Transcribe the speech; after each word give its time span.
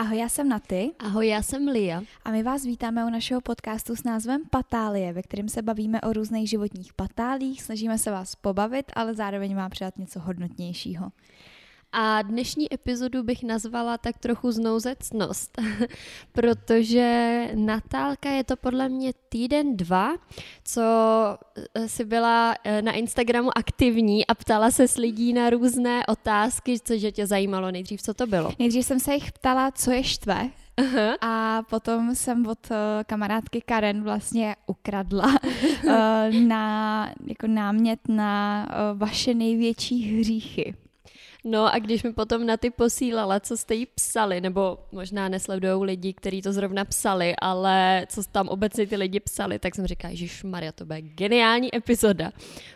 Ahoj, 0.00 0.18
já 0.18 0.28
jsem 0.28 0.48
Naty. 0.48 0.90
Ahoj, 0.98 1.28
já 1.28 1.42
jsem 1.42 1.68
Lia. 1.68 2.02
A 2.24 2.30
my 2.30 2.42
vás 2.42 2.64
vítáme 2.64 3.04
u 3.04 3.10
našeho 3.10 3.40
podcastu 3.40 3.96
s 3.96 4.04
názvem 4.04 4.42
Patálie, 4.50 5.12
ve 5.12 5.22
kterém 5.22 5.48
se 5.48 5.62
bavíme 5.62 6.00
o 6.00 6.12
různých 6.12 6.50
životních 6.50 6.94
patálích, 6.94 7.62
snažíme 7.62 7.98
se 7.98 8.10
vás 8.10 8.34
pobavit, 8.34 8.92
ale 8.94 9.14
zároveň 9.14 9.56
vám 9.56 9.70
předat 9.70 9.98
něco 9.98 10.20
hodnotnějšího. 10.20 11.12
A 11.92 12.22
dnešní 12.22 12.74
epizodu 12.74 13.22
bych 13.22 13.42
nazvala 13.42 13.98
tak 13.98 14.18
trochu 14.18 14.52
znouzecnost, 14.52 15.58
protože 16.32 17.48
Natálka 17.54 18.30
je 18.30 18.44
to 18.44 18.56
podle 18.56 18.88
mě 18.88 19.12
týden, 19.28 19.76
dva, 19.76 20.16
co 20.64 20.82
eh, 21.74 21.88
si 21.88 22.04
byla 22.04 22.54
eh, 22.64 22.82
na 22.82 22.92
Instagramu 22.92 23.58
aktivní 23.58 24.26
a 24.26 24.34
ptala 24.34 24.70
se 24.70 24.88
s 24.88 24.96
lidí 24.96 25.32
na 25.32 25.50
různé 25.50 26.06
otázky, 26.06 26.80
cože 26.80 27.12
tě 27.12 27.26
zajímalo 27.26 27.70
nejdřív, 27.70 28.02
co 28.02 28.14
to 28.14 28.26
bylo. 28.26 28.52
Nejdřív 28.58 28.86
jsem 28.86 29.00
se 29.00 29.14
jich 29.14 29.32
ptala, 29.32 29.70
co 29.70 29.90
je 29.90 30.04
štve. 30.04 30.50
A 31.20 31.62
potom 31.70 32.14
jsem 32.14 32.46
od 32.46 32.70
uh, 32.70 32.76
kamarádky 33.06 33.60
Karen 33.60 34.02
vlastně 34.02 34.56
ukradla 34.66 35.26
uh, 35.26 35.90
na, 36.46 37.06
jako 37.26 37.46
námět 37.46 38.08
na 38.08 38.66
uh, 38.92 38.98
vaše 38.98 39.34
největší 39.34 40.18
hříchy. 40.18 40.74
No 41.44 41.74
a 41.74 41.78
když 41.78 42.02
mi 42.02 42.12
potom 42.12 42.46
na 42.46 42.56
ty 42.56 42.70
posílala, 42.70 43.40
co 43.40 43.56
jste 43.56 43.74
jí 43.74 43.86
psali, 43.86 44.40
nebo 44.40 44.78
možná 44.92 45.28
nesledují 45.28 45.84
lidi, 45.84 46.12
kteří 46.12 46.42
to 46.42 46.52
zrovna 46.52 46.84
psali, 46.84 47.34
ale 47.36 48.06
co 48.08 48.22
tam 48.24 48.48
obecně 48.48 48.86
ty 48.86 48.96
lidi 48.96 49.20
psali, 49.20 49.58
tak 49.58 49.74
jsem 49.74 49.86
říkala, 49.86 50.14
že 50.14 50.26
Maria, 50.44 50.72
to 50.72 50.84
bude 50.84 51.00
geniální 51.00 51.76
epizoda, 51.76 52.30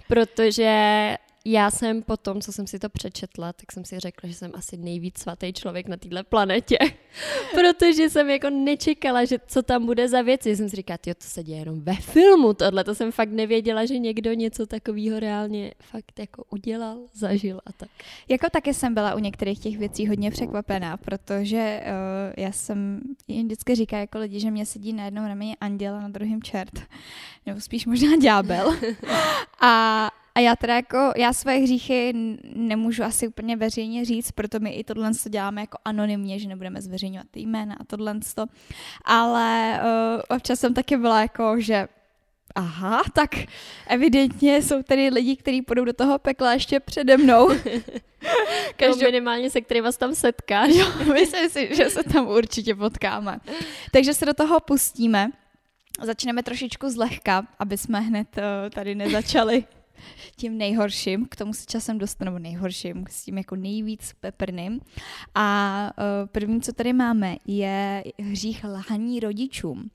protože 0.09 1.17
já 1.45 1.71
jsem 1.71 2.03
po 2.03 2.17
tom, 2.17 2.41
co 2.41 2.53
jsem 2.53 2.67
si 2.67 2.79
to 2.79 2.89
přečetla, 2.89 3.53
tak 3.53 3.73
jsem 3.73 3.85
si 3.85 4.01
řekla, 4.01 4.29
že 4.29 4.35
jsem 4.35 4.51
asi 4.55 4.77
nejvíc 4.77 5.19
svatý 5.19 5.53
člověk 5.53 5.89
na 5.89 5.97
této 5.97 6.25
planetě, 6.25 6.79
protože 7.55 8.11
jsem 8.11 8.31
jako 8.31 8.51
nečekala, 8.51 9.25
že 9.25 9.39
co 9.47 9.63
tam 9.63 9.87
bude 9.87 10.09
za 10.09 10.23
věci. 10.23 10.57
Jsem 10.57 10.69
si 10.69 10.77
říkala, 10.77 10.99
jo, 11.07 11.15
to 11.15 11.25
se 11.25 11.43
děje 11.43 11.59
jenom 11.59 11.81
ve 11.81 11.95
filmu, 11.95 12.55
tohle 12.55 12.85
to 12.85 12.95
jsem 12.95 13.13
fakt 13.13 13.31
nevěděla, 13.31 13.85
že 13.85 13.99
někdo 13.99 14.33
něco 14.33 14.67
takového 14.67 15.21
reálně 15.21 15.75
fakt 15.81 16.19
jako 16.19 16.45
udělal, 16.51 16.99
zažil 17.13 17.61
a 17.67 17.73
tak. 17.73 17.89
Jako 18.29 18.51
taky 18.51 18.75
jsem 18.75 18.95
byla 18.95 19.15
u 19.15 19.19
některých 19.19 19.59
těch 19.59 19.79
věcí 19.79 20.07
hodně 20.07 20.31
překvapená, 20.31 20.97
protože 20.97 21.83
uh, 21.85 22.43
já 22.45 22.53
jsem 22.53 23.01
vždycky 23.29 23.75
říká 23.75 23.99
jako 23.99 24.19
lidi, 24.19 24.41
že 24.41 24.51
mě 24.51 24.67
sedí 24.67 24.93
na 24.93 25.05
jednom 25.05 25.27
rameni 25.27 25.57
anděl 25.61 25.95
a 25.95 26.01
na 26.01 26.09
druhém 26.09 26.43
čert, 26.43 26.83
nebo 27.47 27.61
spíš 27.61 27.87
možná 27.87 28.17
ďábel. 28.17 28.77
a 29.61 30.11
a 30.35 30.41
já 30.41 30.57
teda 30.57 30.75
jako, 30.75 31.13
já 31.17 31.33
své 31.33 31.57
hříchy 31.57 32.13
nemůžu 32.55 33.03
asi 33.03 33.29
úplně 33.29 33.57
veřejně 33.57 34.05
říct, 34.05 34.33
proto 34.33 34.61
my 34.61 34.71
i 34.71 34.85
tohle 34.85 35.11
to 35.23 35.29
děláme 35.29 35.61
jako 35.61 35.79
anonymně, 35.85 36.39
že 36.39 36.49
nebudeme 36.49 36.83
zveřejňovat 36.83 37.27
ty 37.31 37.41
jména 37.41 37.75
a 37.81 37.85
tohle 37.85 38.15
to. 38.35 38.47
Ale 39.05 39.81
uh, 39.83 40.37
občas 40.37 40.61
jsem 40.61 40.75
taky 40.75 40.97
byla 40.97 41.21
jako, 41.21 41.61
že 41.61 41.89
aha, 42.55 43.03
tak 43.13 43.31
evidentně 43.87 44.63
jsou 44.63 44.83
tady 44.83 45.09
lidi, 45.09 45.37
kteří 45.37 45.63
půjdou 45.63 45.85
do 45.85 45.93
toho 45.93 46.19
pekla 46.19 46.53
ještě 46.53 46.81
přede 46.81 47.17
mnou. 47.17 47.49
Každou... 48.77 49.05
minimálně 49.07 49.51
se 49.51 49.61
kterým 49.61 49.85
vás 49.85 49.97
tam 49.97 50.15
setkáš. 50.15 50.71
Jo, 50.75 50.87
myslím 51.13 51.51
si, 51.51 51.75
že 51.75 51.91
se 51.91 52.03
tam 52.03 52.29
určitě 52.29 52.75
potkáme. 52.75 53.39
Takže 53.93 54.15
se 54.15 54.27
do 54.27 54.35
toho 54.35 54.61
pustíme. 54.61 55.31
Začneme 56.03 56.43
trošičku 56.43 56.91
zlehka, 56.91 57.47
aby 57.59 57.79
jsme 57.79 58.01
hned 58.01 58.29
uh, 58.39 58.71
tady 58.71 58.95
nezačali 58.95 59.65
tím 60.37 60.59
nejhorším, 60.59 61.27
k 61.27 61.37
tomu 61.37 61.55
se 61.55 61.67
časem 61.67 61.99
dostanu, 61.99 62.39
nejhorším, 62.39 63.05
s 63.11 63.25
tím 63.25 63.39
jako 63.39 63.57
nejvíc 63.57 64.13
peprným. 64.21 64.81
A 65.35 65.91
uh, 65.99 66.29
první, 66.29 66.61
co 66.61 66.73
tady 66.73 66.93
máme, 66.93 67.37
je 67.47 68.05
hřích 68.19 68.65
lhaní 68.65 69.21
rodičům. 69.21 69.91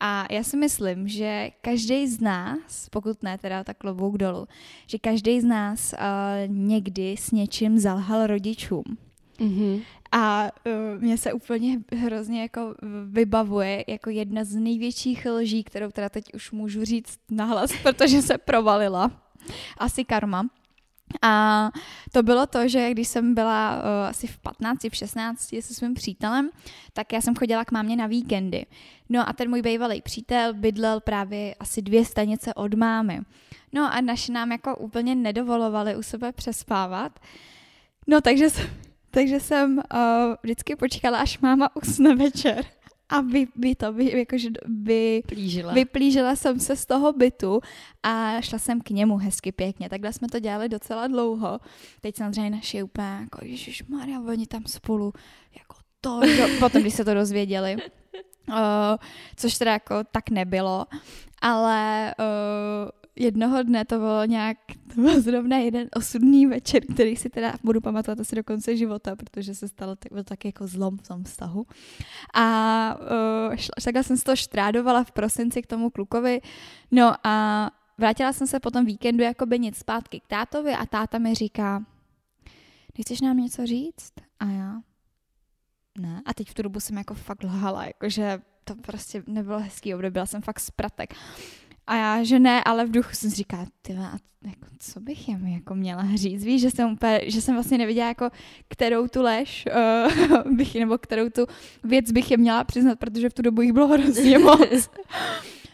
A 0.00 0.26
já 0.30 0.42
si 0.42 0.56
myslím, 0.56 1.08
že 1.08 1.50
každý 1.60 2.06
z 2.06 2.20
nás, 2.20 2.88
pokud 2.90 3.22
ne 3.22 3.38
teda 3.38 3.64
tak 3.64 3.78
klobouk 3.78 4.18
dolů, 4.18 4.46
že 4.86 4.98
každý 4.98 5.40
z 5.40 5.44
nás 5.44 5.92
uh, 5.92 5.98
někdy 6.54 7.16
s 7.18 7.30
něčím 7.30 7.78
zalhal 7.78 8.26
rodičům. 8.26 8.84
Mm-hmm. 9.38 9.82
A 10.12 10.50
uh, 10.66 11.02
mě 11.02 11.18
se 11.18 11.32
úplně 11.32 11.78
hrozně 11.96 12.42
jako 12.42 12.74
vybavuje 13.06 13.84
jako 13.88 14.10
jedna 14.10 14.44
z 14.44 14.54
největších 14.54 15.26
lží, 15.26 15.64
kterou 15.64 15.90
teda 15.90 16.08
teď 16.08 16.34
už 16.34 16.52
můžu 16.52 16.84
říct 16.84 17.18
nahlas, 17.30 17.70
protože 17.82 18.22
se 18.22 18.38
provalila 18.38 19.25
asi 19.78 20.04
karma. 20.04 20.46
A 21.22 21.70
to 22.12 22.22
bylo 22.22 22.46
to, 22.46 22.68
že 22.68 22.90
když 22.90 23.08
jsem 23.08 23.34
byla 23.34 23.76
uh, 23.76 24.08
asi 24.08 24.26
v 24.26 24.38
15, 24.38 24.84
v 24.90 24.96
16 24.96 25.54
se 25.60 25.74
svým 25.74 25.94
přítelem, 25.94 26.50
tak 26.92 27.12
já 27.12 27.20
jsem 27.20 27.34
chodila 27.34 27.64
k 27.64 27.72
mámě 27.72 27.96
na 27.96 28.06
víkendy. 28.06 28.66
No 29.08 29.28
a 29.28 29.32
ten 29.32 29.50
můj 29.50 29.62
bývalý 29.62 30.02
přítel 30.02 30.54
bydlel 30.54 31.00
právě 31.00 31.54
asi 31.54 31.82
dvě 31.82 32.04
stanice 32.04 32.54
od 32.54 32.74
mámy. 32.74 33.20
No 33.72 33.92
a 33.92 34.00
naši 34.00 34.32
nám 34.32 34.52
jako 34.52 34.76
úplně 34.76 35.14
nedovolovali 35.14 35.96
u 35.96 36.02
sebe 36.02 36.32
přespávat. 36.32 37.20
No 38.06 38.20
takže 38.20 38.50
jsem, 38.50 38.66
takže 39.10 39.40
jsem 39.40 39.78
uh, 39.78 40.34
vždycky 40.42 40.76
počkala, 40.76 41.18
až 41.18 41.38
máma 41.38 41.76
usne 41.76 42.14
večer 42.14 42.64
a 43.08 43.20
vy, 43.20 43.46
vy 43.56 43.74
to, 43.74 43.92
vy, 43.92 44.18
jakože 44.18 44.48
vy, 44.66 45.22
Plížila. 45.26 45.72
vyplížila 45.72 46.36
jsem 46.36 46.60
se 46.60 46.76
z 46.76 46.86
toho 46.86 47.12
bytu 47.12 47.60
a 48.02 48.40
šla 48.40 48.58
jsem 48.58 48.80
k 48.80 48.90
němu 48.90 49.16
hezky 49.16 49.52
pěkně. 49.52 49.88
Takhle 49.88 50.12
jsme 50.12 50.28
to 50.28 50.38
dělali 50.38 50.68
docela 50.68 51.06
dlouho. 51.06 51.60
Teď 52.00 52.16
samozřejmě 52.16 52.50
naši 52.50 52.82
úplně 52.82 53.18
jako, 53.20 53.38
Maria, 53.88 54.20
oni 54.20 54.46
tam 54.46 54.66
spolu 54.66 55.12
jako 55.58 55.76
to, 56.00 56.20
potom, 56.58 56.82
když 56.82 56.94
se 56.94 57.04
to 57.04 57.14
dozvěděli. 57.14 57.76
Uh, 58.48 58.56
což 59.36 59.58
teda 59.58 59.72
jako 59.72 59.94
tak 60.12 60.30
nebylo, 60.30 60.86
ale 61.42 62.14
uh, 62.18 62.90
jednoho 63.16 63.62
dne 63.62 63.84
to 63.84 63.98
bylo 63.98 64.24
nějak, 64.24 64.58
to 64.94 65.00
byl 65.00 65.20
zrovna 65.20 65.56
jeden 65.56 65.88
osudný 65.96 66.46
večer, 66.46 66.82
který 66.94 67.16
si 67.16 67.30
teda 67.30 67.54
budu 67.62 67.80
pamatovat 67.80 68.20
asi 68.20 68.36
do 68.36 68.44
konce 68.44 68.76
života, 68.76 69.16
protože 69.16 69.54
se 69.54 69.68
stalo 69.68 69.96
tak, 69.96 70.12
byl 70.12 70.24
tak 70.24 70.44
jako 70.44 70.66
zlom 70.66 70.98
v 70.98 71.08
tom 71.08 71.24
vztahu. 71.24 71.66
A 72.34 72.98
uh, 73.00 73.56
šla, 73.56 73.74
takhle 73.84 74.02
jsem 74.02 74.16
se 74.16 74.24
to 74.24 74.36
štrádovala 74.36 75.04
v 75.04 75.12
prosinci 75.12 75.62
k 75.62 75.66
tomu 75.66 75.90
klukovi, 75.90 76.40
no 76.90 77.14
a 77.26 77.70
vrátila 77.98 78.32
jsem 78.32 78.46
se 78.46 78.60
potom 78.60 78.84
víkendu 78.84 79.24
jako 79.24 79.46
by 79.46 79.58
nic 79.58 79.76
zpátky 79.76 80.20
k 80.20 80.26
tátovi 80.26 80.72
a 80.72 80.86
táta 80.86 81.18
mi 81.18 81.34
říká, 81.34 81.84
nechceš 82.98 83.20
nám 83.20 83.36
něco 83.36 83.66
říct? 83.66 84.12
A 84.40 84.44
já, 84.44 84.80
ne. 85.98 86.22
A 86.24 86.34
teď 86.34 86.50
v 86.50 86.54
tu 86.54 86.62
dobu 86.62 86.80
jsem 86.80 86.96
jako 86.96 87.14
fakt 87.14 87.44
lhala, 87.44 87.84
jakože 87.84 88.40
to 88.64 88.74
prostě 88.74 89.22
nebylo 89.26 89.58
hezký 89.58 89.94
období, 89.94 90.12
byla 90.12 90.26
jsem 90.26 90.42
fakt 90.42 90.60
zpratek. 90.60 91.14
A 91.86 91.96
já, 91.96 92.22
že 92.22 92.38
ne, 92.38 92.64
ale 92.64 92.86
v 92.86 92.90
duchu 92.90 93.08
jsem 93.12 93.30
si 93.30 93.36
říkala, 93.36 93.66
ty 93.82 93.92
jako, 94.46 94.66
co 94.78 95.00
bych 95.00 95.28
jim 95.28 95.46
jako 95.46 95.74
měla 95.74 96.04
říct, 96.14 96.44
víš, 96.44 96.60
že 96.62 96.70
jsem 96.70 96.92
úplně, 96.92 97.20
že 97.26 97.40
jsem 97.40 97.54
vlastně 97.54 97.78
nevěděla, 97.78 98.08
jako, 98.08 98.30
kterou 98.68 99.08
tu 99.08 99.22
lež 99.22 99.64
uh, 100.46 100.52
bych, 100.56 100.74
nebo 100.74 100.98
kterou 100.98 101.28
tu 101.28 101.46
věc 101.84 102.12
bych 102.12 102.30
je 102.30 102.36
měla 102.36 102.64
přiznat, 102.64 102.98
protože 102.98 103.28
v 103.28 103.34
tu 103.34 103.42
dobu 103.42 103.62
jich 103.62 103.72
bylo 103.72 103.88
hrozně 103.88 104.38
moc. 104.44 104.90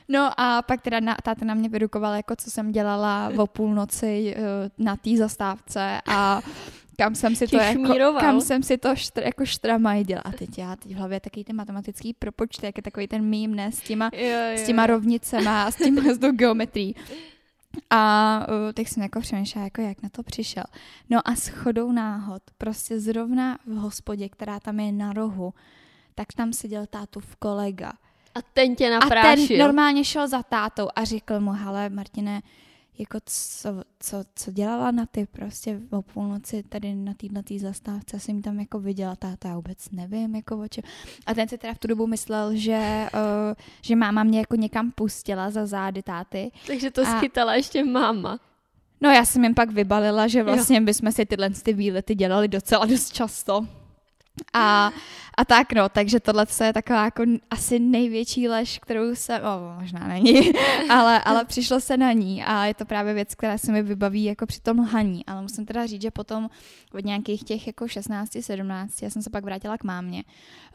No 0.09 0.41
a 0.41 0.63
pak 0.63 0.83
teda 0.83 1.01
na, 1.01 1.17
táta 1.23 1.45
na 1.45 1.55
mě 1.55 1.69
vyrukoval, 1.69 2.15
jako 2.15 2.37
co 2.37 2.51
jsem 2.51 2.73
dělala 2.73 3.33
o 3.37 3.47
půlnoci 3.47 4.35
uh, 4.37 4.43
na 4.85 4.97
té 4.97 5.17
zastávce 5.17 6.01
a 6.09 6.41
kam 6.97 7.15
jsem 7.15 7.37
si 7.37 7.47
to 7.47 7.57
jako, 7.57 8.17
kam 8.21 8.41
jsem 8.41 8.63
si 8.63 8.79
to 8.79 8.97
štr, 8.97 9.23
jako 9.23 9.47
štramajdila. 9.47 10.21
A 10.21 10.33
teď 10.33 10.59
já 10.59 10.77
teď 10.77 10.93
v 10.93 10.97
hlavě 10.97 11.21
taky 11.21 11.45
ten 11.45 11.57
matematický 11.57 12.15
propočty, 12.15 12.67
jak 12.67 12.77
je 12.77 12.83
takový 12.83 13.09
ten 13.09 13.25
mím, 13.25 13.55
ne, 13.55 13.73
s 13.73 13.81
těma, 13.81 14.11
jo, 14.13 14.29
jo. 14.29 14.59
s 14.59 14.67
těma 14.67 14.87
rovnicema 14.87 15.65
a 15.65 15.71
s 15.71 15.77
tím 15.77 15.99
s 15.99 16.19
tou 16.19 16.33
geometrií. 16.33 16.95
A 17.91 18.47
uh, 18.49 18.73
tak 18.73 18.89
jsem 18.89 19.03
jako 19.03 19.21
přemýšlela, 19.21 19.65
jako 19.65 19.81
jak 19.81 20.03
na 20.03 20.09
to 20.09 20.23
přišel. 20.23 20.65
No 21.11 21.29
a 21.29 21.35
s 21.35 21.49
chodou 21.49 21.93
náhod, 21.93 22.43
prostě 22.59 23.01
zrovna 23.01 23.59
v 23.67 23.75
hospodě, 23.75 24.29
která 24.29 24.61
tam 24.61 24.81
je 24.81 24.93
na 24.93 25.13
rohu, 25.13 25.55
tak 26.15 26.33
tam 26.33 26.53
seděl 26.53 26.87
v 27.21 27.37
kolega. 27.37 27.93
A 28.35 28.43
ten 28.43 28.77
tě 28.77 28.91
naprášil. 28.91 29.45
A 29.45 29.49
ten 29.49 29.59
normálně 29.59 30.05
šel 30.05 30.29
za 30.29 30.43
tátou 30.43 30.89
a 30.97 31.05
řekl 31.05 31.41
mu, 31.41 31.53
hele 31.53 31.89
Martine, 31.89 32.43
jako 33.03 33.19
co, 33.25 33.69
co, 34.01 34.25
co 34.35 34.53
dělala 34.53 34.91
na 34.91 35.07
ty 35.07 35.27
prostě 35.27 35.81
o 35.91 36.03
půlnoci 36.03 36.63
tady 36.63 36.95
na 36.95 37.15
této 37.15 37.43
tý 37.43 37.59
zastávce, 37.59 38.21
jsem 38.21 38.43
tam 38.43 38.61
jako 38.61 38.81
viděla, 38.81 39.17
táta, 39.17 39.49
já 39.49 39.57
vůbec 39.57 39.91
nevím, 39.91 40.37
jako 40.37 40.59
o 40.59 40.69
čem. 40.69 40.85
A 41.27 41.35
ten 41.35 41.49
si 41.49 41.59
teda 41.59 41.75
v 41.75 41.79
tu 41.79 41.89
dobu 41.89 42.07
myslel, 42.07 42.57
že, 42.57 43.09
uh, 43.15 43.55
že 43.83 43.97
máma 43.97 44.25
mě 44.25 44.39
jako 44.39 44.57
někam 44.57 44.91
pustila 44.91 45.51
za 45.51 45.67
zády 45.67 46.03
táty. 46.03 46.51
Takže 46.67 46.91
to 46.91 47.03
a... 47.03 47.05
schytala 47.05 47.55
ještě 47.55 47.85
máma. 47.85 48.39
No 49.01 49.11
já 49.11 49.25
jsem 49.25 49.45
jim 49.45 49.55
pak 49.55 49.71
vybalila, 49.71 50.29
že 50.29 50.43
vlastně 50.43 50.79
jo. 50.79 50.85
bychom 50.85 51.13
si 51.13 51.27
tyhle 51.27 51.51
ty 51.51 51.73
výlety 51.73 52.15
dělali 52.15 52.49
docela 52.49 52.87
dost 52.87 53.13
často. 53.13 53.67
A, 54.53 54.93
a 55.37 55.45
tak 55.45 55.73
no, 55.73 55.89
takže 55.89 56.21
tohle 56.21 56.47
je 56.65 56.73
taková 56.73 57.05
jako 57.05 57.23
asi 57.51 57.79
největší 57.79 58.49
lež, 58.49 58.79
kterou 58.79 59.15
se, 59.15 59.41
o, 59.41 59.81
možná 59.81 60.09
není, 60.09 60.53
ale, 60.91 61.23
ale 61.23 61.45
přišlo 61.45 61.81
se 61.81 61.97
na 61.97 62.13
ní 62.13 62.45
a 62.45 62.65
je 62.65 62.75
to 62.75 62.85
právě 62.85 63.15
věc, 63.15 63.35
která 63.35 63.59
se 63.59 63.73
mi 63.73 63.83
vybaví 63.83 64.25
jako 64.25 64.47
při 64.47 64.61
tom 64.61 64.79
lhaní, 64.79 65.27
ale 65.27 65.43
musím 65.43 65.67
teda 65.67 65.87
říct, 65.87 66.03
že 66.03 66.11
potom 66.11 66.51
od 66.95 67.05
nějakých 67.05 67.45
těch 67.45 67.67
jako 67.67 67.89
16, 67.89 68.37
17, 68.41 69.03
já 69.03 69.11
jsem 69.11 69.23
se 69.23 69.31
pak 69.31 69.45
vrátila 69.45 69.79
k 69.79 69.85
mámě, 69.85 70.25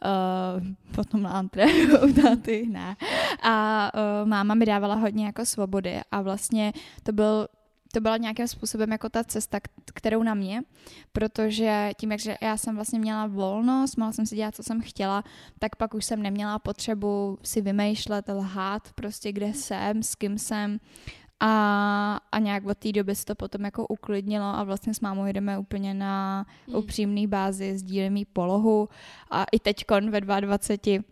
uh, 0.04 0.66
potom 0.94 1.22
na 1.22 1.30
antre 1.30 1.66
u 2.08 2.12
táty, 2.12 2.66
ne. 2.70 2.96
A 3.42 3.90
uh, 3.94 4.28
máma 4.28 4.54
mi 4.54 4.66
dávala 4.66 4.94
hodně 4.94 5.26
jako 5.26 5.46
svobody 5.46 6.00
a 6.10 6.22
vlastně 6.22 6.72
to 7.02 7.12
byl 7.12 7.48
to 7.98 8.02
byla 8.02 8.16
nějakým 8.16 8.48
způsobem 8.48 8.92
jako 8.92 9.08
ta 9.08 9.24
cesta, 9.24 9.58
kterou 9.94 10.22
na 10.22 10.34
mě, 10.34 10.62
protože 11.12 11.90
tím, 11.98 12.12
jak 12.12 12.20
já 12.42 12.56
jsem 12.56 12.74
vlastně 12.74 12.98
měla 12.98 13.26
volnost, 13.26 13.96
mohla 13.96 14.12
jsem 14.12 14.26
si 14.26 14.36
dělat, 14.36 14.54
co 14.54 14.62
jsem 14.62 14.80
chtěla, 14.80 15.24
tak 15.58 15.76
pak 15.76 15.94
už 15.94 16.04
jsem 16.04 16.22
neměla 16.22 16.58
potřebu 16.58 17.38
si 17.42 17.60
vymýšlet, 17.60 18.28
lhát 18.28 18.92
prostě, 18.94 19.32
kde 19.32 19.54
jsem, 19.54 20.02
s 20.02 20.14
kým 20.14 20.38
jsem 20.38 20.78
a, 21.40 22.20
a 22.32 22.38
nějak 22.38 22.66
od 22.66 22.78
té 22.78 22.92
doby 22.92 23.14
se 23.14 23.24
to 23.24 23.34
potom 23.34 23.64
jako 23.64 23.86
uklidnilo 23.86 24.46
a 24.46 24.64
vlastně 24.64 24.94
s 24.94 25.00
mámou 25.00 25.26
jdeme 25.26 25.58
úplně 25.58 25.94
na 25.94 26.46
hmm. 26.66 26.76
upřímný 26.76 27.26
bázi, 27.26 27.78
sdílím 27.78 28.16
jí 28.16 28.24
polohu 28.24 28.88
a 29.30 29.44
i 29.52 29.58
teď 29.58 29.84
ve 30.10 30.20
22 30.20 31.02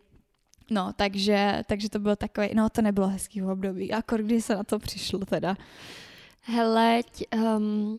No, 0.70 0.92
takže, 0.96 1.62
takže 1.66 1.90
to 1.90 1.98
bylo 1.98 2.16
takové, 2.16 2.48
no 2.54 2.70
to 2.70 2.82
nebylo 2.82 3.08
hezký 3.08 3.42
období, 3.42 3.92
akor 3.92 4.22
když 4.22 4.44
se 4.44 4.54
na 4.56 4.64
to 4.64 4.78
přišlo 4.78 5.18
teda. 5.18 5.56
Hele, 6.48 7.00
um, 7.34 7.98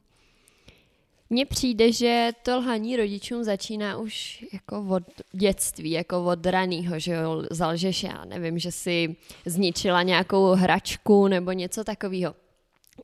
mně 1.29 1.45
přijde, 1.45 1.91
že 1.91 2.31
to 2.43 2.57
lhaní 2.57 2.97
rodičům 2.97 3.43
začíná 3.43 3.97
už 3.97 4.45
jako 4.53 4.85
od 4.89 5.03
dětství, 5.31 5.91
jako 5.91 6.25
od 6.25 6.45
raného, 6.45 6.99
že 6.99 7.13
jo, 7.13 7.43
zalžeš, 7.51 8.03
já 8.03 8.25
nevím, 8.25 8.59
že 8.59 8.71
si 8.71 9.15
zničila 9.45 10.03
nějakou 10.03 10.45
hračku 10.45 11.27
nebo 11.27 11.51
něco 11.51 11.83
takového. 11.83 12.35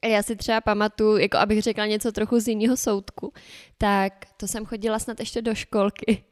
Já 0.03 0.23
si 0.23 0.35
třeba 0.35 0.61
pamatuju, 0.61 1.17
jako 1.17 1.37
abych 1.37 1.61
řekla 1.61 1.85
něco 1.85 2.11
trochu 2.11 2.39
z 2.39 2.47
jiného 2.47 2.77
soudku, 2.77 3.33
tak 3.77 4.13
to 4.37 4.47
jsem 4.47 4.65
chodila 4.65 4.99
snad 4.99 5.19
ještě 5.19 5.41
do 5.41 5.55
školky. 5.55 6.23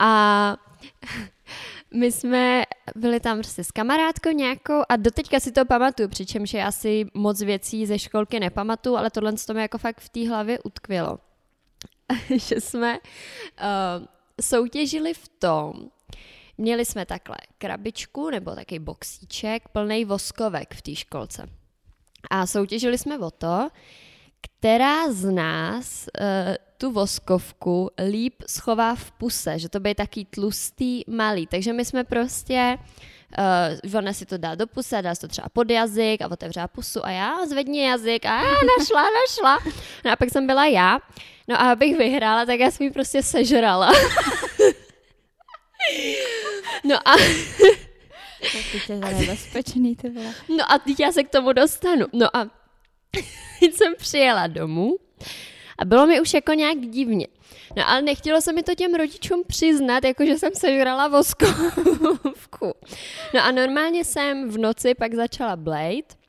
A 0.00 0.56
my 1.94 2.12
jsme 2.12 2.62
byli 2.96 3.20
tam 3.20 3.38
prostě 3.38 3.64
s 3.64 3.70
kamarádkou 3.70 4.30
nějakou 4.30 4.82
a 4.88 4.96
doteďka 4.96 5.40
si 5.40 5.52
to 5.52 5.64
pamatuju, 5.64 6.08
přičemž 6.08 6.54
já 6.54 6.72
si 6.72 7.06
moc 7.14 7.42
věcí 7.42 7.86
ze 7.86 7.98
školky 7.98 8.40
nepamatuju, 8.40 8.96
ale 8.96 9.10
tohle 9.10 9.32
to 9.32 9.54
mi 9.54 9.60
jako 9.62 9.78
fakt 9.78 10.00
v 10.00 10.08
té 10.08 10.28
hlavě 10.28 10.58
utkvělo. 10.58 11.18
že 12.36 12.60
jsme 12.60 12.98
uh, 12.98 14.06
soutěžili 14.40 15.14
v 15.14 15.28
tom, 15.28 15.72
měli 16.58 16.84
jsme 16.84 17.06
takhle 17.06 17.36
krabičku 17.58 18.30
nebo 18.30 18.54
takový 18.54 18.78
boxíček 18.78 19.68
plný 19.68 20.04
voskovek 20.04 20.74
v 20.74 20.82
té 20.82 20.94
školce. 20.94 21.48
A 22.30 22.46
soutěžili 22.46 22.98
jsme 22.98 23.18
o 23.18 23.30
to, 23.30 23.68
která 24.40 25.12
z 25.12 25.30
nás 25.30 26.08
uh, 26.20 26.26
tu 26.82 26.90
voskovku 26.90 27.90
líp 28.10 28.42
schová 28.46 28.94
v 28.94 29.10
puse, 29.10 29.58
že 29.58 29.68
to 29.68 29.80
bude 29.80 29.94
taký 29.94 30.24
tlustý, 30.24 31.04
malý. 31.06 31.46
Takže 31.46 31.72
my 31.72 31.84
jsme 31.84 32.04
prostě, 32.04 32.78
uh, 33.86 33.98
ona 33.98 34.12
si 34.12 34.26
to 34.26 34.38
dá 34.38 34.54
do 34.54 34.66
puse, 34.66 35.02
dá 35.02 35.14
si 35.14 35.20
to 35.20 35.28
třeba 35.28 35.48
pod 35.48 35.70
jazyk 35.70 36.22
a 36.22 36.30
otevřela 36.30 36.68
pusu 36.68 37.06
a 37.06 37.10
já 37.10 37.46
zvedni 37.46 37.86
jazyk 37.86 38.26
a 38.26 38.42
já 38.42 38.54
našla, 38.78 39.02
našla. 39.02 39.58
No 40.04 40.10
a 40.10 40.16
pak 40.16 40.30
jsem 40.30 40.46
byla 40.46 40.66
já. 40.66 40.98
No 41.48 41.60
a 41.60 41.72
abych 41.72 41.96
vyhrála, 41.96 42.46
tak 42.46 42.60
já 42.60 42.70
jsem 42.70 42.86
ji 42.86 42.90
prostě 42.90 43.22
sežrala. 43.22 43.92
no 46.84 47.08
a... 47.08 47.14
to 48.86 48.92
je 48.92 48.98
nebezpečný, 48.98 49.96
ty 49.96 50.12
No 50.48 50.72
a 50.72 50.78
teď 50.78 51.00
já 51.00 51.12
se 51.12 51.24
k 51.24 51.30
tomu 51.30 51.52
dostanu. 51.52 52.06
No 52.12 52.36
a 52.36 52.50
jsem 53.60 53.94
přijela 53.98 54.46
domů 54.46 54.98
a 55.82 55.84
bylo 55.84 56.06
mi 56.06 56.20
už 56.20 56.34
jako 56.34 56.52
nějak 56.52 56.80
divně. 56.80 57.26
No 57.76 57.90
ale 57.90 58.02
nechtělo 58.02 58.40
se 58.40 58.52
mi 58.52 58.62
to 58.62 58.74
těm 58.74 58.94
rodičům 58.94 59.42
přiznat, 59.46 60.04
jako 60.04 60.24
že 60.24 60.38
jsem 60.38 60.50
sežrala 60.54 61.08
voskovku. 61.08 62.72
No 63.34 63.40
a 63.42 63.50
normálně 63.50 64.04
jsem 64.04 64.50
v 64.50 64.58
noci 64.58 64.94
pak 64.94 65.14
začala 65.14 65.56
blade 65.56 66.22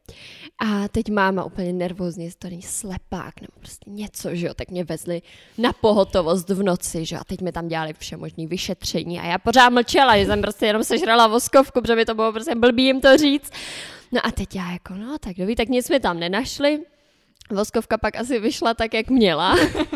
a 0.59 0.87
teď 0.87 1.09
máma 1.09 1.43
úplně 1.43 1.73
nervózně, 1.73 2.29
to 2.39 2.47
není 2.47 2.61
slepák 2.61 3.41
nebo 3.41 3.53
prostě 3.59 3.89
něco, 3.89 4.35
že 4.35 4.47
jo, 4.47 4.53
tak 4.53 4.71
mě 4.71 4.83
vezli 4.83 5.21
na 5.57 5.73
pohotovost 5.73 6.49
v 6.49 6.63
noci, 6.63 7.05
že 7.05 7.15
jo, 7.15 7.21
a 7.21 7.23
teď 7.23 7.41
mi 7.41 7.51
tam 7.51 7.67
dělali 7.67 7.93
vše 7.93 8.17
možný 8.17 8.47
vyšetření 8.47 9.19
a 9.19 9.25
já 9.25 9.37
pořád 9.37 9.69
mlčela, 9.69 10.17
že 10.17 10.25
jsem 10.25 10.41
prostě 10.41 10.65
jenom 10.65 10.83
sežrala 10.83 11.27
voskovku, 11.27 11.81
protože 11.81 11.95
mi 11.95 12.05
to 12.05 12.15
bylo 12.15 12.33
prostě 12.33 12.55
blbý 12.55 12.83
jim 12.83 13.01
to 13.01 13.17
říct. 13.17 13.51
No 14.11 14.25
a 14.25 14.31
teď 14.31 14.55
já 14.55 14.71
jako, 14.71 14.93
no 14.93 15.17
tak 15.17 15.37
dobrý, 15.37 15.55
tak 15.55 15.69
nic 15.69 15.85
jsme 15.85 15.99
tam 15.99 16.19
nenašli, 16.19 16.79
Voskovka 17.51 17.97
pak 17.97 18.15
asi 18.15 18.39
vyšla 18.39 18.73
tak, 18.73 18.93
jak 18.93 19.09
měla. 19.09 19.55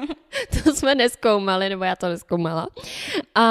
to 0.64 0.76
jsme 0.76 0.96
neskoumali, 0.96 1.70
nebo 1.70 1.84
já 1.84 1.96
to 1.96 2.10
neskoumala. 2.10 2.68
A, 3.36 3.44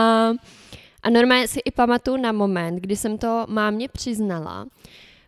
a 1.03 1.11
normálně 1.11 1.49
si 1.49 1.61
i 1.65 1.71
pamatuju 1.71 2.17
na 2.17 2.33
moment, 2.33 2.77
kdy 2.77 2.97
jsem 2.97 3.19
to 3.19 3.47
mámě 3.49 3.89
přiznala. 3.89 4.67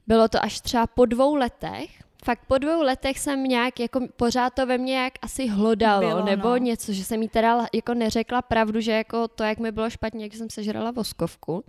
Bylo 0.07 0.29
to 0.29 0.45
až 0.45 0.61
třeba 0.61 0.87
po 0.87 1.07
dvou 1.07 1.35
letech, 1.35 1.91
fakt 2.29 2.45
po 2.47 2.59
dvou 2.59 2.83
letech 2.83 3.19
jsem 3.19 3.45
nějak, 3.45 3.81
jako 3.81 4.01
pořád 4.17 4.55
to 4.55 4.67
ve 4.67 4.79
mně 4.79 4.97
jak 4.97 5.13
asi 5.23 5.47
hlodalo, 5.47 6.01
bylo, 6.01 6.25
nebo 6.25 6.49
no. 6.49 6.57
něco, 6.57 6.93
že 6.93 7.05
jsem 7.05 7.23
jí 7.23 7.29
teda 7.29 7.67
jako 7.73 7.95
neřekla 7.95 8.43
pravdu, 8.43 8.81
že 8.81 8.93
jako 8.93 9.29
to, 9.29 9.45
jak 9.45 9.59
mi 9.59 9.73
bylo 9.73 9.91
špatně, 9.91 10.25
jak 10.25 10.35
jsem 10.35 10.51
sežrala 10.51 10.91
voskovku, 10.91 11.65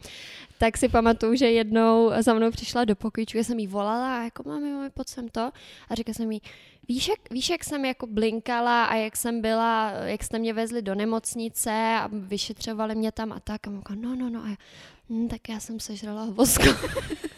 tak 0.58 0.78
si 0.78 0.90
pamatuju, 0.90 1.36
že 1.36 1.52
jednou 1.52 2.12
za 2.20 2.34
mnou 2.34 2.52
přišla 2.52 2.86
do 2.86 2.96
pokojíčku, 2.96 3.38
jsem 3.38 3.60
jí 3.60 3.68
volala 3.68 4.20
a 4.20 4.24
jako 4.24 4.44
mami, 4.46 4.72
mami, 4.72 4.90
pojď 4.90 5.08
sem 5.08 5.30
to 5.30 5.52
a 5.90 5.96
říkala 5.96 6.14
jsem 6.14 6.32
jí, 6.32 6.42
Víš 6.88 7.08
jak, 7.08 7.20
víš, 7.32 7.50
jak 7.50 7.64
jsem 7.64 7.86
jako 7.86 8.08
blinkala 8.08 8.86
a 8.86 8.96
jak 8.96 9.18
jsem 9.18 9.42
byla, 9.42 9.92
jak 9.92 10.24
jste 10.24 10.40
mě 10.40 10.54
vezli 10.54 10.82
do 10.82 10.96
nemocnice 10.96 11.72
a 11.72 12.10
vyšetřovali 12.12 12.96
mě 12.96 13.12
tam 13.12 13.32
a 13.32 13.40
tak. 13.40 13.68
A 13.68 13.72
říkala, 13.72 14.00
no, 14.02 14.16
no, 14.16 14.30
no. 14.30 14.44
A 14.44 14.48
já, 14.48 14.56
hm, 15.10 15.28
tak 15.28 15.50
já 15.50 15.60
jsem 15.60 15.80
sežrala 15.80 16.26
vosko. 16.26 16.64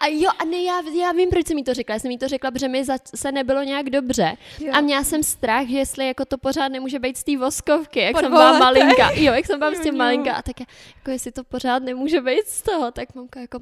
A 0.00 0.06
jo, 0.06 0.30
a 0.38 0.44
ne, 0.44 0.62
já, 0.62 0.80
já 0.94 1.12
vím, 1.12 1.30
proč 1.30 1.46
jsem 1.46 1.56
mi 1.56 1.62
to 1.62 1.74
řekla. 1.74 1.94
Já 1.94 1.98
jsem 1.98 2.08
mi 2.08 2.18
to 2.18 2.28
řekla, 2.28 2.50
protože 2.50 2.68
mi 2.68 2.84
se 3.14 3.32
nebylo 3.32 3.62
nějak 3.62 3.90
dobře. 3.90 4.36
Jo. 4.60 4.72
A 4.74 4.80
měla 4.80 5.04
jsem 5.04 5.22
strach, 5.22 5.66
že 5.66 5.78
jestli 5.78 6.06
jako 6.06 6.24
to 6.24 6.38
pořád 6.38 6.68
nemůže 6.68 6.98
být 6.98 7.16
z 7.16 7.24
té 7.24 7.36
voskovky, 7.36 8.00
jak 8.00 8.20
jsem 8.20 8.30
byla 8.30 8.58
malinka. 8.58 9.10
Jo, 9.14 9.32
jak 9.32 9.46
jsem 9.46 9.58
byla 9.58 9.70
prostě 9.70 9.92
malinka. 9.92 10.32
A 10.34 10.42
tak 10.42 10.60
já, 10.60 10.66
jako 10.96 11.10
jestli 11.10 11.32
to 11.32 11.44
pořád 11.44 11.82
nemůže 11.82 12.20
být 12.20 12.46
z 12.46 12.62
toho, 12.62 12.90
tak 12.90 13.14
mamka 13.14 13.40
jako, 13.40 13.58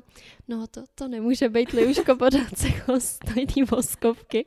no 0.48 0.66
to, 0.66 0.82
to 0.94 1.08
nemůže 1.08 1.48
být, 1.48 1.72
Liuško, 1.72 2.16
pořád 2.16 2.58
se 2.58 2.68
stojí 2.98 3.46
té 3.46 3.64
voskovky. 3.64 4.46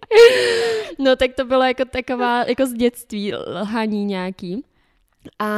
no 0.99 1.15
tak 1.15 1.33
to 1.33 1.45
bylo 1.45 1.63
jako 1.63 1.85
taková, 1.85 2.43
jako 2.43 2.65
z 2.65 2.73
dětství 2.73 3.33
lhaní 3.33 4.05
nějaký. 4.05 4.63
A 5.39 5.49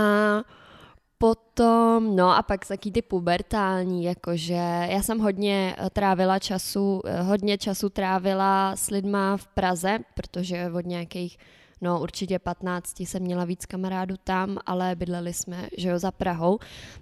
Potom, 1.22 2.16
no 2.16 2.36
a 2.36 2.42
pak 2.42 2.66
taky 2.66 2.92
ty 2.92 3.02
pubertální, 3.02 4.04
jakože 4.04 4.88
já 4.90 5.02
jsem 5.02 5.20
hodně 5.20 5.76
eh, 5.78 5.90
trávila 5.90 6.40
času, 6.40 7.02
eh, 7.06 7.22
hodně 7.22 7.58
času 7.58 7.90
trávila 7.90 8.76
s 8.76 8.90
lidma 8.90 9.38
v 9.38 9.48
Praze, 9.48 10.00
protože 10.14 10.72
od 10.78 10.86
nějakých 10.86 11.38
No 11.84 12.02
určitě 12.02 12.40
15 12.40 13.00
jsem 13.00 13.22
měla 13.24 13.46
víc 13.46 13.66
kamarádů 13.66 14.16
tam, 14.24 14.58
ale 14.66 14.96
bydleli 14.96 15.34
jsme, 15.34 15.68
že 15.78 15.90
jo, 15.90 16.00
za 16.00 16.12
Prahou, 16.12 16.60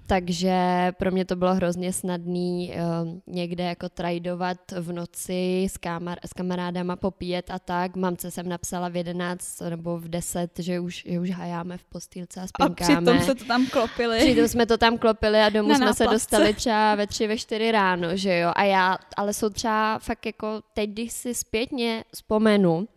takže 0.08 0.54
pro 0.98 1.12
mě 1.12 1.26
to 1.26 1.36
bylo 1.36 1.56
hrozně 1.56 1.94
snadný 1.94 2.72
uh, 2.74 3.34
někde 3.36 3.64
jako 3.64 3.90
trajdovat 3.90 4.58
v 4.80 4.92
noci 4.92 5.64
s, 5.72 5.74
kamar- 5.80 6.18
s 6.26 6.34
kamarádama 6.34 6.96
popíjet 6.96 7.52
a 7.52 7.60
tak. 7.60 7.96
Mamce 7.96 8.32
jsem 8.32 8.50
napsala 8.50 8.90
v 8.90 8.96
11 8.96 9.62
nebo 9.70 9.98
v 9.98 10.08
10, 10.08 10.52
že 10.60 10.80
už, 10.80 11.04
že 11.08 11.20
už 11.20 11.32
hajáme 11.32 11.78
v 11.78 11.84
postýlce 11.84 12.42
a 12.42 12.48
spinkáme. 12.48 12.96
A 12.98 13.02
přitom 13.02 13.20
se 13.20 13.36
to 13.36 13.46
tam 13.46 13.68
klopili. 13.68 14.18
Přitom 14.20 14.48
jsme 14.48 14.66
to 14.66 14.78
tam 14.78 14.98
klopili 14.98 15.40
a 15.40 15.50
domů 15.50 15.70
Na 15.70 15.76
jsme 15.76 15.86
náplavce. 15.86 16.04
se 16.04 16.14
dostali 16.14 16.54
třeba 16.54 16.96
ve 16.96 17.08
3, 17.08 17.28
ve 17.28 17.38
4 17.38 17.72
ráno, 17.72 18.16
že 18.18 18.38
jo. 18.38 18.52
A 18.56 18.64
já, 18.64 18.98
ale 19.18 19.34
jsou 19.34 19.50
třeba 19.50 20.00
fakt 20.00 20.26
jako 20.26 20.62
teď, 20.74 20.90
když 20.90 21.12
si 21.14 21.34
zpětně 21.36 22.04
vzpomenu, 22.14 22.88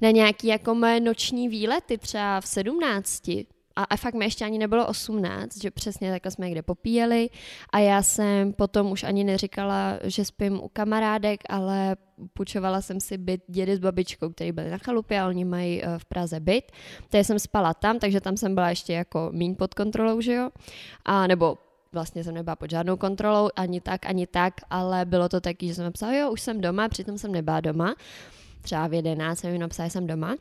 na 0.00 0.10
nějaký 0.10 0.46
jako 0.46 0.74
moje 0.74 1.00
noční 1.00 1.48
výlety 1.48 1.98
třeba 1.98 2.40
v 2.40 2.46
sedmnácti, 2.46 3.46
a, 3.76 3.82
a 3.82 3.96
fakt 3.96 4.14
mi 4.14 4.24
ještě 4.24 4.44
ani 4.44 4.58
nebylo 4.58 4.86
18, 4.86 5.62
že 5.62 5.70
přesně 5.70 6.10
takhle 6.10 6.30
jsme 6.30 6.46
někde 6.46 6.62
popíjeli 6.62 7.30
a 7.72 7.78
já 7.78 8.02
jsem 8.02 8.52
potom 8.52 8.92
už 8.92 9.04
ani 9.04 9.24
neříkala, 9.24 9.98
že 10.04 10.24
spím 10.24 10.60
u 10.62 10.68
kamarádek, 10.68 11.40
ale 11.48 11.96
půjčovala 12.32 12.80
jsem 12.80 13.00
si 13.00 13.18
byt 13.18 13.40
dědy 13.48 13.76
s 13.76 13.78
babičkou, 13.78 14.28
který 14.28 14.52
byli 14.52 14.70
na 14.70 14.78
chalupě 14.78 15.20
a 15.20 15.28
oni 15.28 15.44
mají 15.44 15.84
eh, 15.84 15.98
v 15.98 16.04
Praze 16.04 16.40
byt. 16.40 16.72
Takže 17.08 17.24
jsem 17.24 17.38
spala 17.38 17.74
tam, 17.74 17.98
takže 17.98 18.20
tam 18.20 18.36
jsem 18.36 18.54
byla 18.54 18.70
ještě 18.70 18.92
jako 18.92 19.28
míň 19.32 19.54
pod 19.54 19.74
kontrolou, 19.74 20.20
že 20.20 20.34
jo? 20.34 20.50
A 21.04 21.26
nebo 21.26 21.58
vlastně 21.92 22.24
jsem 22.24 22.34
nebyla 22.34 22.56
pod 22.56 22.70
žádnou 22.70 22.96
kontrolou, 22.96 23.48
ani 23.56 23.80
tak, 23.80 24.06
ani 24.06 24.26
tak, 24.26 24.54
ale 24.70 25.04
bylo 25.04 25.28
to 25.28 25.40
taky, 25.40 25.66
že 25.66 25.74
jsem 25.74 25.84
napsala, 25.84 26.12
jo, 26.12 26.30
už 26.30 26.40
jsem 26.40 26.60
doma, 26.60 26.88
přitom 26.88 27.18
jsem 27.18 27.32
nebyla 27.32 27.60
doma 27.60 27.94
třeba 28.64 28.86
v 28.86 28.94
11 28.94 29.38
jsem 29.38 29.52
jim 29.52 29.60
napsala, 29.60 29.88
jsem 29.88 30.06
doma. 30.06 30.34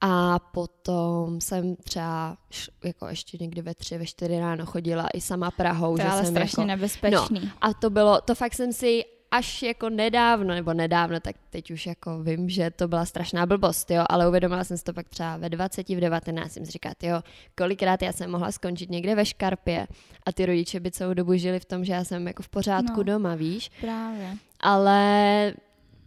A 0.00 0.38
potom 0.38 1.40
jsem 1.40 1.76
třeba 1.76 2.36
jako 2.84 3.06
ještě 3.06 3.38
někdy 3.40 3.62
ve 3.62 3.74
tři, 3.74 3.98
ve 3.98 4.06
čtyři 4.06 4.38
ráno 4.38 4.66
chodila 4.66 5.08
i 5.14 5.20
sama 5.20 5.50
Prahou. 5.50 5.96
To 5.96 6.02
že 6.02 6.08
ale 6.08 6.24
jsem 6.24 6.34
strašně 6.34 6.62
jako, 6.62 6.66
nebezpečný. 6.68 7.40
No, 7.44 7.50
a 7.60 7.74
to 7.74 7.90
bylo, 7.90 8.20
to 8.20 8.34
fakt 8.34 8.54
jsem 8.54 8.72
si 8.72 9.04
až 9.30 9.62
jako 9.62 9.88
nedávno, 9.90 10.54
nebo 10.54 10.74
nedávno, 10.74 11.20
tak 11.20 11.36
teď 11.50 11.70
už 11.70 11.86
jako 11.86 12.22
vím, 12.22 12.48
že 12.48 12.70
to 12.70 12.88
byla 12.88 13.04
strašná 13.04 13.46
blbost, 13.46 13.90
jo, 13.90 14.04
ale 14.08 14.28
uvědomila 14.28 14.64
jsem 14.64 14.78
si 14.78 14.84
to 14.84 14.92
pak 14.92 15.08
třeba 15.08 15.36
ve 15.36 15.48
20, 15.48 15.88
v 15.88 16.00
19, 16.00 16.52
jsem 16.52 16.66
si 16.66 16.72
říkala, 16.72 16.94
jo, 17.02 17.20
kolikrát 17.58 18.02
já 18.02 18.12
jsem 18.12 18.30
mohla 18.30 18.52
skončit 18.52 18.90
někde 18.90 19.14
ve 19.14 19.26
škarpě 19.26 19.86
a 20.26 20.32
ty 20.32 20.46
rodiče 20.46 20.80
by 20.80 20.90
celou 20.90 21.14
dobu 21.14 21.34
žili 21.36 21.60
v 21.60 21.64
tom, 21.64 21.84
že 21.84 21.92
já 21.92 22.04
jsem 22.04 22.26
jako 22.26 22.42
v 22.42 22.48
pořádku 22.48 22.96
No. 22.96 23.02
doma, 23.02 23.34
víš, 23.34 23.70
Právě. 23.80 24.36
ale 24.60 25.52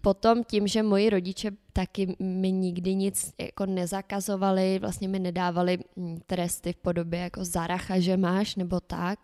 potom 0.08 0.44
tím, 0.44 0.68
že 0.68 0.84
moji 0.84 1.10
rodiče 1.10 1.52
taky 1.74 2.16
mi 2.20 2.52
nikdy 2.52 2.96
nic 2.96 3.34
jako 3.38 3.66
nezakazovali, 3.66 4.80
vlastně 4.80 5.08
mi 5.08 5.20
nedávali 5.20 5.78
mm, 5.96 6.18
tresty 6.26 6.74
v 6.74 6.76
podobě 6.76 7.20
jako 7.20 7.46
zaracha, 7.46 8.00
že 8.00 8.18
máš, 8.18 8.56
nebo 8.56 8.80
tak, 8.80 9.20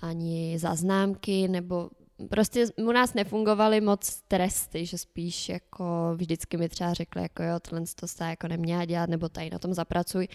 ani 0.00 0.58
za 0.58 0.74
známky, 0.74 1.48
nebo 1.48 1.90
prostě 2.28 2.66
u 2.76 2.92
nás 2.92 3.14
nefungovaly 3.14 3.80
moc 3.80 4.22
tresty, 4.28 4.86
že 4.86 4.98
spíš 4.98 5.48
jako 5.48 6.12
vždycky 6.16 6.56
mi 6.56 6.68
třeba 6.68 6.94
řekli, 6.94 7.22
jako 7.22 7.42
jo, 7.42 7.60
tohle 7.60 7.84
to 7.94 8.08
se 8.08 8.24
jako 8.24 8.48
neměla 8.48 8.84
dělat, 8.84 9.10
nebo 9.10 9.28
tady 9.28 9.50
na 9.50 9.58
tom 9.58 9.74
zapracuj. 9.74 10.28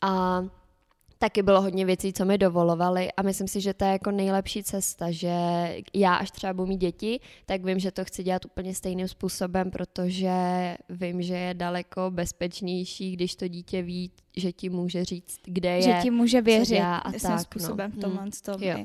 A 0.00 0.42
taky 1.18 1.42
bylo 1.42 1.62
hodně 1.62 1.84
věcí, 1.84 2.12
co 2.12 2.24
mi 2.24 2.38
dovolovali 2.38 3.12
a 3.12 3.22
myslím 3.22 3.48
si, 3.48 3.60
že 3.60 3.74
to 3.74 3.84
je 3.84 3.90
jako 3.90 4.10
nejlepší 4.10 4.62
cesta, 4.62 5.10
že 5.10 5.32
já 5.94 6.14
až 6.14 6.30
třeba 6.30 6.52
budu 6.52 6.68
mít 6.68 6.76
děti, 6.76 7.20
tak 7.46 7.64
vím, 7.64 7.78
že 7.78 7.90
to 7.90 8.04
chci 8.04 8.22
dělat 8.22 8.44
úplně 8.44 8.74
stejným 8.74 9.08
způsobem, 9.08 9.70
protože 9.70 10.30
vím, 10.88 11.22
že 11.22 11.34
je 11.34 11.54
daleko 11.54 12.10
bezpečnější, 12.10 13.12
když 13.12 13.36
to 13.36 13.48
dítě 13.48 13.82
ví, 13.82 14.10
že 14.36 14.52
ti 14.52 14.68
může 14.68 15.04
říct, 15.04 15.40
kde 15.44 15.70
je. 15.70 15.82
Že 15.82 15.98
ti 16.02 16.10
může 16.10 16.40
věřit 16.40 16.80
a 16.80 17.02
svým 17.10 17.20
tak, 17.20 17.40
způsobem 17.40 17.92
no. 17.94 17.98
v 17.98 18.00
tomhle 18.00 18.30
tom. 18.44 18.62
Jo. 18.62 18.84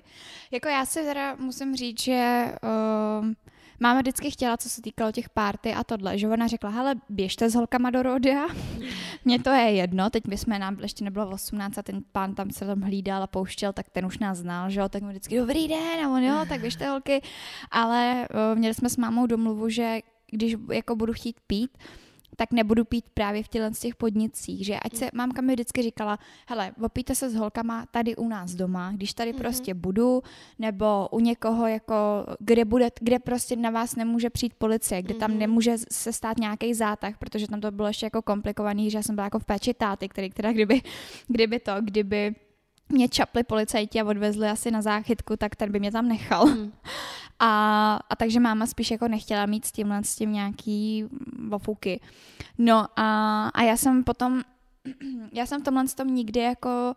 Jako 0.52 0.70
já 0.70 0.86
si 0.86 1.04
teda 1.04 1.36
musím 1.36 1.76
říct, 1.76 2.02
že 2.02 2.46
um, 3.22 3.36
máma 3.82 4.02
vždycky 4.02 4.32
chtěla, 4.32 4.58
co 4.58 4.70
se 4.70 4.82
týkalo 4.82 5.12
těch 5.12 5.30
párty 5.30 5.74
a 5.74 5.84
tohle, 5.84 6.18
že 6.18 6.28
ona 6.28 6.48
řekla, 6.48 6.70
hele, 6.70 6.96
běžte 7.10 7.50
s 7.50 7.56
holkama 7.56 7.90
do 7.90 8.04
rodea, 8.04 8.48
mně 9.26 9.40
to 9.40 9.50
je 9.50 9.72
jedno, 9.72 10.10
teď 10.10 10.28
my 10.28 10.38
jsme 10.38 10.60
nám 10.60 10.78
ještě 10.82 11.04
nebylo 11.04 11.30
18 11.30 11.78
a 11.78 11.84
ten 11.84 12.04
pán 12.12 12.36
tam 12.36 12.52
se 12.52 12.66
tam 12.66 12.82
hlídal 12.82 13.24
a 13.24 13.28
pouštěl, 13.28 13.74
tak 13.74 13.90
ten 13.90 14.06
už 14.06 14.20
nás 14.20 14.38
znal, 14.38 14.70
že 14.70 14.80
jo, 14.80 14.90
tak 14.90 15.04
mu 15.04 15.10
vždycky 15.10 15.38
dobrý 15.38 15.68
den 15.68 16.06
a 16.06 16.10
on 16.10 16.24
jo, 16.24 16.46
tak 16.50 16.62
běžte 16.62 16.90
holky, 16.90 17.22
ale 17.72 18.28
uh, 18.34 18.60
měli 18.60 18.74
jsme 18.74 18.90
s 18.90 18.98
mámou 18.98 19.28
domluvu, 19.28 19.70
že 19.70 20.00
když 20.32 20.56
jako 20.72 20.96
budu 20.96 21.14
chtít 21.14 21.36
pít, 21.48 21.78
tak 22.36 22.52
nebudu 22.52 22.86
pít 22.86 23.06
právě 23.14 23.44
v 23.44 23.48
těchto 23.48 23.74
z 23.76 23.80
těch 23.80 23.96
podnicích, 23.96 24.66
že 24.66 24.80
ať 24.80 24.96
se, 24.96 25.10
mámka 25.14 25.42
mi 25.42 25.54
vždycky 25.54 25.82
říkala, 25.82 26.20
hele, 26.48 26.72
opijte 26.84 27.16
se 27.16 27.30
s 27.30 27.36
holkama 27.36 27.86
tady 27.92 28.16
u 28.16 28.28
nás 28.28 28.52
doma, 28.52 28.92
když 28.92 29.14
tady 29.14 29.32
Mhm. 29.34 29.40
prostě 29.40 29.74
budu, 29.74 30.24
nebo 30.60 31.08
u 31.12 31.20
někoho, 31.20 31.68
jako, 31.68 31.96
kde, 32.40 32.66
bude, 32.66 32.90
kde 33.02 33.20
prostě 33.20 33.56
na 33.56 33.70
vás 33.70 33.96
nemůže 33.96 34.30
přijít 34.30 34.54
policie, 34.54 35.02
kde 35.02 35.14
tam 35.14 35.32
Mhm. 35.32 35.40
nemůže 35.40 35.76
se 35.92 36.14
stát 36.14 36.38
nějaký 36.40 36.74
zátah, 36.74 37.18
protože 37.18 37.48
tam 37.48 37.62
to 37.62 37.72
bylo 37.72 37.88
ještě 37.88 38.06
jako 38.06 38.22
komplikovaný, 38.22 38.92
že 38.92 38.98
já 38.98 39.04
jsem 39.04 39.16
byla 39.16 39.26
jako 39.26 39.40
v 39.40 39.46
péči 39.46 39.74
táty, 39.74 40.10
který, 40.10 40.30
která 40.30 40.52
kdyby, 40.52 40.82
kdyby 41.28 41.60
to, 41.60 41.72
kdyby 41.82 42.36
mě 42.90 43.10
čapli 43.10 43.44
policajti 43.44 44.02
a 44.02 44.06
odvezli 44.06 44.48
asi 44.50 44.72
na 44.72 44.82
záchytku, 44.82 45.38
tak 45.38 45.56
ten 45.56 45.72
by 45.72 45.80
mě 45.80 45.92
tam 45.92 46.08
nechal. 46.08 46.46
Mm. 46.46 46.72
A, 47.44 48.00
a 48.10 48.16
takže 48.16 48.40
máma 48.40 48.66
spíš 48.66 48.92
jako 48.92 49.08
nechtěla 49.08 49.46
mít 49.46 49.66
s 49.66 49.72
tímhle 49.72 50.04
s 50.04 50.16
tím 50.16 50.34
nějaký 50.34 51.06
vofuky. 51.50 52.00
No 52.58 52.88
a, 52.96 53.48
a 53.48 53.64
já 53.64 53.78
jsem 53.78 54.04
potom, 54.04 54.42
já 55.34 55.46
jsem 55.46 55.62
v 55.62 55.64
tomhle 55.64 55.86
tom 55.88 56.08
nikdy 56.08 56.40
jako 56.40 56.96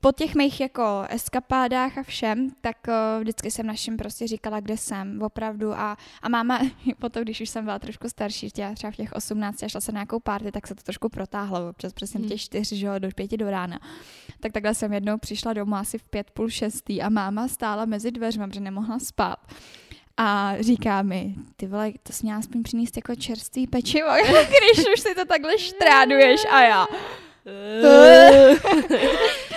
po, 0.00 0.12
těch 0.12 0.34
mých 0.34 0.60
jako 0.60 1.04
eskapádách 1.08 1.98
a 1.98 2.02
všem, 2.02 2.50
tak 2.60 2.76
uh, 2.88 3.20
vždycky 3.20 3.50
jsem 3.50 3.66
našim 3.66 3.96
prostě 3.96 4.26
říkala, 4.26 4.60
kde 4.60 4.76
jsem, 4.76 5.22
opravdu. 5.22 5.72
A, 5.72 5.96
a 6.22 6.28
máma 6.28 6.60
potom, 6.98 7.22
když 7.22 7.40
už 7.40 7.48
jsem 7.48 7.64
byla 7.64 7.78
trošku 7.78 8.08
starší, 8.08 8.48
já 8.58 8.74
třeba 8.74 8.90
v 8.90 8.96
těch 8.96 9.12
18 9.12 9.62
a 9.62 9.68
šla 9.68 9.80
se 9.80 9.92
na 9.92 9.96
nějakou 9.96 10.20
party, 10.20 10.52
tak 10.52 10.66
se 10.66 10.74
to 10.74 10.82
trošku 10.82 11.08
protáhlo, 11.08 11.68
občas 11.70 11.92
přesně 11.92 12.18
Hmm. 12.20 12.28
těch 12.28 12.40
čtyř, 12.40 12.72
že 12.72 12.86
jo, 12.86 12.98
do 12.98 13.08
pěti 13.14 13.36
do 13.36 13.50
rána. 13.50 13.80
Tak 14.40 14.52
takhle 14.52 14.74
jsem 14.74 14.92
jednou 14.92 15.18
přišla 15.18 15.52
domů 15.52 15.74
asi 15.74 15.98
v 15.98 16.02
pět, 16.04 16.30
půl 16.30 16.50
šestý 16.50 17.02
a 17.02 17.08
máma 17.08 17.48
stála 17.48 17.84
mezi 17.84 18.10
dveřmi, 18.10 18.46
protože 18.46 18.60
nemohla 18.60 18.98
spát. 18.98 19.38
A 20.16 20.54
říká 20.60 21.02
mi, 21.02 21.34
ty 21.56 21.66
vole, 21.66 21.92
to 22.02 22.12
jsi 22.12 22.26
měla 22.26 22.38
aspoň 22.38 22.62
přinést 22.62 22.96
jako 22.96 23.14
čerstvý 23.14 23.66
pečivo, 23.66 24.08
když 24.48 24.86
už 24.94 25.00
si 25.00 25.14
to 25.14 25.24
takhle 25.24 25.58
štráduješ 25.58 26.40
a 26.50 26.62
já. 26.62 26.86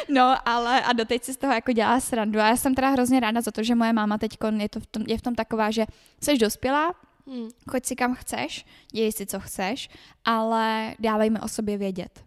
No, 0.09 0.35
ale 0.45 0.81
a 0.81 0.93
doteď 0.93 1.23
si 1.23 1.33
z 1.33 1.37
toho 1.37 1.53
jako 1.53 1.71
dělá 1.71 1.99
srandu. 1.99 2.39
A 2.39 2.47
já 2.47 2.55
jsem 2.55 2.75
teda 2.75 2.89
hrozně 2.89 3.19
ráda 3.19 3.41
za 3.41 3.51
to, 3.51 3.63
že 3.63 3.75
moje 3.75 3.93
máma 3.93 4.17
teď 4.17 4.37
je, 4.57 4.69
to 4.69 4.79
v 4.79 4.85
tom, 4.85 5.03
je 5.07 5.17
v 5.17 5.21
tom 5.21 5.35
taková, 5.35 5.71
že 5.71 5.85
jsi 6.23 6.37
dospělá, 6.37 6.93
Mm. 7.25 7.49
choď 7.69 7.85
si 7.85 7.95
kam 7.95 8.15
chceš, 8.15 8.65
děj 8.91 9.11
si, 9.11 9.25
co 9.25 9.39
chceš, 9.39 9.89
ale 10.25 10.95
dávej 10.99 11.29
mi 11.29 11.39
o 11.39 11.47
sobě 11.47 11.77
vědět. 11.77 12.23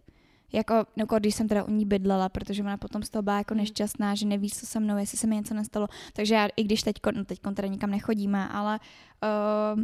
Jako, 0.53 0.73
jako 0.95 1.19
když 1.19 1.35
jsem 1.35 1.47
teda 1.47 1.63
u 1.63 1.71
ní 1.71 1.85
bydlela, 1.85 2.29
protože 2.29 2.63
ona 2.63 2.77
potom 2.77 3.03
z 3.03 3.09
toho 3.09 3.21
byla 3.21 3.37
jako 3.37 3.53
Mm. 3.53 3.59
nešťastná, 3.59 4.15
že 4.15 4.25
neví, 4.25 4.49
co 4.49 4.65
se 4.65 4.79
mnou, 4.79 4.97
jestli 4.97 5.17
se 5.17 5.27
mi 5.27 5.35
něco 5.35 5.53
nestalo. 5.53 5.87
Takže 6.13 6.35
já, 6.35 6.47
i 6.55 6.63
když 6.63 6.83
teď, 6.83 6.95
no 7.15 7.25
teď 7.25 7.39
teda 7.55 7.67
nikam 7.67 7.91
nechodíme, 7.91 8.47
ale 8.49 8.79
uh, 9.75 9.83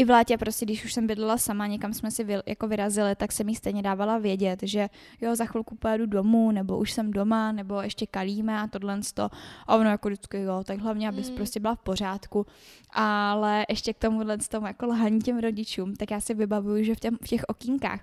i 0.00 0.04
v 0.04 0.10
létě 0.10 0.38
prostě, 0.38 0.66
když 0.66 0.84
už 0.84 0.92
jsem 0.92 1.06
bydlela 1.06 1.38
sama, 1.38 1.66
někam 1.66 1.94
jsme 1.94 2.10
si 2.10 2.24
vy, 2.24 2.34
jako 2.46 2.68
vyrazili, 2.68 3.16
tak 3.16 3.32
jsem 3.32 3.48
jí 3.48 3.54
stejně 3.54 3.82
dávala 3.82 4.18
vědět, 4.18 4.60
že 4.62 4.88
jo, 5.20 5.36
za 5.36 5.44
chvilku 5.44 5.76
pojedu 5.76 6.06
domů, 6.06 6.50
nebo 6.50 6.78
už 6.78 6.92
jsem 6.92 7.10
doma, 7.10 7.52
nebo 7.52 7.82
ještě 7.82 8.06
kalíme 8.06 8.60
a 8.60 8.66
tohle 8.66 9.00
to. 9.14 9.28
A 9.66 9.76
ono 9.76 9.90
jako 9.90 10.08
vždycky, 10.08 10.40
jo, 10.42 10.62
tak 10.64 10.78
hlavně, 10.78 11.08
abys 11.08 11.30
Mm. 11.30 11.36
prostě 11.36 11.60
byla 11.60 11.74
v 11.74 11.78
pořádku. 11.78 12.46
Ale 12.90 13.66
ještě 13.68 13.94
k 13.94 13.98
tomuhle 13.98 14.38
tomu 14.38 14.66
jako 14.66 14.86
lhaní 14.86 15.20
těm 15.20 15.38
rodičům, 15.38 15.96
tak 15.96 16.10
já 16.10 16.20
si 16.20 16.34
vybavuju, 16.34 16.84
že 16.84 16.94
v, 16.94 17.00
těm, 17.00 17.16
v 17.22 17.28
těch 17.28 17.44
okýnkách 17.48 18.00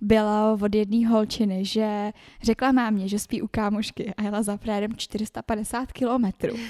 byla 0.00 0.52
od 0.52 0.74
jedné 0.74 1.08
holčiny, 1.08 1.64
že 1.64 2.12
řekla 2.42 2.72
mámě, 2.72 3.08
že 3.08 3.18
spí 3.18 3.42
u 3.42 3.48
kámošky 3.50 4.14
a 4.14 4.22
jela 4.22 4.42
za 4.42 4.56
frérem 4.56 4.96
450 4.96 5.92
kilometrů. 5.92 6.54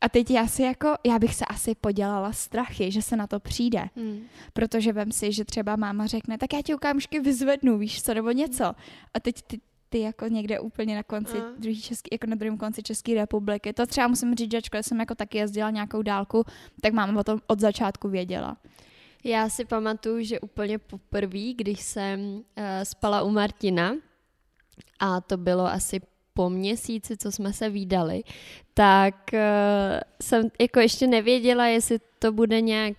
A 0.00 0.08
teď 0.08 0.30
já 0.30 0.46
si 0.46 0.62
jako, 0.62 0.94
já 1.06 1.18
bych 1.18 1.34
se 1.34 1.44
asi 1.44 1.74
podělala 1.74 2.32
strachy, 2.32 2.90
že 2.90 3.02
se 3.02 3.16
na 3.16 3.26
to 3.26 3.40
přijde. 3.40 3.88
Mm. 3.96 4.20
Protože 4.52 4.92
vem 4.92 5.12
si, 5.12 5.32
že 5.32 5.44
třeba 5.44 5.76
máma 5.76 6.06
řekne, 6.06 6.38
tak 6.38 6.52
já 6.52 6.62
tě 6.62 6.74
u 6.74 6.78
kámošky 6.78 7.20
vyzvednu, 7.20 7.78
víš 7.78 8.02
co, 8.02 8.14
nebo 8.14 8.30
něco. 8.30 8.64
A 9.14 9.20
teď 9.20 9.42
ty, 9.42 9.60
ty 9.88 10.00
jako 10.00 10.26
někde 10.26 10.60
úplně 10.60 10.94
na 10.94 11.02
konci, 11.02 11.38
A. 11.38 11.44
druhý 11.58 11.82
český, 11.82 12.08
jako 12.12 12.26
na 12.26 12.36
druhém 12.36 12.58
konci 12.58 12.82
České 12.82 13.14
republiky. 13.14 13.72
To 13.72 13.86
třeba 13.86 14.08
musím 14.08 14.34
říct, 14.34 14.50
že 14.50 14.58
ačkoliv 14.58 14.86
jsem 14.86 15.00
jako 15.00 15.14
taky 15.14 15.38
jezdila 15.38 15.70
nějakou 15.70 16.02
dálku, 16.02 16.44
tak 16.80 16.92
máma 16.92 17.20
o 17.20 17.24
tom 17.24 17.40
od 17.46 17.60
začátku 17.60 18.08
věděla. 18.08 18.56
Já 19.24 19.48
si 19.48 19.64
pamatuju, 19.64 20.24
že 20.24 20.40
úplně 20.40 20.78
poprvé, 20.78 21.52
když 21.56 21.80
jsem 21.80 22.20
uh, 22.20 22.42
spala 22.82 23.22
u 23.22 23.30
Martina, 23.30 23.94
a 24.98 25.20
to 25.20 25.36
bylo 25.36 25.66
asi 25.66 26.00
po 26.34 26.50
měsíci, 26.50 27.16
co 27.16 27.32
jsme 27.32 27.52
se 27.52 27.70
výdali, 27.70 28.22
tak 28.74 29.14
uh, 29.32 29.38
jsem 30.22 30.48
jako 30.60 30.80
ještě 30.80 31.06
nevěděla, 31.06 31.66
jestli 31.66 31.98
to 32.18 32.32
bude 32.32 32.60
nějak 32.60 32.96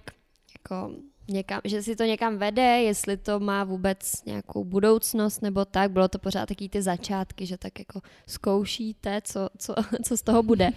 jako 0.57 0.91
někam, 1.27 1.61
že 1.63 1.83
si 1.83 1.95
to 1.95 2.03
někam 2.03 2.37
vede, 2.37 2.81
jestli 2.81 3.17
to 3.17 3.39
má 3.39 3.63
vůbec 3.63 4.25
nějakou 4.25 4.63
budoucnost 4.63 5.41
nebo 5.41 5.65
tak. 5.65 5.91
Bylo 5.91 6.07
to 6.07 6.19
pořád 6.19 6.49
taky 6.49 6.69
ty 6.69 6.81
začátky, 6.81 7.45
že 7.45 7.57
tak 7.57 7.79
jako 7.79 8.01
zkoušíte, 8.27 9.21
co, 9.23 9.49
co, 9.57 9.75
co 10.03 10.17
z 10.17 10.21
toho 10.21 10.43
bude. 10.43 10.69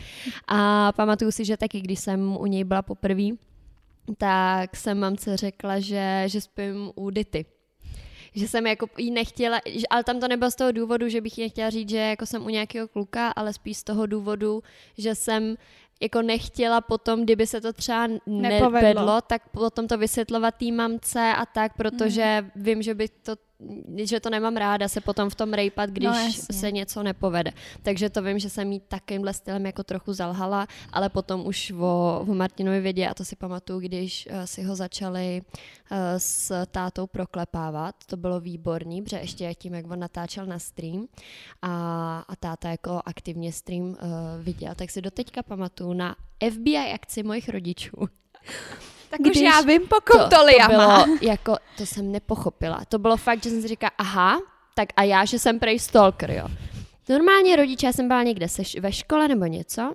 A 0.49 0.93
pamatuju 0.93 1.31
si, 1.31 1.45
že 1.45 1.57
taky, 1.57 1.81
když 1.81 2.01
jsem 2.01 2.37
u 2.37 2.47
něj 2.47 2.65
byla 2.65 2.83
poprvé, 2.83 3.29
tak 4.19 4.77
jsem 4.77 4.99
mamce 4.99 5.37
řekla, 5.37 5.81
že, 5.81 6.25
že 6.27 6.41
spím 6.41 6.91
u 6.95 7.11
Dity. 7.11 7.45
Že 8.35 8.49
jsem 8.49 8.67
jako 8.67 8.87
jí 8.99 9.11
nechtěla, 9.11 9.61
ale 9.91 10.05
tam 10.05 10.21
to 10.21 10.29
nebylo 10.29 10.51
z 10.51 10.55
toho 10.57 10.73
důvodu, 10.73 11.09
že 11.09 11.21
bych 11.21 11.39
jí 11.39 11.45
nechtěla 11.45 11.71
říct, 11.71 11.89
že 11.91 11.97
jako 11.99 12.27
jsem 12.27 12.45
u 12.45 12.49
nějakého 12.49 12.89
kluka, 12.89 13.29
ale 13.29 13.53
spíš 13.53 13.77
z 13.79 13.85
toho 13.85 14.07
důvodu, 14.07 14.63
že 14.99 15.15
jsem 15.15 15.57
jako 16.01 16.23
nechtěla 16.23 16.81
potom, 16.81 17.23
kdyby 17.25 17.47
se 17.47 17.61
to 17.61 17.73
třeba 17.73 18.07
Nepovedlo. 18.27 18.71
nevedlo, 18.71 19.21
tak 19.21 19.49
potom 19.49 19.89
to 19.89 19.99
vysvětlovat 19.99 20.55
té 20.55 20.73
mamce 20.73 21.21
a 21.37 21.47
tak, 21.47 21.77
protože 21.77 22.37
Mhm. 22.41 22.51
vím, 22.65 22.83
že 22.83 22.95
by 22.95 23.09
to 23.09 23.33
že 23.97 24.21
to 24.21 24.31
nemám 24.31 24.57
ráda 24.57 24.89
se 24.89 25.01
potom 25.01 25.31
v 25.31 25.35
tom 25.35 25.53
rejpat, 25.53 25.91
když 25.91 26.05
No, 26.05 26.15
jasně. 26.15 26.55
se 26.55 26.73
něco 26.73 27.03
nepovede. 27.03 27.51
Takže 27.83 28.11
to 28.11 28.23
vím, 28.23 28.39
že 28.39 28.51
jsem 28.51 28.73
jí 28.73 28.81
takýmhle 28.81 29.35
stylem 29.35 29.67
jako 29.67 29.85
trochu 29.85 30.13
zalhala, 30.13 30.67
ale 30.93 31.09
potom 31.09 31.47
už 31.47 31.73
o, 31.79 32.25
o 32.29 32.35
Martinovi 32.35 32.81
vědě 32.81 33.09
a 33.09 33.15
to 33.15 33.25
si 33.25 33.37
pamatuju, 33.37 33.81
když 33.81 34.29
uh, 34.31 34.43
si 34.45 34.63
ho 34.63 34.77
začali 34.77 35.43
uh, 35.91 35.97
s 36.19 36.67
tátou 36.67 37.07
proklepávat. 37.07 37.95
To 38.07 38.17
bylo 38.17 38.41
výborný, 38.41 39.03
protože 39.03 39.17
ještě 39.17 39.55
tím, 39.55 39.75
jak 39.75 39.91
on 39.91 39.99
natáčel 39.99 40.47
na 40.47 40.59
stream 40.59 41.07
a, 41.63 42.25
a 42.29 42.37
táta 42.37 42.69
jako 42.71 43.01
aktivně 43.05 43.53
stream 43.53 43.83
uh, 43.83 43.97
viděl, 44.41 44.75
tak 44.75 44.91
si 44.91 45.03
doteďka 45.03 45.43
pamatuju 45.43 45.93
na 45.93 46.17
FBI 46.51 46.77
akci 46.77 47.23
mojich 47.23 47.49
rodičů. 47.49 47.97
Tak 49.11 49.21
už 49.21 49.37
já 49.37 49.61
vím, 49.61 49.87
po 49.89 49.97
to, 50.13 50.19
to, 50.19 50.29
to 50.29 50.69
bylo, 50.69 51.19
jako, 51.23 51.57
to 51.77 51.87
jsem 51.87 52.13
nepochopila. 52.13 52.81
To 52.89 52.99
bylo 52.99 53.17
fakt, 53.17 53.43
že 53.43 53.51
jsem 53.51 53.63
si 53.63 53.69
říkala, 53.69 53.91
aha, 53.99 54.41
tak 54.75 54.89
a 54.97 55.03
já, 55.03 55.25
že 55.25 55.39
jsem 55.39 55.59
prej 55.59 55.79
stalker, 55.79 56.31
jo. 56.31 56.49
Normálně 57.09 57.57
rodiče, 57.57 57.87
já 57.87 57.93
jsem 57.93 58.09
byla 58.09 58.23
někde 58.23 58.49
seš, 58.49 58.77
ve 58.81 58.93
škole 58.93 59.29
nebo 59.29 59.45
něco 59.45 59.95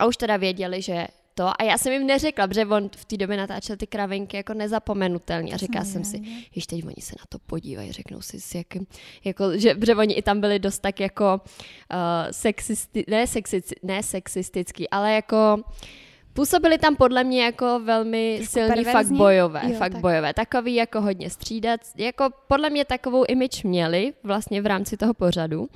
a 0.00 0.06
už 0.06 0.16
teda 0.16 0.36
věděli, 0.36 0.82
že 0.82 1.06
to 1.34 1.48
a 1.60 1.64
já 1.64 1.78
jsem 1.78 1.92
jim 1.92 2.06
neřekla, 2.06 2.46
protože 2.46 2.66
on 2.66 2.90
v 2.96 3.04
té 3.04 3.16
době 3.16 3.36
natáčel 3.36 3.76
ty 3.76 3.86
kravinky 3.86 4.36
jako 4.36 4.54
nezapomenutelný 4.54 5.52
a 5.52 5.56
říkala 5.56 5.84
jsem 5.84 6.04
si, 6.04 6.22
že 6.52 6.66
teď 6.66 6.84
oni 6.84 6.94
se 7.00 7.14
na 7.18 7.24
to 7.28 7.38
podívají, 7.38 7.92
řeknou 7.92 8.20
si 8.20 8.40
s 8.40 8.54
jakým, 8.54 8.86
jako, 9.24 9.58
že, 9.58 9.74
protože 9.74 9.94
oni 9.94 10.14
i 10.14 10.22
tam 10.22 10.40
byli 10.40 10.58
dost 10.58 10.78
tak 10.78 11.00
jako 11.00 11.40
uh, 11.40 11.98
sexisti, 12.30 13.04
ne, 13.08 13.26
sexisti, 13.26 13.74
ne 13.82 14.02
sexistický, 14.02 14.90
ale 14.90 15.14
jako 15.14 15.62
Působili 16.32 16.78
tam 16.78 16.96
podle 16.96 17.24
mě 17.24 17.44
jako 17.44 17.80
velmi 17.84 18.34
Trošku 18.36 18.52
silní 18.52 18.84
fakt 18.84 19.06
bojové, 19.06 19.60
jo, 19.64 19.78
fakt 19.78 19.92
tak. 19.92 20.00
bojové, 20.00 20.34
takový 20.34 20.74
jako 20.74 21.00
hodně 21.00 21.30
střídat, 21.30 21.80
jako 21.96 22.24
podle 22.48 22.70
mě 22.70 22.84
takovou 22.84 23.24
image 23.28 23.64
měli 23.64 24.12
vlastně 24.22 24.62
v 24.62 24.66
rámci 24.66 24.96
toho 24.96 25.14
pořadu 25.14 25.68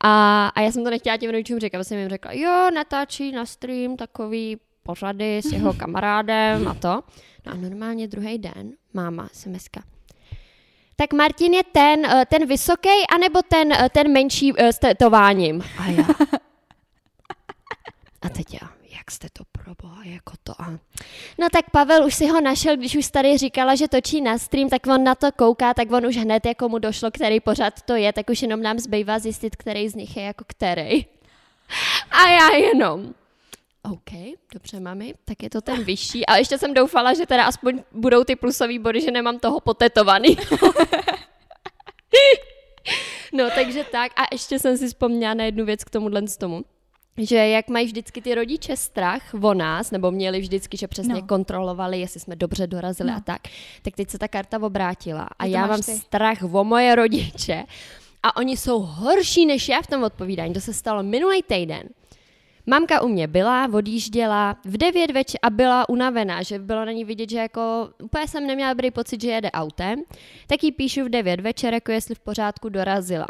a, 0.00 0.46
a 0.54 0.60
já 0.60 0.72
jsem 0.72 0.84
to 0.84 0.90
nechtěla 0.90 1.16
těm 1.16 1.30
rodičům 1.30 1.58
říkat, 1.58 1.84
jsem 1.84 1.98
jim 1.98 2.08
řekla, 2.08 2.32
jo, 2.32 2.70
natáčí 2.74 3.32
na 3.32 3.46
stream 3.46 3.96
takový 3.96 4.56
pořady 4.82 5.38
s 5.38 5.52
jeho 5.52 5.72
kamarádem 5.78 6.68
a 6.68 6.74
to. 6.74 7.02
No 7.46 7.52
a 7.52 7.54
normálně 7.54 8.08
druhý 8.08 8.38
den 8.38 8.72
máma 8.94 9.28
SMSka. 9.32 9.82
Tak 10.96 11.12
Martin 11.12 11.54
je 11.54 11.62
ten, 11.64 12.06
eh, 12.06 12.24
ten 12.28 12.46
vysoký, 12.46 13.06
anebo 13.14 13.40
ten, 13.42 13.72
eh, 13.72 13.88
ten 13.88 14.12
menší 14.12 14.52
eh, 14.56 14.72
s 14.72 14.78
tetováním. 14.78 15.62
A 15.78 15.86
já. 15.86 16.04
A 18.22 18.28
teď 18.28 18.54
já, 18.54 18.68
jak 19.10 19.14
jste 19.14 19.28
to 19.32 19.44
proboha, 19.52 20.04
jako 20.04 20.32
to 20.44 20.62
a... 20.62 20.70
No 21.38 21.48
tak 21.52 21.70
Pavel 21.70 22.06
už 22.06 22.14
si 22.14 22.26
ho 22.26 22.40
našel, 22.40 22.76
když 22.76 22.96
už 22.96 23.10
tady 23.10 23.38
říkala, 23.38 23.74
že 23.74 23.88
točí 23.88 24.20
na 24.20 24.38
stream, 24.38 24.68
tak 24.68 24.86
on 24.86 25.04
na 25.04 25.14
to 25.14 25.32
kouká, 25.32 25.74
tak 25.74 25.92
on 25.92 26.06
už 26.06 26.16
hned 26.16 26.46
jako 26.46 26.68
mu 26.68 26.78
došlo, 26.78 27.10
který 27.10 27.40
pořád 27.40 27.82
to 27.82 27.96
je, 27.96 28.12
tak 28.12 28.30
už 28.30 28.42
jenom 28.42 28.62
nám 28.62 28.78
zbývá 28.78 29.18
zjistit, 29.18 29.56
který 29.56 29.88
z 29.88 29.94
nich 29.94 30.16
je 30.16 30.22
jako 30.22 30.44
který. 30.46 31.06
A 32.10 32.28
já 32.28 32.56
jenom, 32.56 33.14
OK, 33.82 34.38
dobře, 34.52 34.80
mami, 34.80 35.14
tak 35.24 35.42
je 35.42 35.50
to 35.50 35.60
ten 35.60 35.84
vyšší. 35.84 36.26
A 36.26 36.36
ještě 36.36 36.58
jsem 36.58 36.74
doufala, 36.74 37.14
že 37.14 37.26
teda 37.26 37.44
aspoň 37.44 37.82
budou 37.92 38.24
ty 38.24 38.36
plusové 38.36 38.78
body, 38.78 39.00
že 39.00 39.10
nemám 39.10 39.38
toho 39.38 39.60
potetovaný. 39.60 40.36
no, 43.32 43.50
takže 43.54 43.84
tak. 43.84 44.12
A 44.16 44.22
ještě 44.32 44.58
jsem 44.58 44.78
si 44.78 44.88
vzpomněla 44.88 45.34
na 45.34 45.44
jednu 45.44 45.64
věc 45.64 45.84
k 45.84 45.90
tomuhle 45.90 46.28
z 46.28 46.36
tomu 46.36 46.64
že 47.20 47.36
jak 47.36 47.68
mají 47.68 47.86
vždycky 47.86 48.22
ty 48.22 48.34
rodiče 48.34 48.76
strach 48.76 49.34
o 49.42 49.54
nás, 49.54 49.90
nebo 49.90 50.10
měli 50.10 50.40
vždycky, 50.40 50.76
že 50.76 50.88
přesně 50.88 51.14
no. 51.14 51.22
kontrolovali, 51.22 52.00
jestli 52.00 52.20
jsme 52.20 52.36
dobře 52.36 52.66
dorazili 52.66 53.10
no. 53.10 53.16
a 53.16 53.20
tak, 53.20 53.40
tak 53.82 53.96
teď 53.96 54.10
se 54.10 54.18
ta 54.18 54.28
karta 54.28 54.62
obrátila 54.62 55.28
a 55.38 55.44
já 55.44 55.66
mám 55.66 55.82
ty. 55.82 55.92
strach 55.92 56.38
o 56.42 56.64
moje 56.64 56.94
rodiče 56.94 57.64
a 58.22 58.36
oni 58.36 58.56
jsou 58.56 58.80
horší 58.80 59.46
než 59.46 59.68
já 59.68 59.82
v 59.82 59.86
tom 59.86 60.02
odpovídání. 60.02 60.54
To 60.54 60.60
se 60.60 60.74
stalo 60.74 61.02
minulý 61.02 61.42
týden. 61.42 61.82
Mamka 62.66 63.00
u 63.00 63.08
mě 63.08 63.26
byla, 63.26 63.68
odjížděla 63.72 64.56
v 64.64 64.76
9 64.76 65.10
večer 65.10 65.38
a 65.42 65.50
byla 65.50 65.88
unavená, 65.88 66.42
že 66.42 66.58
bylo 66.58 66.84
na 66.84 66.92
ní 66.92 67.04
vidět, 67.04 67.30
že 67.30 67.38
jako 67.38 67.90
úplně 68.02 68.28
jsem 68.28 68.46
neměla 68.46 68.72
dobrý 68.72 68.90
pocit, 68.90 69.20
že 69.20 69.30
jede 69.30 69.50
autem, 69.50 70.02
tak 70.46 70.64
jí 70.64 70.72
píšu 70.72 71.04
v 71.04 71.08
9 71.08 71.40
večer, 71.40 71.74
jako 71.74 71.92
jestli 71.92 72.14
v 72.14 72.20
pořádku 72.20 72.68
dorazila. 72.68 73.26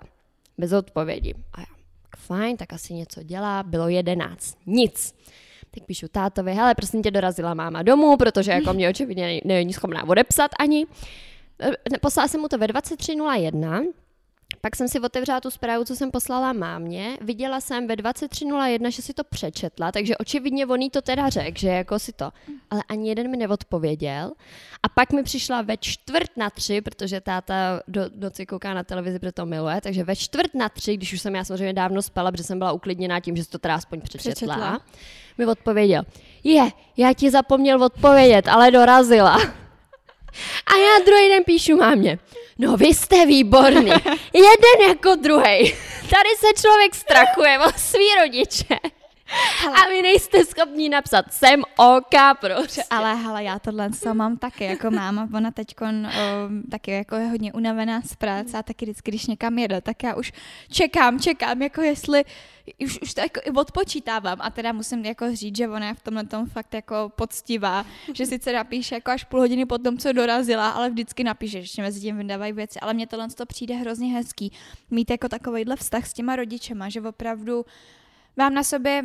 Bez 0.59 0.73
odpovědi. 0.73 1.35
A 1.53 1.61
já, 1.61 1.67
fajn, 2.17 2.57
tak 2.57 2.73
asi 2.73 2.95
něco 2.95 3.23
dělá, 3.23 3.63
bylo 3.63 3.89
11. 3.89 4.59
Nic. 4.67 5.15
Tak 5.75 5.85
píšu 5.85 6.09
tátovi, 6.09 6.55
hele, 6.55 6.75
prosím 6.75 7.03
tě, 7.03 7.11
dorazila 7.11 7.55
máma 7.55 7.83
domů, 7.83 8.17
protože 8.17 8.51
jako 8.51 8.73
mě 8.73 8.89
očividně 8.89 9.41
není 9.45 9.73
schopná 9.73 10.09
odepsat 10.09 10.51
ani. 10.59 10.87
E, 11.95 11.99
poslala 11.99 12.29
jsem 12.29 12.41
mu 12.41 12.49
to 12.49 12.59
ve 12.59 12.67
23.01, 12.67 13.87
pak 14.61 14.77
jsem 14.77 14.89
si 14.89 15.01
otevřela 15.01 15.41
tu 15.41 15.51
zprávu, 15.51 15.85
co 15.85 15.97
jsem 15.97 16.11
poslala 16.11 16.53
mámě. 16.53 17.19
Viděla 17.21 17.61
jsem 17.61 17.87
ve 17.87 17.95
23.01, 17.95 18.91
že 18.91 19.03
si 19.03 19.15
to 19.15 19.25
přečetla, 19.25 19.93
takže 19.93 20.17
očividně 20.17 20.67
on 20.67 20.91
to 20.91 21.03
teda 21.03 21.29
řekl, 21.29 21.59
že 21.59 21.69
jako 21.69 21.99
si 21.99 22.13
to. 22.13 22.33
Ale 22.71 22.83
ani 22.89 23.09
jeden 23.09 23.31
mi 23.31 23.37
neodpověděl. 23.37 24.33
A 24.83 24.89
pak 24.89 25.13
mi 25.13 25.23
přišla 25.23 25.63
ve 25.63 25.77
čtvrt 25.77 26.37
na 26.37 26.51
tři, 26.51 26.81
protože 26.81 27.21
táta 27.21 27.83
do 27.89 28.03
noci 28.15 28.47
kouká 28.47 28.75
na 28.75 28.85
televizi, 28.85 29.19
protože 29.19 29.33
to 29.33 29.47
miluje, 29.47 29.81
takže 29.81 30.05
ve 30.05 30.17
čtvrt 30.17 30.55
na 30.55 30.69
tři, 30.69 30.97
když 30.97 31.13
už 31.13 31.21
jsem 31.21 31.35
já 31.35 31.45
samozřejmě 31.45 31.73
dávno 31.73 32.03
spala, 32.03 32.31
protože 32.31 32.45
jsem 32.45 32.59
byla 32.59 32.73
uklidněná 32.73 33.21
tím, 33.21 33.37
že 33.37 33.45
si 33.45 33.51
to 33.51 33.59
teda 33.59 33.75
aspoň 33.75 34.01
přečetla, 34.01 34.33
přečetla. 34.33 34.81
mi 35.39 35.47
odpověděl. 35.47 36.03
Je, 36.45 36.71
já 36.97 37.13
ti 37.13 37.31
zapomněl 37.31 37.85
odpovědět, 37.85 38.49
ale 38.49 38.71
dorazila. 38.71 39.37
A 40.67 40.77
já 40.77 41.05
druhý 41.07 41.29
den 41.29 41.45
píšu 41.45 41.77
mámě. 41.77 42.19
No 42.61 42.77
vy 42.77 42.87
jste 42.87 43.27
výborný. 43.27 43.91
Jeden 44.33 44.89
jako 44.89 45.15
druhý. 45.15 45.75
Tady 46.11 46.31
se 46.39 46.61
člověk 46.61 46.95
strachuje 46.95 47.59
o 47.59 47.73
svý 47.77 48.07
rodiče. 48.21 48.79
Hele. 49.59 49.77
A 49.77 49.89
vy 49.89 50.03
nejste 50.03 50.45
schopní 50.45 50.89
napsat, 50.89 51.33
jsem 51.33 51.63
OK 51.77 52.39
prostě. 52.41 52.83
Ale 52.91 53.15
hele, 53.15 53.45
já 53.45 53.59
tohle 53.59 53.91
co 53.91 54.15
mám 54.15 54.37
taky 54.37 54.65
jako 54.65 54.91
máma, 54.91 55.29
ona 55.35 55.51
teď 55.51 55.75
taky 56.71 56.91
jako 56.91 57.15
je 57.17 57.27
hodně 57.27 57.53
unavená 57.53 58.03
z 58.03 58.17
práce 58.17 58.59
a 58.59 58.63
taky 58.63 58.85
vždycky, 58.85 59.11
když 59.11 59.27
někam 59.27 59.59
jede, 59.59 59.81
tak 59.81 60.03
já 60.03 60.15
už 60.15 60.33
čekám, 60.71 61.21
čekám, 61.21 61.63
jako 61.63 61.83
jestli 61.83 62.25
už, 62.85 62.99
už 63.03 63.15
to 63.15 63.21
jako 63.21 63.41
i 63.45 63.51
odpočítávám 63.51 64.39
a 64.41 64.51
teda 64.51 64.73
musím 64.73 65.05
jako 65.05 65.37
říct, 65.37 65.57
že 65.57 65.69
ona 65.69 65.87
je 65.87 65.95
v 65.95 66.03
tomhle 66.03 66.27
tom 66.27 66.47
fakt 66.47 66.75
jako 66.75 67.13
poctivá, 67.17 67.85
že 68.15 68.27
sice 68.27 68.53
napíše 68.53 68.95
jako 68.95 69.11
až 69.11 69.25
půl 69.25 69.41
hodiny 69.41 69.67
po 69.67 69.79
tom, 69.79 69.99
co 69.99 70.13
dorazila, 70.13 70.71
ale 70.71 70.91
vždycky 70.91 71.25
napíše, 71.25 71.63
že 71.63 71.83
mezi 71.83 72.01
tím 72.01 72.19
vydávají 72.19 72.53
věci, 72.53 72.81
ale 72.81 72.95
mně 72.95 73.07
tohle 73.07 73.29
to 73.29 73.47
přijde 73.47 73.75
hrozně 73.75 74.13
hezký, 74.13 74.53
mít 74.91 75.11
jako 75.11 75.29
takovýhle 75.29 75.77
vztah 75.77 76.07
s 76.07 76.13
těma 76.13 76.37
rodičema, 76.37 76.89
že 76.89 77.01
opravdu 77.01 77.65
vám 78.37 78.55
na 78.55 78.65
sobě, 78.65 79.03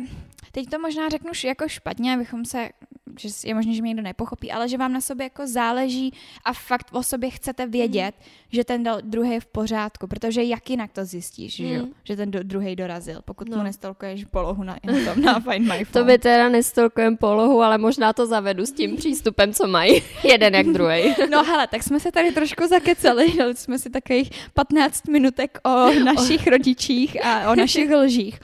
teď 0.52 0.68
to 0.68 0.78
možná 0.78 1.08
řeknu 1.08 1.30
jako 1.44 1.68
špatně, 1.68 2.14
abychom 2.14 2.44
se, 2.44 2.68
že 3.18 3.28
je 3.44 3.54
možné, 3.54 3.74
že 3.74 3.82
mě 3.82 3.88
někdo 3.88 4.02
nepochopí, 4.02 4.52
ale 4.52 4.68
že 4.68 4.78
vám 4.78 4.92
na 4.92 5.00
sobě 5.00 5.24
jako 5.24 5.46
záleží 5.46 6.12
a 6.44 6.52
fakt 6.52 6.86
o 6.92 7.02
sobě 7.02 7.30
chcete 7.30 7.66
vědět, 7.66 8.14
mm. 8.18 8.26
že 8.52 8.64
ten 8.64 8.90
druhý 9.02 9.30
je 9.30 9.40
v 9.40 9.46
pořádku, 9.46 10.06
protože 10.06 10.42
jak 10.42 10.70
jinak 10.70 10.92
to 10.92 11.04
zjistíš, 11.04 11.58
mm. 11.58 11.66
že, 11.66 11.74
jo? 11.74 11.82
Mhm. 11.82 11.92
že 12.04 12.16
ten 12.16 12.30
do, 12.30 12.42
druhý 12.42 12.76
dorazil, 12.76 13.20
pokud 13.24 13.48
no. 13.48 13.56
mu 13.56 13.62
nestolkuješ 13.62 14.24
polohu 14.24 14.62
na, 14.62 14.76
tom, 14.84 15.22
na 15.22 15.40
Find 15.40 15.68
My 15.68 15.84
Phone. 15.84 15.92
to 15.92 16.04
by 16.04 16.18
teda 16.18 16.48
nestolkujem 16.48 17.16
polohu, 17.16 17.62
ale 17.62 17.78
možná 17.78 18.12
to 18.12 18.26
zavedu 18.26 18.66
s 18.66 18.72
tím 18.72 18.96
přístupem, 18.96 19.54
co 19.54 19.66
mají, 19.66 20.02
jeden 20.24 20.54
jak 20.54 20.66
druhý. 20.66 21.14
no 21.30 21.44
hele, 21.44 21.66
tak 21.66 21.82
jsme 21.82 22.00
se 22.00 22.12
tady 22.12 22.32
trošku 22.32 22.66
zakeceli, 22.66 23.32
dali 23.38 23.54
jsme 23.54 23.78
si 23.78 23.90
takových 23.90 24.30
15 24.54 25.08
minutek 25.08 25.58
o 25.64 25.90
našich 26.04 26.40
oh. 26.40 26.50
rodičích 26.50 27.24
a 27.24 27.50
o 27.50 27.54
našich 27.54 27.90
lžích. 27.90 28.40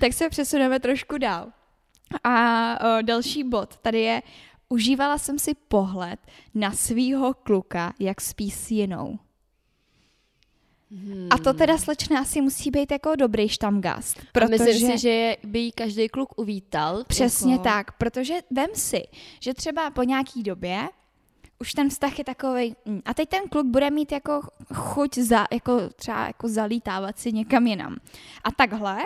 Tak 0.00 0.12
se 0.12 0.28
přesuneme 0.28 0.80
trošku 0.80 1.18
dál. 1.18 1.52
A 2.24 2.76
o, 2.80 3.02
další 3.02 3.44
bod 3.44 3.76
tady 3.76 4.00
je, 4.00 4.22
užívala 4.68 5.18
jsem 5.18 5.38
si 5.38 5.54
pohled 5.54 6.20
na 6.54 6.72
svýho 6.72 7.34
kluka, 7.34 7.92
jak 7.98 8.20
spí 8.20 8.50
s 8.50 8.70
jinou. 8.70 9.18
Hmm. 10.90 11.28
A 11.30 11.38
to 11.38 11.52
teda 11.52 11.78
slečna 11.78 12.20
asi 12.20 12.40
musí 12.40 12.70
být 12.70 12.92
jako 12.92 13.16
dobrý 13.16 13.48
štamgast. 13.48 14.20
Protože... 14.32 14.44
A 14.44 14.48
myslím 14.48 14.90
si, 14.90 14.98
že 14.98 15.36
by 15.44 15.58
jí 15.58 15.72
každý 15.72 16.08
kluk 16.08 16.38
uvítal. 16.38 17.04
Přesně 17.04 17.52
jako... 17.52 17.64
tak, 17.64 17.92
protože 17.92 18.34
vem 18.50 18.70
si, 18.74 19.02
že 19.40 19.54
třeba 19.54 19.90
po 19.90 20.02
nějaký 20.02 20.42
době 20.42 20.88
už 21.60 21.72
ten 21.72 21.88
vztah 21.88 22.18
je 22.18 22.24
takový. 22.24 22.76
Mm, 22.84 23.00
a 23.04 23.14
teď 23.14 23.28
ten 23.28 23.48
kluk 23.48 23.66
bude 23.66 23.90
mít 23.90 24.12
jako 24.12 24.40
chuť 24.74 25.18
za, 25.18 25.46
jako 25.52 25.88
třeba 25.96 26.26
jako 26.26 26.48
zalítávat 26.48 27.18
si 27.18 27.32
někam 27.32 27.66
jinam. 27.66 27.96
A 28.44 28.50
takhle 28.50 28.98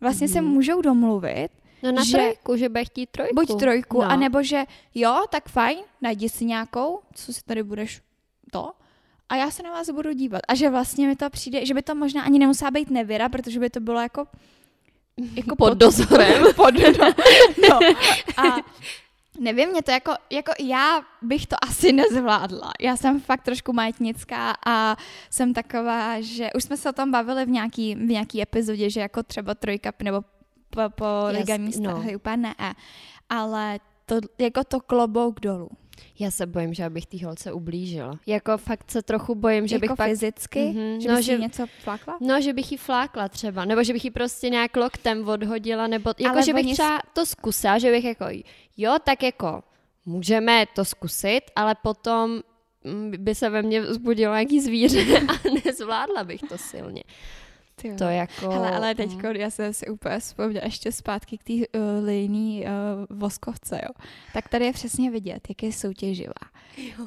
vlastně 0.00 0.26
mm. 0.26 0.32
se 0.32 0.40
můžou 0.40 0.82
domluvit, 0.82 1.48
No 1.82 1.92
na 1.92 2.04
že, 2.04 2.12
trojku, 2.12 2.56
že 2.56 2.68
bude 2.68 2.84
chtít 2.84 3.10
trojku. 3.10 3.34
Buď 3.34 3.60
trojku, 3.60 4.02
no. 4.02 4.10
anebo 4.10 4.42
že 4.42 4.64
jo, 4.94 5.24
tak 5.30 5.48
fajn, 5.48 5.78
najdi 6.00 6.28
si 6.28 6.44
nějakou, 6.44 7.00
co 7.14 7.32
si 7.32 7.40
tady 7.44 7.62
budeš 7.62 8.02
to, 8.50 8.72
a 9.28 9.36
já 9.36 9.50
se 9.50 9.62
na 9.62 9.70
vás 9.70 9.90
budu 9.90 10.12
dívat. 10.12 10.40
A 10.48 10.54
že 10.54 10.70
vlastně 10.70 11.06
mi 11.06 11.16
to 11.16 11.30
přijde, 11.30 11.66
že 11.66 11.74
by 11.74 11.82
to 11.82 11.94
možná 11.94 12.22
ani 12.22 12.38
nemusela 12.38 12.70
být 12.70 12.90
nevěra, 12.90 13.28
protože 13.28 13.60
by 13.60 13.70
to 13.70 13.80
bylo 13.80 14.00
jako 14.00 14.26
jako 15.34 15.56
pod, 15.56 15.68
pod 15.68 15.78
dozorem. 15.78 16.44
pod, 16.56 16.74
no, 16.74 17.10
no. 17.68 17.78
A 18.36 18.56
nevím, 19.38 19.68
mě 19.70 19.82
to 19.82 19.90
jako, 19.90 20.12
jako 20.30 20.52
já 20.60 21.02
bych 21.22 21.46
to 21.46 21.56
asi 21.62 21.92
nezvládla. 21.92 22.72
Já 22.80 22.96
jsem 22.96 23.20
fakt 23.20 23.42
trošku 23.42 23.72
majetnická 23.72 24.54
a 24.66 24.96
jsem 25.30 25.54
taková, 25.54 26.20
že 26.20 26.48
už 26.56 26.64
jsme 26.64 26.76
se 26.76 26.88
o 26.88 26.92
tom 26.92 27.10
bavili 27.10 27.44
v 27.44 27.48
nějaký, 27.48 27.94
v 27.94 27.98
nějaký 27.98 28.42
epizodě, 28.42 28.90
že 28.90 29.00
jako 29.00 29.22
třeba 29.22 29.54
trojka 29.54 29.92
nebo 30.02 30.22
po, 30.70 30.80
po 30.94 31.04
yes, 31.30 31.76
no. 31.78 32.04
úplně 32.16 32.36
ne. 32.36 32.54
Ale 33.28 33.80
to, 34.06 34.16
jako 34.38 34.64
to 34.64 34.80
klobouk 34.80 35.40
dolů. 35.40 35.68
Já 36.18 36.30
se 36.30 36.46
bojím, 36.46 36.74
že 36.74 36.84
abych 36.84 37.06
té 37.06 37.26
holce 37.26 37.52
ublížila. 37.52 38.12
Jako 38.26 38.58
fakt 38.58 38.90
se 38.90 39.02
trochu 39.02 39.34
bojím, 39.34 39.66
že 39.66 39.74
jako 39.76 39.80
bych 39.80 39.96
pak... 39.96 40.08
fyzicky? 40.08 40.58
Mm-hmm, 40.58 40.98
že 40.98 41.08
no, 41.08 41.22
že, 41.22 41.38
něco 41.38 41.66
flákla? 41.82 42.18
No, 42.20 42.40
že 42.40 42.52
bych 42.52 42.72
jí 42.72 42.78
flákla 42.78 43.28
třeba, 43.28 43.64
nebo 43.64 43.84
že 43.84 43.92
bych 43.92 44.04
jí 44.04 44.10
prostě 44.10 44.50
nějak 44.50 44.76
loktem 44.76 45.28
odhodila, 45.28 45.86
nebo 45.86 46.10
jako, 46.18 46.34
Ale 46.34 46.42
že 46.42 46.54
bych 46.54 46.64
oni... 46.64 46.72
třeba 46.72 46.98
to 47.12 47.26
zkusila, 47.26 47.78
že 47.78 47.90
bych 47.90 48.04
jako, 48.04 48.24
jo, 48.76 48.96
tak 49.04 49.22
jako 49.22 49.62
můžeme 50.06 50.66
to 50.74 50.84
zkusit, 50.84 51.40
ale 51.56 51.74
potom 51.82 52.40
mm, 52.84 53.12
by 53.18 53.34
se 53.34 53.50
ve 53.50 53.62
mně 53.62 53.80
vzbudilo 53.80 54.34
nějaký 54.34 54.60
zvíře 54.60 55.18
a 55.28 55.32
nezvládla 55.64 56.24
bych 56.24 56.40
to 56.40 56.58
silně. 56.58 57.02
Tyjo. 57.82 57.96
To 57.96 58.04
jako... 58.04 58.50
Hele, 58.50 58.70
ale 58.70 58.94
teď 58.94 59.14
mm. 59.14 59.36
já 59.36 59.50
jsem 59.50 59.74
si 59.74 59.86
úplně 59.86 60.18
vzpomněla 60.18 60.64
ještě 60.64 60.92
zpátky 60.92 61.38
k 61.38 61.44
té 61.44 61.52
uh, 61.52 62.04
linii 62.04 62.64
uh, 62.64 62.70
voskovce, 63.18 63.80
jo. 63.82 64.04
Tak 64.32 64.48
tady 64.48 64.64
je 64.64 64.72
přesně 64.72 65.10
vidět, 65.10 65.48
jak 65.48 65.62
je 65.62 65.72
soutěživá. 65.72 66.50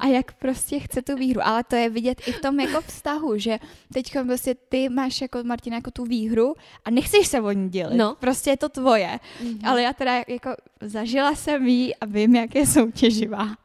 A 0.00 0.06
jak 0.06 0.32
prostě 0.32 0.78
chce 0.78 1.02
tu 1.02 1.16
výhru. 1.16 1.40
Ale 1.44 1.64
to 1.64 1.76
je 1.76 1.90
vidět 1.90 2.28
i 2.28 2.32
v 2.32 2.40
tom 2.40 2.60
jako 2.60 2.80
vztahu, 2.80 3.38
že 3.38 3.58
teď 3.92 4.12
prostě 4.26 4.54
ty 4.54 4.88
máš 4.88 5.20
jako 5.20 5.42
Martina 5.44 5.76
jako 5.76 5.90
tu 5.90 6.04
výhru 6.04 6.54
a 6.84 6.90
nechceš 6.90 7.26
se 7.26 7.40
o 7.40 7.52
ní 7.52 7.68
dělit. 7.68 7.96
No. 7.96 8.16
Prostě 8.20 8.50
je 8.50 8.56
to 8.56 8.68
tvoje. 8.68 9.20
Mhm. 9.42 9.60
Ale 9.64 9.82
já 9.82 9.92
teda 9.92 10.22
jako 10.28 10.50
zažila 10.80 11.34
jsem 11.34 11.66
jí 11.66 11.96
a 11.96 12.06
vím, 12.06 12.36
jak 12.36 12.54
je 12.54 12.66
soutěživá. 12.66 13.56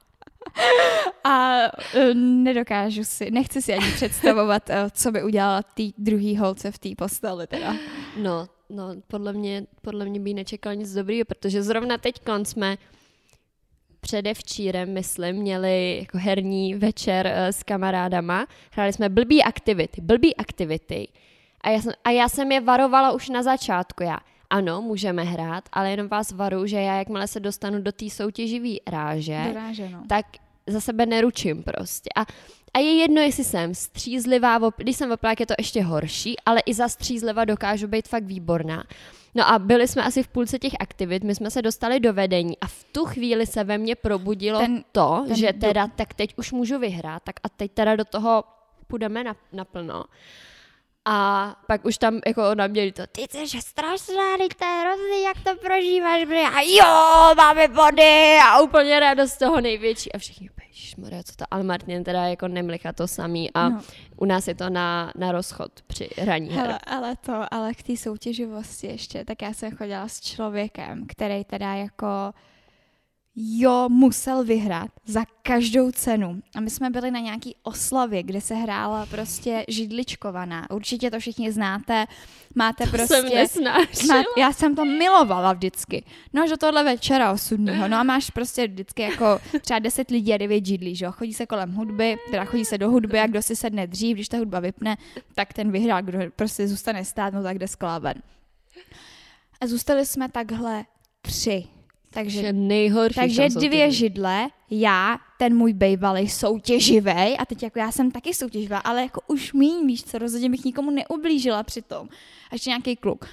A 1.24 1.60
eh, 1.94 2.14
nedokážu 2.14 3.04
si, 3.04 3.32
nechci 3.32 3.62
si 3.62 3.74
ani 3.74 3.92
představovat, 3.92 4.70
eh, 4.70 4.90
co 4.92 5.12
by 5.12 5.24
udělala 5.24 5.64
té 5.64 5.84
druhý 5.98 6.38
holce 6.38 6.72
v 6.72 6.80
té 6.80 6.90
posteli 6.98 7.48
teda. 7.48 7.76
No, 8.18 8.48
no, 8.70 8.96
podle 9.08 9.34
mě, 9.34 9.66
podle 9.82 10.06
mě 10.06 10.20
by 10.20 10.34
nečekal 10.34 10.76
nic 10.76 10.94
dobrýho, 10.94 11.26
protože 11.26 11.64
zrovna 11.64 11.98
teď 11.98 12.22
jsme 12.44 12.78
předevčírem, 14.02 14.94
myslím, 14.94 15.36
měli 15.36 15.98
jako 16.00 16.18
herní 16.18 16.76
večer 16.76 17.26
uh, 17.26 17.48
s 17.48 17.64
kamarádama. 17.64 18.48
Hráli 18.72 18.94
jsme 18.94 19.10
blbý 19.10 19.44
aktivity, 19.44 20.02
blbý 20.02 20.36
aktivity. 20.36 21.08
A 21.62 21.70
já, 21.70 21.82
jsem, 21.82 21.94
a 22.04 22.10
já 22.10 22.30
jsem 22.30 22.52
je 22.52 22.62
varovala 22.62 23.12
už 23.12 23.30
na 23.30 23.44
začátku. 23.44 24.04
Já, 24.04 24.18
ano, 24.50 24.82
můžeme 24.82 25.24
hrát, 25.24 25.64
ale 25.72 25.92
jenom 25.92 26.08
vás 26.08 26.32
varu, 26.32 26.66
že 26.66 26.78
já 26.82 26.94
jakmile 26.96 27.28
se 27.28 27.40
dostanu 27.40 27.82
do 27.82 27.92
té 27.92 28.10
soutěživé 28.10 28.76
ráže, 28.88 29.42
Doráže, 29.48 29.90
no. 29.90 30.04
tak 30.08 30.26
za 30.68 30.80
sebe 30.82 31.06
neručím 31.06 31.64
prostě. 31.64 32.10
A, 32.16 32.26
a 32.74 32.80
je 32.80 32.94
jedno, 32.96 33.22
jestli 33.22 33.44
jsem 33.44 33.76
střízlivá, 33.76 34.60
op- 34.60 34.74
když 34.78 34.96
jsem 34.96 35.12
oplák, 35.12 35.40
je 35.40 35.46
to 35.46 35.54
ještě 35.58 35.84
horší, 35.84 36.36
ale 36.46 36.60
i 36.66 36.74
za 36.74 36.88
střízliva 36.88 37.46
dokážu 37.46 37.88
být 37.88 38.08
fakt 38.08 38.24
výborná. 38.24 38.84
No 39.36 39.50
a 39.50 39.60
byli 39.60 39.88
jsme 39.88 40.04
asi 40.04 40.24
v 40.24 40.28
půlce 40.28 40.60
těch 40.60 40.74
aktivit, 40.80 41.24
my 41.24 41.36
jsme 41.36 41.52
se 41.52 41.62
dostali 41.62 42.00
do 42.00 42.14
vedení 42.14 42.58
a 42.62 42.68
v 42.68 42.84
tu 42.92 43.06
chvíli 43.06 43.46
se 43.46 43.64
ve 43.64 43.78
mně 43.78 43.96
probudilo 43.96 44.60
Ten- 44.60 44.84
to, 44.92 45.24
ten 45.28 45.36
že 45.38 45.54
do- 45.54 45.60
teda 45.60 45.88
tak 45.88 46.14
teď 46.14 46.34
už 46.38 46.52
můžu 46.52 46.80
vyhrát, 46.80 47.24
tak 47.24 47.36
a 47.44 47.50
teď 47.50 47.72
teda 47.72 47.96
do 47.96 48.06
toho 48.06 48.44
půjdeme 48.88 49.24
na, 49.24 49.36
naplno. 49.54 50.04
A 51.12 51.56
pak 51.67 51.86
už 51.86 51.98
tam 51.98 52.19
jako 52.28 52.56
na 52.56 52.67
mě 52.67 52.91
to, 52.93 53.04
ty 53.08 53.22
jsi 53.22 53.62
strašná, 53.62 54.38
ty 54.38 54.56
to 54.56 54.65
je 54.65 54.82
hrozný, 54.82 55.24
jak 55.24 55.38
to 55.43 55.67
prožíváš, 55.67 56.24
bře. 56.26 56.43
a 56.56 56.62
jo, 56.62 57.36
máme 57.38 57.67
body 57.67 58.38
a 58.45 58.60
úplně 58.62 59.00
radost 59.00 59.32
z 59.32 59.38
toho 59.38 59.62
největší 59.62 60.12
a 60.12 60.17
všichni, 60.17 60.50
Maria, 60.98 61.24
co 61.24 61.36
to, 61.36 61.45
ale 61.52 61.63
Martin 61.63 62.04
teda 62.04 62.24
jako 62.28 62.48
nemlicha 62.48 62.93
to 62.93 63.08
samý 63.08 63.54
a 63.54 63.69
No. 63.69 63.82
u 64.17 64.26
nás 64.26 64.48
je 64.48 64.56
to 64.56 64.69
na, 64.69 65.12
na 65.17 65.32
rozchod 65.32 65.72
při 65.88 66.10
hraní 66.17 66.50
her. 66.50 66.65
Hele, 66.65 66.80
ale 66.88 67.15
to, 67.15 67.45
ale 67.54 67.74
k 67.74 67.84
té 67.84 67.98
soutěživosti 67.98 68.88
ještě, 68.88 69.26
tak 69.26 69.41
já 69.41 69.54
jsem 69.54 69.72
chodila 69.78 70.08
s 70.08 70.22
člověkem, 70.22 71.06
který 71.08 71.43
teda 71.43 71.74
jako 71.74 72.08
jo, 73.41 73.89
musel 73.89 74.43
vyhrát 74.43 74.91
za 75.06 75.23
každou 75.41 75.91
cenu. 75.91 76.41
A 76.56 76.60
my 76.60 76.69
jsme 76.69 76.89
byli 76.89 77.12
na 77.12 77.19
nějaký 77.19 77.56
oslavě, 77.63 78.23
kde 78.23 78.41
se 78.41 78.56
hrála 78.56 79.06
prostě 79.06 79.65
židličkovaná. 79.67 80.71
Určitě 80.71 81.12
to 81.12 81.19
všichni 81.19 81.52
znáte. 81.52 82.06
Máte 82.56 82.84
To 82.86 82.89
prostě... 82.89 83.08
jsem 83.08 83.25
nesnášela. 83.25 84.15
Má, 84.15 84.23
já 84.38 84.54
jsem 84.54 84.75
to 84.75 84.86
milovala 84.86 85.54
vždycky. 85.54 86.04
No 86.34 86.43
až 86.43 86.49
do 86.49 86.58
tohle 86.58 86.84
večera 86.84 87.32
osudního. 87.32 87.88
No 87.88 87.97
a 87.97 88.04
máš 88.04 88.30
prostě 88.30 88.67
vždycky 88.67 89.02
jako 89.02 89.39
třeba 89.62 89.80
10 89.80 90.12
lidí 90.12 90.34
a 90.34 90.38
9 90.38 90.65
židlí, 90.65 90.95
že 90.95 91.06
jo. 91.06 91.12
Chodí 91.12 91.34
se 91.34 91.45
kolem 91.45 91.73
hudby, 91.73 92.17
teda 92.32 92.45
chodí 92.45 92.65
se 92.65 92.78
do 92.78 92.89
hudby 92.89 93.19
a 93.19 93.28
kdo 93.28 93.41
si 93.41 93.56
sedne 93.56 93.88
dřív, 93.88 94.15
když 94.15 94.30
ta 94.30 94.38
hudba 94.38 94.60
vypne, 94.60 94.97
tak 95.36 95.54
ten 95.54 95.71
vyhrál, 95.71 96.04
kdo 96.04 96.19
prostě 96.36 96.67
zůstane 96.67 97.06
stát, 97.06 97.34
no 97.34 97.43
tak 97.43 97.60
jde 97.60 97.67
skláven. 97.67 98.21
A 99.62 99.67
zůstali 99.67 100.06
jsme 100.06 100.30
takhle 100.30 100.86
tři. 101.21 101.79
Takže 102.13 102.41
Že 102.41 102.54
nejhorší 102.54 103.15
takže 103.15 103.50
dvě 103.50 103.91
židle, 103.91 104.48
já, 104.69 105.17
ten 105.38 105.58
můj 105.58 105.74
bejvalý 105.74 106.30
soutěživej, 106.30 107.38
a 107.39 107.45
teď 107.45 107.63
jako 107.63 107.80
já 107.80 107.91
jsem 107.91 108.12
taky 108.12 108.34
soutěživá, 108.34 108.78
ale 108.78 109.02
jako 109.02 109.22
už 109.28 109.54
míň, 109.54 109.88
víš 109.88 110.04
co, 110.04 110.17
rozhodně 110.17 110.50
bych 110.50 110.65
nikomu 110.65 110.91
neublížila 110.91 111.63
přitom. 111.63 112.10
A 112.52 112.56
ještě 112.56 112.69
nějaký 112.69 112.95
kluk. 112.95 113.26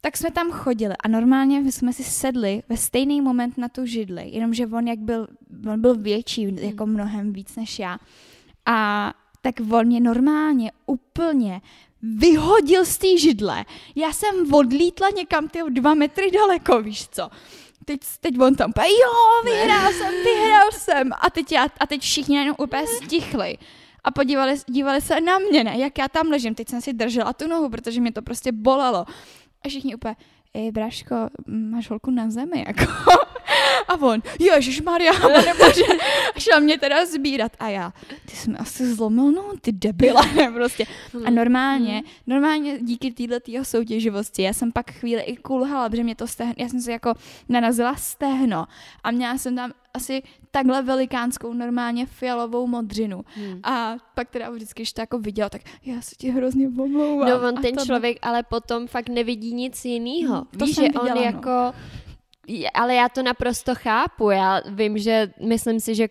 Tak 0.00 0.16
jsme 0.16 0.30
tam 0.30 0.50
chodili 0.50 0.94
a 1.04 1.08
normálně 1.08 1.60
my 1.60 1.72
jsme 1.72 1.92
si 1.92 2.04
sedli 2.04 2.62
ve 2.68 2.76
stejný 2.76 3.20
moment 3.20 3.58
na 3.58 3.68
tu 3.68 3.86
židli, 3.86 4.28
jenomže 4.28 4.66
on 4.66 4.88
jak 4.88 4.98
byl, 4.98 5.26
on 5.72 5.80
byl 5.80 5.94
větší, 5.94 6.56
jako 6.60 6.86
mnohem 6.86 7.32
víc 7.32 7.56
než 7.56 7.78
já. 7.78 7.98
A 8.66 9.12
tak 9.40 9.54
on 9.70 9.86
mě 9.86 10.00
normálně 10.00 10.72
úplně 10.86 11.60
vyhodil 12.02 12.84
z 12.84 12.98
té 12.98 13.18
židle. 13.18 13.64
Já 13.94 14.12
jsem 14.12 14.54
odlítla 14.54 15.08
někam 15.16 15.48
ty 15.48 15.58
dva 15.70 15.94
metry 15.94 16.30
daleko, 16.30 16.82
víš 16.82 17.08
co. 17.08 17.30
Teď, 17.88 18.00
teď 18.20 18.38
on 18.40 18.54
tam, 18.54 18.70
úplně, 18.70 18.86
jo, 18.86 19.42
vyhrál 19.44 19.92
jsem, 19.92 20.14
vyhrál 20.24 20.72
jsem. 20.72 21.10
A 21.20 21.30
teď, 21.30 21.52
já, 21.52 21.66
a 21.80 21.86
teď 21.86 22.00
všichni 22.00 22.36
jenom 22.36 22.56
úplně 22.58 22.86
stichli. 22.86 23.58
A 24.04 24.10
podívali 24.10 24.54
dívali 24.66 25.00
se 25.00 25.20
na 25.20 25.38
mě, 25.38 25.64
ne, 25.64 25.78
jak 25.78 25.98
já 25.98 26.08
tam 26.08 26.26
ležím. 26.26 26.54
Teď 26.54 26.68
jsem 26.68 26.80
si 26.80 26.92
držela 26.92 27.32
tu 27.32 27.48
nohu, 27.48 27.68
protože 27.68 28.00
mě 28.00 28.12
to 28.12 28.22
prostě 28.22 28.52
bolelo. 28.52 29.04
A 29.64 29.68
všichni 29.68 29.94
úplně, 29.94 30.16
ej, 30.54 30.72
Braško, 30.72 31.16
máš 31.46 31.90
holku 31.90 32.10
na 32.10 32.30
zemi, 32.30 32.64
jako. 32.66 32.92
A 33.88 33.94
on, 33.94 34.22
Ježíš 34.40 34.80
Maria, 34.80 35.12
a 35.12 36.40
šel 36.40 36.60
mě 36.60 36.78
teda 36.78 37.06
sbírat. 37.06 37.52
A 37.58 37.68
já, 37.68 37.92
ty 38.24 38.36
jsi 38.36 38.50
mi 38.50 38.56
asi 38.56 38.94
zlomil, 38.94 39.32
no, 39.32 39.52
ty 39.60 39.72
debila, 39.72 40.22
ne, 40.36 40.50
prostě. 40.54 40.86
A 41.24 41.30
normálně, 41.30 42.02
normálně 42.26 42.78
díky 42.78 43.12
této 43.12 43.64
soutěživosti, 43.64 44.42
já 44.42 44.52
jsem 44.52 44.72
pak 44.72 44.90
chvíli 44.90 45.22
i 45.22 45.36
kulhala, 45.36 45.88
protože 45.88 46.04
mě 46.04 46.16
to 46.16 46.26
stehno, 46.26 46.54
já 46.56 46.68
jsem 46.68 46.80
si 46.80 46.90
jako 46.90 47.14
narazila 47.48 47.96
stehno 47.96 48.66
a 49.04 49.10
měla 49.10 49.38
jsem 49.38 49.56
tam 49.56 49.72
asi 49.94 50.22
takhle 50.50 50.82
velikánskou 50.82 51.52
normálně 51.52 52.06
fialovou 52.06 52.66
modřinu. 52.66 53.24
Hmm. 53.34 53.60
A 53.62 53.96
pak 54.14 54.30
teda 54.30 54.50
vždycky, 54.50 54.82
když 54.82 54.92
to 54.92 55.00
jako 55.00 55.18
viděl, 55.18 55.48
tak 55.48 55.62
já 55.84 56.00
se 56.00 56.14
ti 56.14 56.30
hrozně 56.30 56.68
omlouvám. 56.68 57.28
No 57.28 57.48
on 57.48 57.62
ten 57.62 57.74
to- 57.74 57.84
člověk 57.84 58.18
ale 58.22 58.42
potom 58.42 58.86
fakt 58.86 59.08
nevidí 59.08 59.54
nic 59.54 59.84
jiného. 59.84 60.34
Hmm, 60.34 60.58
to 60.58 60.64
Víš, 60.64 60.76
že 60.76 60.82
on 60.82 61.08
no. 61.08 61.22
jako... 61.22 61.72
Ale 62.74 62.94
já 62.94 63.08
to 63.08 63.22
naprosto 63.22 63.74
chápu. 63.74 64.30
Já 64.30 64.62
vím, 64.66 64.98
že 64.98 65.32
myslím 65.40 65.80
si, 65.80 65.94
že 65.94 66.08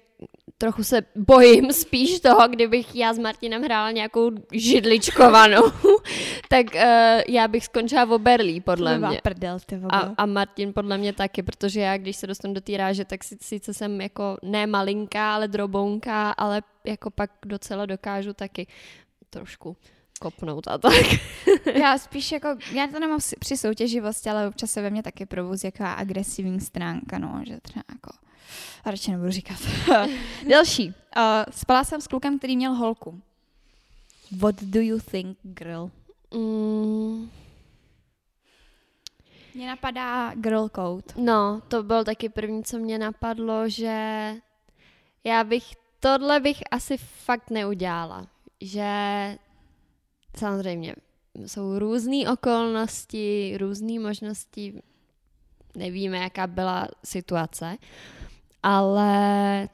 trochu 0.57 0.83
se 0.83 1.01
bojím 1.15 1.73
spíš 1.73 2.19
toho, 2.19 2.47
kdybych 2.47 2.95
já 2.95 3.13
s 3.13 3.19
Martinem 3.19 3.63
hrála 3.63 3.91
nějakou 3.91 4.31
židličkovanou, 4.51 5.63
tak 6.49 6.65
uh, 6.75 6.81
já 7.27 7.47
bych 7.47 7.65
skončila 7.65 8.05
v 8.05 8.11
Oberlí, 8.11 8.61
podle 8.61 8.97
mě. 8.99 9.19
prdel, 9.23 9.59
ty. 9.65 9.81
A, 9.89 10.13
a 10.17 10.25
Martin 10.25 10.73
podle 10.73 10.97
mě 10.97 11.13
taky, 11.13 11.43
protože 11.43 11.81
já, 11.81 11.97
když 11.97 12.15
se 12.15 12.27
dostanu 12.27 12.53
do 12.53 12.61
té 12.61 12.77
ráže, 12.77 13.05
tak 13.05 13.23
si, 13.23 13.37
sice 13.41 13.73
jsem 13.73 14.01
jako 14.01 14.37
ne 14.43 14.67
malinká, 14.67 15.35
ale 15.35 15.47
drobounká, 15.47 16.31
ale 16.31 16.61
jako 16.85 17.11
pak 17.11 17.31
docela 17.45 17.85
dokážu 17.85 18.33
taky 18.33 18.67
trošku 19.29 19.77
kopnout 20.19 20.67
a 20.67 20.77
tak. 20.77 21.05
Já 21.75 21.97
spíš 21.97 22.31
jako, 22.31 22.47
já 22.71 22.87
to 22.87 22.99
nemám 22.99 23.19
při 23.39 23.57
soutěživosti, 23.57 24.29
ale 24.29 24.47
občas 24.47 24.71
se 24.71 24.81
ve 24.81 24.89
mně 24.89 25.03
taky 25.03 25.25
provozí 25.25 25.67
jaká 25.67 25.93
agresivní 25.93 26.61
stránka, 26.61 27.19
no, 27.19 27.41
že 27.47 27.59
třeba 27.61 27.83
jako, 27.89 28.11
a 28.83 28.91
radši 28.91 29.11
nebudu 29.11 29.31
říkat. 29.31 29.57
Další. 30.49 30.87
Uh, 30.87 30.93
spala 31.51 31.83
jsem 31.83 32.01
s 32.01 32.07
klukem, 32.07 32.37
který 32.37 32.57
měl 32.57 32.73
holku. 32.73 33.21
What 34.31 34.63
do 34.63 34.81
you 34.81 34.99
think, 35.11 35.37
girl? 35.43 35.91
Mm, 36.33 37.29
napadá 39.65 40.33
girl 40.35 40.69
code. 40.75 41.03
no, 41.15 41.61
to 41.67 41.83
byl 41.83 42.03
taky 42.03 42.29
první, 42.29 42.63
co 42.63 42.77
mě 42.77 42.97
napadlo, 42.99 43.69
že 43.69 44.33
já 45.23 45.43
bych, 45.43 45.63
tohle 45.99 46.39
bych 46.39 46.63
asi 46.71 46.97
fakt 46.97 47.49
neudělala. 47.49 48.27
Že 48.61 49.37
samozřejmě 50.37 50.95
jsou 51.45 51.79
různé 51.79 52.31
okolnosti, 52.31 53.57
různé 53.59 53.99
možnosti, 53.99 54.81
nevíme, 55.75 56.17
jaká 56.17 56.47
byla 56.47 56.87
situace, 57.03 57.77
ale 58.63 59.69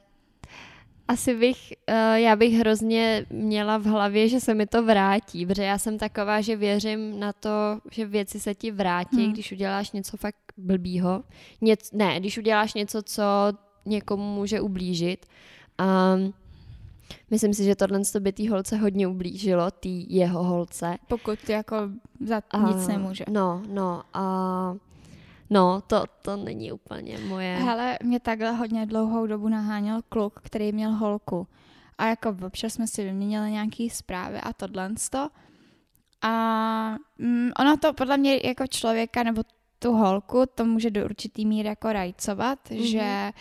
asi 1.08 1.34
bych, 1.34 1.72
eh, 1.86 2.20
já 2.20 2.36
bych 2.36 2.54
hrozně 2.54 3.26
měla 3.30 3.78
v 3.78 3.84
hlavě, 3.84 4.28
že 4.28 4.40
se 4.40 4.54
mi 4.54 4.66
to 4.66 4.82
vrátí, 4.82 5.46
protože 5.46 5.62
já 5.62 5.78
jsem 5.78 5.98
taková, 5.98 6.40
že 6.40 6.56
věřím 6.56 7.20
na 7.20 7.32
to, 7.32 7.80
že 7.90 8.06
věci 8.06 8.40
se 8.40 8.54
ti 8.54 8.70
vrátí, 8.70 9.16
Hmm. 9.16 9.24
hmm. 9.24 9.32
když 9.32 9.52
uděláš 9.52 9.92
něco 9.92 10.16
fakt 10.16 10.36
blbýho. 10.56 11.22
Něc, 11.60 11.92
ne, 11.92 12.20
když 12.20 12.38
uděláš 12.38 12.74
něco, 12.74 13.02
co 13.02 13.22
někomu 13.86 14.34
může 14.34 14.60
ublížit. 14.60 15.26
Um, 15.80 16.34
myslím 17.30 17.54
si, 17.54 17.64
že 17.64 17.76
tohle 17.76 18.00
by 18.20 18.32
té 18.32 18.50
holce 18.50 18.76
hodně 18.76 19.06
ublížilo, 19.06 19.70
té 19.70 19.88
jeho 19.88 20.44
holce. 20.44 20.96
Pokud 21.08 21.48
jako 21.48 21.76
za 22.20 22.42
A- 22.50 22.58
nic 22.58 22.86
nemůže. 22.86 23.24
No, 23.30 23.62
no. 23.68 24.02
A 24.14 24.74
No, 25.52 25.82
to, 25.86 26.04
to 26.22 26.36
není 26.36 26.72
úplně 26.72 27.18
moje. 27.18 27.56
Hele, 27.56 27.98
mě 28.02 28.20
takhle 28.20 28.52
hodně 28.52 28.86
dlouhou 28.86 29.26
dobu 29.26 29.48
naháněl 29.48 30.00
kluk, 30.08 30.40
který 30.42 30.72
měl 30.72 30.90
holku. 30.90 31.46
A 31.98 32.06
jako 32.06 32.36
občas 32.46 32.72
jsme 32.72 32.86
si 32.86 33.04
vyměnili 33.04 33.50
nějaký 33.50 33.90
zprávy 33.90 34.38
a 34.40 34.52
tohle. 34.52 34.90
A 36.22 36.96
mm, 37.18 37.50
ono 37.60 37.76
to 37.76 37.92
podle 37.92 38.16
mě 38.16 38.40
jako 38.44 38.66
člověka 38.66 39.22
nebo 39.22 39.42
tu 39.78 39.92
holku 39.92 40.42
to 40.54 40.64
může 40.64 40.90
do 40.90 41.04
určitý 41.04 41.46
míry 41.46 41.68
jako 41.68 41.92
rajcovat, 41.92 42.58
mm-hmm. 42.70 42.82
že 42.82 43.32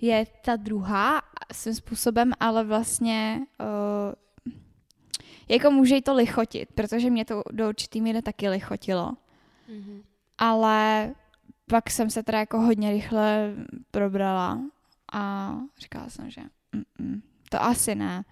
je 0.00 0.26
ta 0.44 0.56
druhá 0.56 1.22
svým 1.52 1.74
způsobem, 1.74 2.32
ale 2.40 2.64
vlastně 2.64 3.40
uh, 3.60 4.56
jako 5.48 5.70
může 5.70 5.94
jí 5.94 6.02
to 6.02 6.14
lichotit, 6.14 6.72
protože 6.74 7.10
mě 7.10 7.24
to 7.24 7.42
do 7.52 7.68
určitý 7.68 8.00
míry 8.00 8.22
taky 8.22 8.48
lichotilo. 8.48 9.12
Mm-hmm. 9.70 10.02
Ale 10.38 11.10
pak 11.66 11.90
jsem 11.90 12.10
se 12.10 12.22
teda 12.22 12.38
jako 12.38 12.60
hodně 12.60 12.90
rychle 12.90 13.54
probrala 13.90 14.60
a 15.12 15.54
říkala 15.78 16.10
jsem, 16.10 16.30
že 16.30 16.40
mm-mm, 16.40 17.22
to 17.50 17.62
asi 17.62 17.94
ne. 17.94 18.24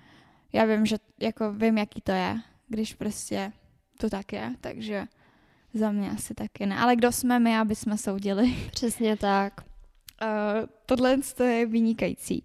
Já 0.52 0.64
vím, 0.64 0.86
že 0.86 0.96
jako 1.20 1.52
vím, 1.52 1.78
jaký 1.78 2.00
to 2.00 2.12
je, 2.12 2.36
když 2.68 2.94
prostě 2.94 3.52
to 3.98 4.10
tak 4.10 4.32
je, 4.32 4.54
takže 4.60 5.06
za 5.74 5.90
mě 5.90 6.10
asi 6.10 6.34
taky 6.34 6.66
ne. 6.66 6.78
Ale 6.78 6.96
kdo 6.96 7.12
jsme 7.12 7.38
my, 7.38 7.58
aby 7.58 7.74
jsme 7.74 7.98
soudili? 7.98 8.56
Přesně 8.70 9.16
tak. 9.16 9.65
Uh, 10.22 10.66
tohle 10.86 11.18
je 11.44 11.66
vynikající. 11.66 12.44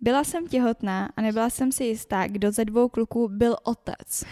Byla 0.00 0.24
jsem 0.24 0.48
těhotná 0.48 1.10
a 1.16 1.22
nebyla 1.22 1.50
jsem 1.50 1.72
si 1.72 1.84
jistá, 1.84 2.26
kdo 2.26 2.52
ze 2.52 2.64
dvou 2.64 2.88
kluků 2.88 3.28
byl 3.28 3.56
otec. 3.62 4.24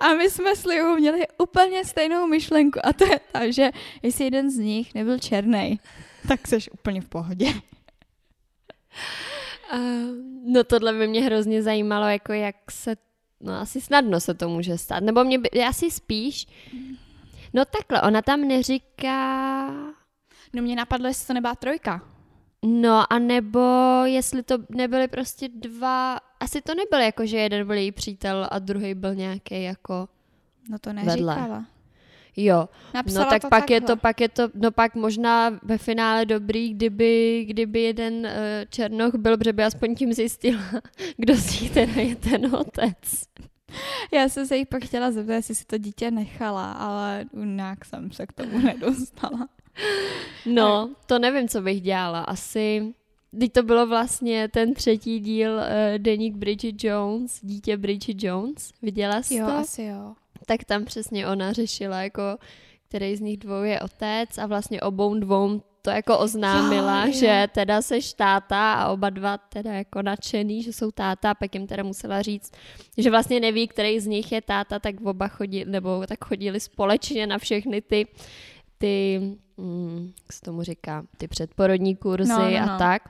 A 0.00 0.14
my 0.14 0.30
jsme 0.30 0.56
s 0.56 0.64
Livou 0.64 0.96
měli 0.96 1.26
úplně 1.38 1.84
stejnou 1.84 2.26
myšlenku 2.26 2.86
a 2.86 2.92
to 2.92 3.04
je 3.04 3.20
ta, 3.32 3.50
že 3.50 3.70
jestli 4.02 4.24
jeden 4.24 4.50
z 4.50 4.58
nich 4.58 4.94
nebyl 4.94 5.18
černý, 5.18 5.80
tak 6.28 6.48
jsi 6.48 6.58
úplně 6.72 7.00
v 7.00 7.08
pohodě. 7.08 7.54
Uh, 9.72 9.80
no 10.44 10.64
tohle 10.64 10.92
by 10.92 11.08
mě 11.08 11.22
hrozně 11.22 11.62
zajímalo, 11.62 12.06
jako 12.06 12.32
jak 12.32 12.56
se, 12.70 12.96
no 13.40 13.52
asi 13.60 13.80
snadno 13.80 14.20
se 14.20 14.34
to 14.34 14.48
může 14.48 14.78
stát, 14.78 15.02
nebo 15.02 15.24
mě 15.24 15.38
by, 15.38 15.50
asi 15.50 15.90
spíš, 15.90 16.46
no 17.52 17.64
takhle, 17.64 18.02
ona 18.02 18.22
tam 18.22 18.40
neříká... 18.40 19.93
No 20.54 20.62
mě 20.62 20.76
napadlo, 20.76 21.08
jestli 21.08 21.26
to 21.26 21.34
nebyla 21.34 21.54
trojka. 21.54 22.02
No 22.66 23.12
a 23.12 23.18
nebo 23.18 23.60
jestli 24.04 24.42
to 24.42 24.58
nebyly 24.68 25.08
prostě 25.08 25.48
dva, 25.48 26.18
asi 26.40 26.62
to 26.62 26.74
nebylo 26.74 27.02
jako, 27.02 27.26
že 27.26 27.36
jeden 27.36 27.66
byl 27.66 27.76
její 27.76 27.92
přítel 27.92 28.48
a 28.50 28.58
druhý 28.58 28.94
byl 28.94 29.14
nějaký 29.14 29.62
jako 29.62 30.08
No 30.70 30.78
to 30.78 30.92
neříkala. 30.92 31.34
Vedle. 31.34 31.64
Jo, 32.36 32.68
Napsala 32.94 33.24
no 33.24 33.30
tak 33.30 33.42
to 33.42 33.48
pak 33.48 33.60
takhle. 33.60 33.76
je 33.76 33.80
to, 33.80 33.96
pak 33.96 34.20
je 34.20 34.28
to, 34.28 34.48
no 34.54 34.70
pak 34.70 34.94
možná 34.94 35.58
ve 35.62 35.78
finále 35.78 36.26
dobrý, 36.26 36.74
kdyby, 36.74 37.44
kdyby 37.48 37.80
jeden 37.80 38.14
uh, 38.14 38.30
Černoch 38.70 39.14
byl, 39.14 39.38
protože 39.38 39.52
by 39.52 39.64
aspoň 39.64 39.94
tím 39.94 40.12
zjistil, 40.12 40.58
kdo 41.16 41.36
z 41.36 41.60
nich 41.60 41.70
teda 41.70 42.00
je 42.00 42.16
ten 42.16 42.54
otec. 42.54 42.98
Já 44.12 44.28
jsem 44.28 44.46
se 44.46 44.56
jí 44.56 44.64
pak 44.66 44.84
chtěla 44.84 45.10
zeptat, 45.10 45.34
jestli 45.34 45.54
si 45.54 45.64
to 45.64 45.78
dítě 45.78 46.10
nechala, 46.10 46.72
ale 46.72 47.24
nějak 47.32 47.84
jsem 47.84 48.12
se 48.12 48.26
k 48.26 48.32
tomu 48.32 48.58
nedostala. 48.58 49.48
No, 50.46 50.90
to 51.06 51.18
nevím, 51.18 51.48
co 51.48 51.60
bych 51.60 51.80
dělala. 51.80 52.20
Asi, 52.20 52.94
teď 53.40 53.52
to 53.52 53.62
bylo 53.62 53.86
vlastně 53.86 54.48
ten 54.48 54.74
třetí 54.74 55.20
díl 55.20 55.52
uh, 55.52 55.62
Deník 55.98 56.36
Bridget 56.36 56.84
Jones, 56.84 57.40
dítě 57.42 57.76
Bridget 57.76 58.24
Jones. 58.24 58.70
Viděla 58.82 59.22
jsi 59.22 59.34
jo, 59.34 59.46
to? 59.46 59.52
asi 59.52 59.82
jo. 59.82 60.14
Tak 60.46 60.64
tam 60.64 60.84
přesně 60.84 61.26
ona 61.26 61.52
řešila, 61.52 62.02
jako 62.02 62.22
který 62.88 63.16
z 63.16 63.20
nich 63.20 63.36
dvou 63.36 63.62
je 63.62 63.80
otec 63.80 64.38
a 64.38 64.46
vlastně 64.46 64.80
obou 64.80 65.14
dvou 65.14 65.60
to 65.82 65.90
jako 65.90 66.18
oznámila, 66.18 67.06
jo, 67.06 67.12
že 67.12 67.48
teda 67.52 67.82
seš 67.82 68.12
táta 68.12 68.74
a 68.74 68.88
oba 68.88 69.10
dva 69.10 69.38
teda 69.38 69.72
jako 69.72 70.02
nadšený, 70.02 70.62
že 70.62 70.72
jsou 70.72 70.90
táta 70.90 71.30
a 71.30 71.34
pak 71.34 71.54
jim 71.54 71.66
teda 71.66 71.82
musela 71.82 72.22
říct, 72.22 72.52
že 72.98 73.10
vlastně 73.10 73.40
neví, 73.40 73.68
který 73.68 74.00
z 74.00 74.06
nich 74.06 74.32
je 74.32 74.40
táta, 74.42 74.78
tak 74.78 75.00
oba 75.00 75.28
chodili, 75.28 75.70
nebo 75.70 76.06
tak 76.06 76.24
chodili 76.24 76.60
společně 76.60 77.26
na 77.26 77.38
všechny 77.38 77.82
ty 77.82 78.06
ty, 78.78 79.20
mm, 79.56 80.12
jak 80.22 80.32
se 80.32 80.40
tomu 80.40 80.62
říká, 80.62 81.04
ty 81.16 81.28
předporodní 81.28 81.96
kurzy 81.96 82.28
no, 82.28 82.38
no, 82.38 82.50
no. 82.50 82.72
a 82.72 82.78
tak. 82.78 83.02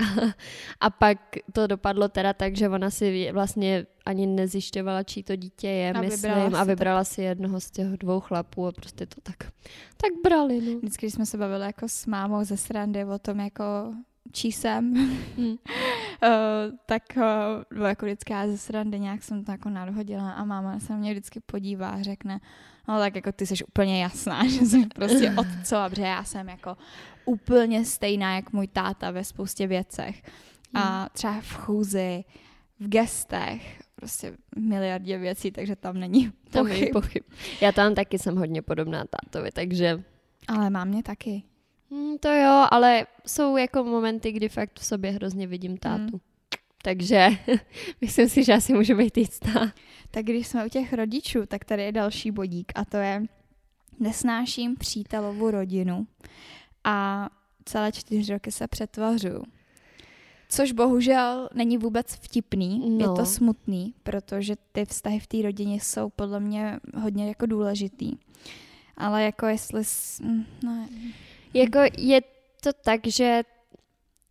a 0.80 0.90
pak 0.90 1.18
to 1.52 1.66
dopadlo 1.66 2.08
teda 2.08 2.32
tak, 2.32 2.56
že 2.56 2.68
ona 2.68 2.90
si 2.90 3.32
vlastně 3.32 3.86
ani 4.06 4.26
nezjišťovala, 4.26 5.02
čí 5.02 5.22
to 5.22 5.36
dítě 5.36 5.68
je, 5.68 5.92
a 5.92 6.00
myslím, 6.00 6.32
vybrala 6.32 6.60
a 6.60 6.64
vybrala 6.64 7.00
tak... 7.00 7.12
si 7.12 7.22
jednoho 7.22 7.60
z 7.60 7.70
těch 7.70 7.86
dvou 7.86 8.20
chlapů 8.20 8.66
a 8.66 8.72
prostě 8.72 9.06
to 9.06 9.20
tak, 9.20 9.52
tak 9.96 10.10
brali. 10.22 10.60
No. 10.60 10.78
Vždycky, 10.78 11.06
když 11.06 11.14
jsme 11.14 11.26
se 11.26 11.38
bavili 11.38 11.66
jako 11.66 11.88
s 11.88 12.06
mámou 12.06 12.44
ze 12.44 12.56
srandy 12.56 13.04
o 13.04 13.18
tom, 13.18 13.40
jako 13.40 13.64
čí 14.32 14.52
jsem, 14.52 14.94
hmm. 15.36 15.56
tak 16.86 17.02
uh, 17.16 17.86
jako 17.86 18.06
vždycky 18.06 18.32
já 18.32 18.46
ze 18.46 18.58
srandy 18.58 19.00
nějak 19.00 19.22
jsem 19.22 19.44
to 19.44 19.52
jako 19.52 19.70
nadhodila 19.70 20.30
a 20.30 20.44
máma 20.44 20.80
se 20.80 20.92
na 20.92 20.98
mě 20.98 21.12
vždycky 21.12 21.40
podívá 21.40 21.90
a 21.90 22.02
řekne, 22.02 22.40
no 22.88 22.98
tak 22.98 23.14
jako 23.14 23.32
ty 23.32 23.46
jsi 23.46 23.64
úplně 23.64 24.02
jasná, 24.02 24.46
že 24.48 24.60
jsi 24.60 24.86
prostě 24.86 25.34
otcova, 25.38 25.88
protože 25.88 26.02
já 26.02 26.24
jsem 26.24 26.48
jako 26.48 26.76
úplně 27.24 27.84
stejná, 27.84 28.34
jak 28.34 28.52
můj 28.52 28.68
táta 28.68 29.10
ve 29.10 29.24
spoustě 29.24 29.66
věcech. 29.66 30.22
A 30.74 30.98
hmm. 30.98 31.08
třeba 31.12 31.40
v 31.40 31.52
chůzi, 31.52 32.24
v 32.80 32.88
gestech, 32.88 33.82
prostě 33.94 34.32
miliardě 34.56 35.18
věcí, 35.18 35.50
takže 35.50 35.76
tam 35.76 36.00
není 36.00 36.32
pochyb. 36.52 36.92
Tam 36.92 37.02
pochyb. 37.02 37.22
Já 37.60 37.72
tam 37.72 37.94
taky 37.94 38.18
jsem 38.18 38.36
hodně 38.36 38.62
podobná 38.62 39.04
tátovi, 39.04 39.50
takže... 39.52 40.02
Ale 40.48 40.70
mám 40.70 40.88
mě 40.88 41.02
taky. 41.02 41.42
Hmm, 41.90 42.18
to 42.18 42.28
jo, 42.28 42.66
ale 42.70 43.06
jsou 43.26 43.56
jako 43.56 43.84
momenty, 43.84 44.32
kdy 44.32 44.48
fakt 44.48 44.80
v 44.80 44.84
sobě 44.84 45.10
hrozně 45.10 45.46
vidím 45.46 45.76
tátu. 45.76 46.02
Hmm. 46.02 46.20
Takže 46.82 47.28
myslím 48.00 48.28
si, 48.28 48.44
že 48.44 48.54
asi 48.54 48.72
můžu 48.74 48.96
být 48.96 49.16
jistá. 49.16 49.72
Tak 50.10 50.24
když 50.24 50.46
jsme 50.46 50.66
u 50.66 50.68
těch 50.68 50.92
rodičů, 50.92 51.46
tak 51.46 51.64
tady 51.64 51.82
je 51.82 51.92
další 51.92 52.30
bodík 52.30 52.72
a 52.74 52.84
to 52.84 52.96
je 52.96 53.22
nesnáším 54.00 54.76
přítelovu 54.76 55.50
rodinu 55.50 56.06
a 56.84 57.28
celé 57.64 57.92
čtyři 57.92 58.32
roky 58.32 58.52
se 58.52 58.68
přetvařuju. 58.68 59.44
Což 60.48 60.72
bohužel 60.72 61.48
není 61.54 61.78
vůbec 61.78 62.14
vtipný, 62.14 62.90
no. 62.90 62.98
je 62.98 63.16
to 63.16 63.26
smutný, 63.26 63.94
protože 64.02 64.56
ty 64.72 64.84
vztahy 64.84 65.20
v 65.20 65.26
té 65.26 65.42
rodině 65.42 65.80
jsou 65.80 66.10
podle 66.10 66.40
mě 66.40 66.80
hodně 66.96 67.28
jako 67.28 67.46
důležitý. 67.46 68.12
Ale 68.96 69.22
jako 69.22 69.46
jestli... 69.46 69.82
No, 70.64 70.88
jako 71.54 71.78
je 71.98 72.20
to 72.62 72.72
tak, 72.72 73.00
že 73.06 73.42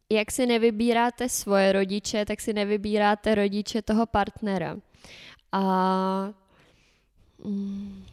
jak 0.09 0.31
si 0.31 0.45
nevybíráte 0.45 1.29
svoje 1.29 1.71
rodiče, 1.71 2.25
tak 2.25 2.41
si 2.41 2.53
nevybíráte 2.53 3.35
rodiče 3.35 3.81
toho 3.81 4.05
partnera. 4.05 4.77
A 5.51 5.63
mm, 7.43 8.05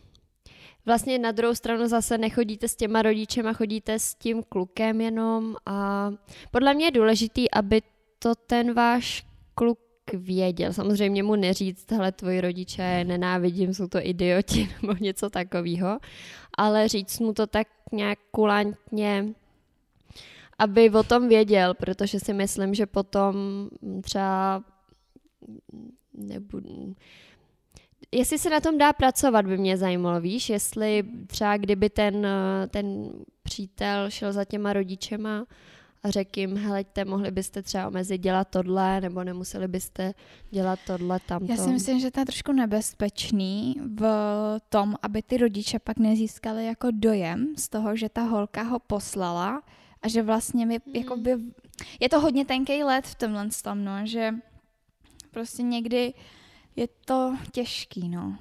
vlastně 0.87 1.19
na 1.19 1.33
druhou 1.33 1.55
stranu 1.55 1.89
zase 1.89 2.19
nechodíte 2.19 2.69
s 2.69 2.77
těma 2.77 3.03
rodičema, 3.03 3.53
chodíte 3.53 3.99
s 3.99 4.15
tím 4.15 4.43
klukem 4.43 5.01
jenom 5.01 5.57
a 5.67 6.11
podle 6.51 6.75
mě 6.75 6.85
je 6.85 6.91
důležitý, 6.91 7.51
aby 7.51 7.83
to 8.19 8.35
ten 8.35 8.75
váš 8.75 9.27
kluk 9.55 9.79
věděl. 10.13 10.73
Samozřejmě 10.73 11.23
mu 11.23 11.37
neříct, 11.37 11.93
hele, 11.93 12.13
tvoji 12.13 12.41
rodiče 12.41 13.05
nenávidím, 13.05 13.75
jsou 13.75 13.87
to 13.87 13.99
idioti 14.03 14.69
nebo 14.83 14.95
něco 15.01 15.31
takového, 15.31 15.99
ale 16.59 16.89
říct 16.89 17.21
mu 17.21 17.33
to 17.33 17.47
tak 17.47 17.67
nějak 17.93 18.19
kulantně, 18.31 19.27
aby 20.59 20.91
o 20.91 21.03
tom 21.03 21.29
věděl, 21.29 21.75
protože 21.75 22.21
si 22.21 22.33
myslím, 22.33 22.75
že 22.75 22.87
potom 22.87 23.35
třeba 24.03 24.63
nebudu, 26.15 26.95
jestli 28.13 28.39
se 28.39 28.51
na 28.51 28.61
tom 28.61 28.79
dá 28.79 28.93
pracovat, 28.93 29.47
by 29.47 29.59
mě 29.59 29.77
zajímalo, 29.77 30.21
víš, 30.21 30.51
jestli 30.51 31.03
třeba 31.27 31.57
kdyby 31.57 31.91
ten, 31.91 32.27
ten 32.69 33.13
přítel 33.43 34.11
šel 34.11 34.33
za 34.33 34.45
těma 34.45 34.73
rodičema 34.73 35.47
a 36.07 36.11
řekl 36.11 36.41
jim, 36.41 36.57
heleďte, 36.57 37.05
mohli 37.05 37.31
byste 37.31 37.63
třeba 37.63 37.89
omezit 37.89 38.19
dělat 38.19 38.49
tohle, 38.49 39.01
nebo 39.01 39.25
nemuseli 39.25 39.69
byste 39.69 40.15
dělat 40.51 40.79
tohle, 40.87 41.21
tamto. 41.27 41.53
Já 41.53 41.59
si 41.59 41.69
myslím, 41.69 42.01
že 42.01 42.11
to 42.11 42.21
je 42.21 42.27
trošku 42.27 42.53
nebezpečný 42.53 43.75
v 44.01 44.07
tom, 44.69 44.95
aby 45.03 45.23
ty 45.23 45.37
rodiče 45.37 45.79
pak 45.79 45.99
nezískali 45.99 46.67
jako 46.67 46.89
dojem 46.91 47.55
z 47.57 47.69
toho, 47.69 47.97
že 47.97 48.09
ta 48.09 48.23
holka 48.23 48.63
ho 48.63 48.79
poslala 48.79 49.63
a 50.03 50.09
že 50.09 50.23
vlastně 50.23 50.67
mi, 50.67 50.79
mm. 50.87 50.95
jako 50.95 51.17
by, 51.17 51.37
je 52.01 52.09
to 52.09 52.21
hodně 52.21 52.45
tenký 52.45 52.85
let 52.85 53.07
v 53.07 53.15
tomhle 53.15 53.49
tom, 53.63 53.85
no, 53.85 53.93
že 54.05 54.35
prostě 55.31 55.63
někdy 55.63 56.15
je 56.77 56.89
to 57.05 57.37
těžký, 57.53 58.09
no. 58.09 58.39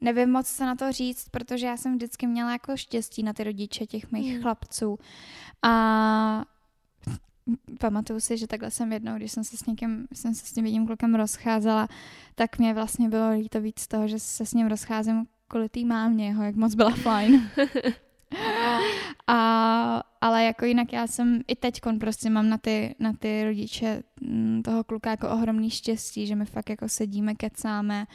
Nevím 0.00 0.30
moc 0.30 0.46
se 0.46 0.66
na 0.66 0.74
to 0.74 0.92
říct, 0.92 1.28
protože 1.28 1.66
já 1.66 1.76
jsem 1.76 1.94
vždycky 1.94 2.26
měla 2.26 2.52
jako 2.52 2.76
štěstí 2.76 3.22
na 3.22 3.32
ty 3.32 3.44
rodiče 3.44 3.86
těch 3.86 4.12
mých 4.12 4.36
mm. 4.36 4.42
chlapců. 4.42 4.98
A 5.62 6.44
pamatuju 7.78 8.20
si, 8.20 8.36
že 8.36 8.46
takhle 8.46 8.70
jsem 8.70 8.92
jednou, 8.92 9.16
když 9.16 9.32
jsem 9.32 9.44
se 9.44 9.56
s 9.56 9.66
někým, 9.66 10.06
jsem 10.12 10.34
se 10.34 10.46
s 10.46 10.52
tím 10.52 10.64
jedním 10.64 10.86
klukem 10.86 11.14
rozcházela, 11.14 11.88
tak 12.34 12.58
mě 12.58 12.74
vlastně 12.74 13.08
bylo 13.08 13.30
líto 13.30 13.60
víc 13.60 13.80
z 13.80 13.88
toho, 13.88 14.08
že 14.08 14.18
se 14.18 14.46
s 14.46 14.54
ním 14.54 14.66
rozcházím 14.66 15.26
kvůli 15.48 15.68
té 15.68 15.80
mámě, 15.80 16.26
jeho, 16.26 16.42
jak 16.42 16.56
moc 16.56 16.74
byla 16.74 16.90
fajn. 16.90 17.50
A, 19.26 20.02
ale 20.20 20.44
jako 20.44 20.64
jinak 20.64 20.92
já 20.92 21.06
jsem 21.06 21.40
i 21.48 21.56
teď 21.56 21.80
prostě 22.00 22.30
mám 22.30 22.48
na 22.48 22.58
ty, 22.58 22.94
na 22.98 23.12
ty 23.12 23.44
rodiče 23.44 24.02
mm, 24.20 24.62
toho 24.64 24.84
kluka 24.84 25.10
jako 25.10 25.30
ohromný 25.30 25.70
štěstí, 25.70 26.26
že 26.26 26.36
my 26.36 26.44
fakt 26.44 26.70
jako 26.70 26.88
sedíme, 26.88 27.34
kecáme, 27.34 28.06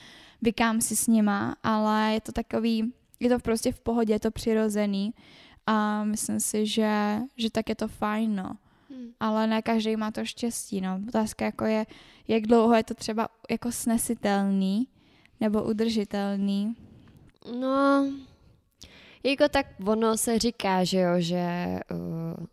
vykám 0.42 0.82
si 0.82 0.96
s 0.96 1.08
nima, 1.08 1.56
ale 1.63 2.13
je 2.13 2.22
to 2.22 2.32
takový, 2.32 2.94
je 3.20 3.30
to 3.30 3.39
prostě 3.39 3.72
v 3.72 3.80
pohodě, 3.80 4.13
je 4.13 4.20
to 4.20 4.32
přirozený 4.32 5.13
a 5.68 6.04
myslím 6.04 6.39
si, 6.39 6.65
že, 6.65 7.20
že 7.38 7.50
tak 7.50 7.70
je 7.70 7.76
to 7.76 7.88
fajn, 7.88 8.36
no. 8.36 8.58
Hmm. 8.89 9.12
Ale 9.19 9.47
ne 9.47 9.62
každý 9.62 9.95
má 9.95 10.12
to 10.12 10.25
štěstí, 10.25 10.82
no. 10.82 10.99
Otázka 11.08 11.45
jako 11.45 11.65
je, 11.65 11.86
jak 12.28 12.43
dlouho 12.43 12.73
je 12.75 12.84
to 12.84 12.93
třeba 12.93 13.28
jako 13.49 13.71
snesitelný 13.71 14.88
nebo 15.39 15.63
udržitelný. 15.63 16.75
No, 17.60 18.06
jako 19.23 19.49
tak 19.49 19.65
ono 19.86 20.17
se 20.17 20.39
říká, 20.39 20.84
že 20.84 20.99
jo, 20.99 21.13
že 21.17 21.80
uh, 21.91 22.45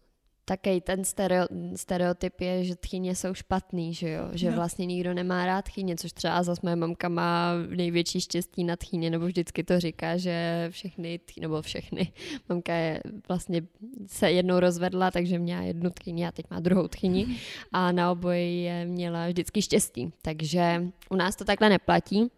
Taký 0.48 0.80
ten 0.80 1.04
stereo, 1.04 1.46
stereotyp 1.76 2.40
je, 2.40 2.64
že 2.64 2.76
tchyně 2.76 3.14
jsou 3.14 3.34
špatný, 3.34 3.94
že 3.94 4.10
jo? 4.10 4.28
Že 4.32 4.50
no. 4.50 4.56
vlastně 4.56 4.86
nikdo 4.86 5.14
nemá 5.14 5.46
rád 5.46 5.62
tchyně, 5.62 5.96
což 5.96 6.12
třeba 6.12 6.42
zase 6.42 6.60
moje 6.62 6.76
mamka 6.76 7.08
má 7.08 7.52
největší 7.68 8.20
štěstí 8.20 8.64
na 8.64 8.76
tchyně, 8.76 9.10
nebo 9.10 9.26
vždycky 9.26 9.64
to 9.64 9.80
říká, 9.80 10.16
že 10.16 10.66
všechny, 10.70 11.20
nebo 11.40 11.62
všechny, 11.62 12.12
mamka 12.48 12.74
je 12.74 13.00
vlastně 13.28 13.62
se 14.06 14.30
jednou 14.30 14.60
rozvedla, 14.60 15.10
takže 15.10 15.38
měla 15.38 15.62
jednu 15.62 15.90
tchyni 15.90 16.26
a 16.26 16.32
teď 16.32 16.46
má 16.50 16.60
druhou 16.60 16.88
tchyni 16.88 17.26
a 17.72 17.92
na 17.92 18.10
oboji 18.10 18.62
je 18.62 18.86
měla 18.86 19.28
vždycky 19.28 19.62
štěstí. 19.62 20.12
Takže 20.22 20.82
u 21.10 21.16
nás 21.16 21.36
to 21.36 21.44
takhle 21.44 21.68
neplatí. 21.68 22.30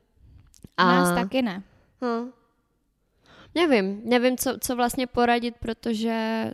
A... 0.77 0.85
U 0.85 0.89
nás 0.89 1.15
taky 1.15 1.43
ne. 1.43 1.63
Hm. 2.05 2.31
Nevím, 3.55 4.01
nevím, 4.05 4.37
co, 4.37 4.59
co 4.61 4.77
vlastně 4.77 5.07
poradit, 5.07 5.55
protože 5.61 6.45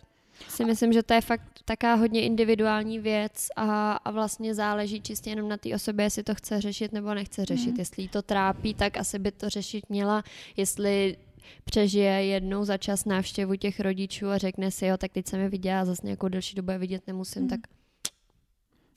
si 0.49 0.65
myslím, 0.65 0.93
že 0.93 1.03
to 1.03 1.15
je 1.15 1.21
fakt 1.21 1.61
taká 1.65 1.95
hodně 1.95 2.23
individuální 2.23 2.99
věc 2.99 3.49
a, 3.57 3.93
a 3.93 4.11
vlastně 4.11 4.55
záleží 4.55 5.01
čistě 5.01 5.31
jenom 5.31 5.49
na 5.49 5.57
té 5.57 5.75
osobě, 5.75 6.07
jestli 6.07 6.23
to 6.23 6.35
chce 6.35 6.61
řešit 6.61 6.93
nebo 6.93 7.15
nechce 7.15 7.45
řešit. 7.45 7.71
Mm. 7.71 7.79
Jestli 7.79 8.03
jí 8.03 8.09
to 8.09 8.23
trápí, 8.23 8.75
tak 8.75 8.97
asi 8.97 9.19
by 9.19 9.33
to 9.33 9.49
řešit 9.49 9.91
měla. 9.91 10.25
Jestli 10.57 11.17
přežije 11.65 12.25
jednou 12.25 12.65
za 12.65 12.77
čas 12.77 13.05
návštěvu 13.05 13.57
těch 13.57 13.81
rodičů 13.81 14.29
a 14.29 14.39
řekne 14.39 14.71
si, 14.71 14.87
jo, 14.87 14.97
tak 14.97 15.13
teď 15.13 15.27
jsem 15.27 15.41
je 15.41 15.49
viděla 15.49 15.81
a 15.81 15.85
zase 15.85 16.03
nějakou 16.05 16.29
delší 16.29 16.57
dobu 16.57 16.71
je 16.71 16.79
vidět 16.79 17.03
nemusím, 17.07 17.43
mm. 17.43 17.49
tak 17.49 17.61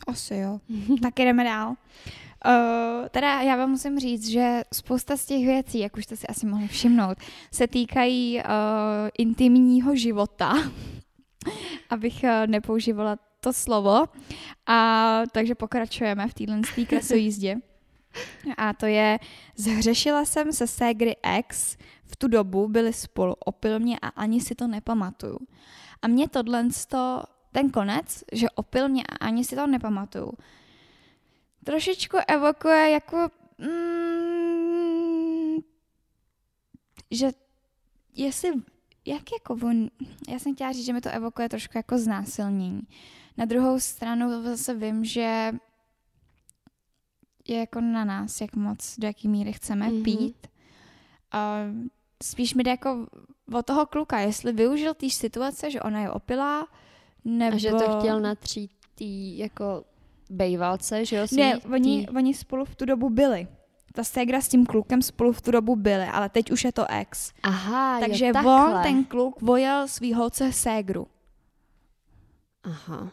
asi 0.07 0.35
jo. 0.35 0.59
tak 1.01 1.19
jdeme 1.19 1.43
dál. 1.43 1.75
Uh, 2.45 3.07
teda 3.11 3.41
já 3.41 3.55
vám 3.55 3.69
musím 3.69 3.99
říct, 3.99 4.27
že 4.27 4.61
spousta 4.73 5.17
z 5.17 5.25
těch 5.25 5.45
věcí, 5.45 5.79
jak 5.79 5.97
už 5.97 6.03
jste 6.03 6.15
si 6.15 6.27
asi 6.27 6.45
mohli 6.45 6.67
všimnout, 6.67 7.17
se 7.51 7.67
týkají 7.67 8.37
uh, 8.37 8.43
intimního 9.17 9.95
života 9.95 10.53
abych 11.89 12.23
eh, 12.23 12.47
nepoužívala 12.47 13.17
to 13.39 13.53
slovo. 13.53 14.05
A 14.67 15.21
takže 15.31 15.55
pokračujeme 15.55 16.27
v 16.27 16.33
téhle 16.33 16.61
krasojízdě. 16.87 17.55
A 18.57 18.73
to 18.73 18.85
je, 18.85 19.19
zhřešila 19.55 20.25
jsem 20.25 20.53
se 20.53 20.67
ségry 20.67 21.15
ex, 21.23 21.77
v 22.05 22.15
tu 22.15 22.27
dobu 22.27 22.67
byli 22.67 22.93
spolu, 22.93 23.33
opil 23.33 23.79
mě 23.79 23.99
a 23.99 24.07
ani 24.07 24.41
si 24.41 24.55
to 24.55 24.67
nepamatuju. 24.67 25.39
A 26.01 26.07
mě 26.07 26.29
tohle, 26.29 26.67
ten 27.51 27.69
konec, 27.69 28.23
že 28.31 28.49
opil 28.49 28.89
mě 28.89 29.03
a 29.03 29.25
ani 29.25 29.43
si 29.43 29.55
to 29.55 29.67
nepamatuju, 29.67 30.31
trošičku 31.63 32.17
evokuje 32.27 32.89
jako, 32.89 33.29
mm, 33.57 35.57
že 37.11 37.31
jestli 38.15 38.51
jak 39.07 39.23
jako 39.33 39.67
on, 39.67 39.89
já 40.29 40.39
jsem 40.39 40.55
chtěla 40.55 40.71
říct, 40.71 40.85
že 40.85 40.93
mi 40.93 41.01
to 41.01 41.09
evokuje 41.09 41.49
trošku 41.49 41.77
jako 41.77 41.97
znásilnění. 41.97 42.81
Na 43.37 43.45
druhou 43.45 43.79
stranu 43.79 44.43
zase 44.43 44.73
vím, 44.73 45.05
že 45.05 45.53
je 47.47 47.59
jako 47.59 47.81
na 47.81 48.05
nás, 48.05 48.41
jak 48.41 48.55
moc, 48.55 48.95
do 48.99 49.07
jaký 49.07 49.27
míry 49.27 49.53
chceme 49.53 49.89
mm-hmm. 49.89 50.03
pít. 50.03 50.47
A 51.31 51.59
spíš 52.23 52.53
mi 52.53 52.63
jde 52.63 52.71
jako 52.71 53.07
o 53.53 53.63
toho 53.63 53.85
kluka, 53.85 54.19
jestli 54.19 54.51
využil 54.51 54.93
té 54.93 55.09
situace, 55.09 55.71
že 55.71 55.81
ona 55.81 55.99
je 55.99 56.11
opilá, 56.11 56.67
nebo... 57.25 57.55
A 57.55 57.59
že 57.59 57.71
to 57.71 57.99
chtěl 57.99 58.19
natřít 58.19 58.71
tý 58.95 59.37
jako 59.37 59.85
bejvalce, 60.29 61.05
že 61.05 61.15
jo? 61.15 61.25
Ne, 61.31 61.57
oni, 61.57 62.05
tý... 62.05 62.09
oni 62.09 62.33
spolu 62.33 62.65
v 62.65 62.75
tu 62.75 62.85
dobu 62.85 63.09
byli 63.09 63.47
ta 63.97 64.03
ségra 64.03 64.41
s 64.41 64.47
tím 64.47 64.65
klukem 64.65 65.01
spolu 65.01 65.31
v 65.33 65.41
tu 65.41 65.51
dobu 65.51 65.75
byly, 65.75 66.05
ale 66.05 66.29
teď 66.29 66.51
už 66.51 66.63
je 66.63 66.71
to 66.71 66.85
ex. 66.91 67.33
Aha, 67.43 67.99
Takže 67.99 68.25
je 68.25 68.33
on, 68.33 68.73
ten 68.83 69.03
kluk, 69.05 69.41
vojel 69.41 69.87
svý 69.87 70.13
holce 70.13 70.53
ségru. 70.53 71.07
Aha. 72.63 73.11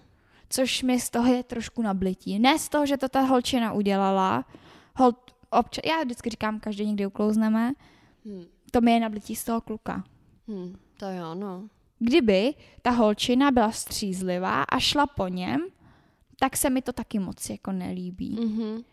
Což 0.48 0.82
mi 0.82 1.00
z 1.00 1.10
toho 1.10 1.34
je 1.34 1.42
trošku 1.42 1.82
nablití. 1.82 2.38
Ne 2.38 2.58
z 2.58 2.68
toho, 2.68 2.86
že 2.86 2.96
to 2.96 3.08
ta 3.08 3.20
holčina 3.20 3.72
udělala. 3.72 4.44
Hol, 4.96 5.12
obča- 5.52 5.88
já 5.88 6.02
vždycky 6.04 6.30
říkám, 6.30 6.60
každý 6.60 6.86
někdy 6.86 7.06
uklouzneme. 7.06 7.72
Hmm. 8.24 8.44
To 8.70 8.80
mi 8.80 8.92
je 8.92 9.00
nablití 9.00 9.36
z 9.36 9.44
toho 9.44 9.60
kluka. 9.60 10.04
Hmm, 10.48 10.76
to 10.96 11.06
jo, 11.06 11.34
no. 11.34 11.68
Kdyby 11.98 12.54
ta 12.82 12.90
holčina 12.90 13.50
byla 13.50 13.72
střízlivá 13.72 14.62
a 14.62 14.78
šla 14.78 15.06
po 15.06 15.28
něm, 15.28 15.60
tak 16.40 16.56
se 16.56 16.70
mi 16.70 16.82
to 16.82 16.92
taky 16.92 17.18
moc 17.18 17.50
jako 17.50 17.72
nelíbí. 17.72 18.38
Mm-hmm 18.38 18.84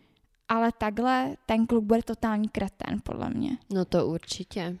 ale 0.48 0.72
takhle 0.78 1.36
ten 1.46 1.66
kluk 1.66 1.84
bude 1.84 2.02
totální 2.02 2.48
kretén, 2.48 3.00
podle 3.02 3.30
mě. 3.30 3.58
No 3.70 3.84
to 3.84 4.06
určitě. 4.06 4.78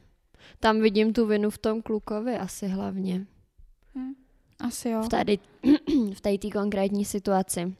Tam 0.60 0.80
vidím 0.80 1.12
tu 1.12 1.26
vinu 1.26 1.50
v 1.50 1.58
tom 1.58 1.82
klukovi 1.82 2.36
asi 2.36 2.68
hlavně. 2.68 3.26
Hm, 3.94 4.14
asi 4.60 4.88
jo. 4.88 5.02
V 5.02 5.08
tady, 5.08 5.38
v 6.14 6.20
tady 6.20 6.38
té 6.38 6.50
konkrétní 6.50 7.04
situaci. 7.04 7.74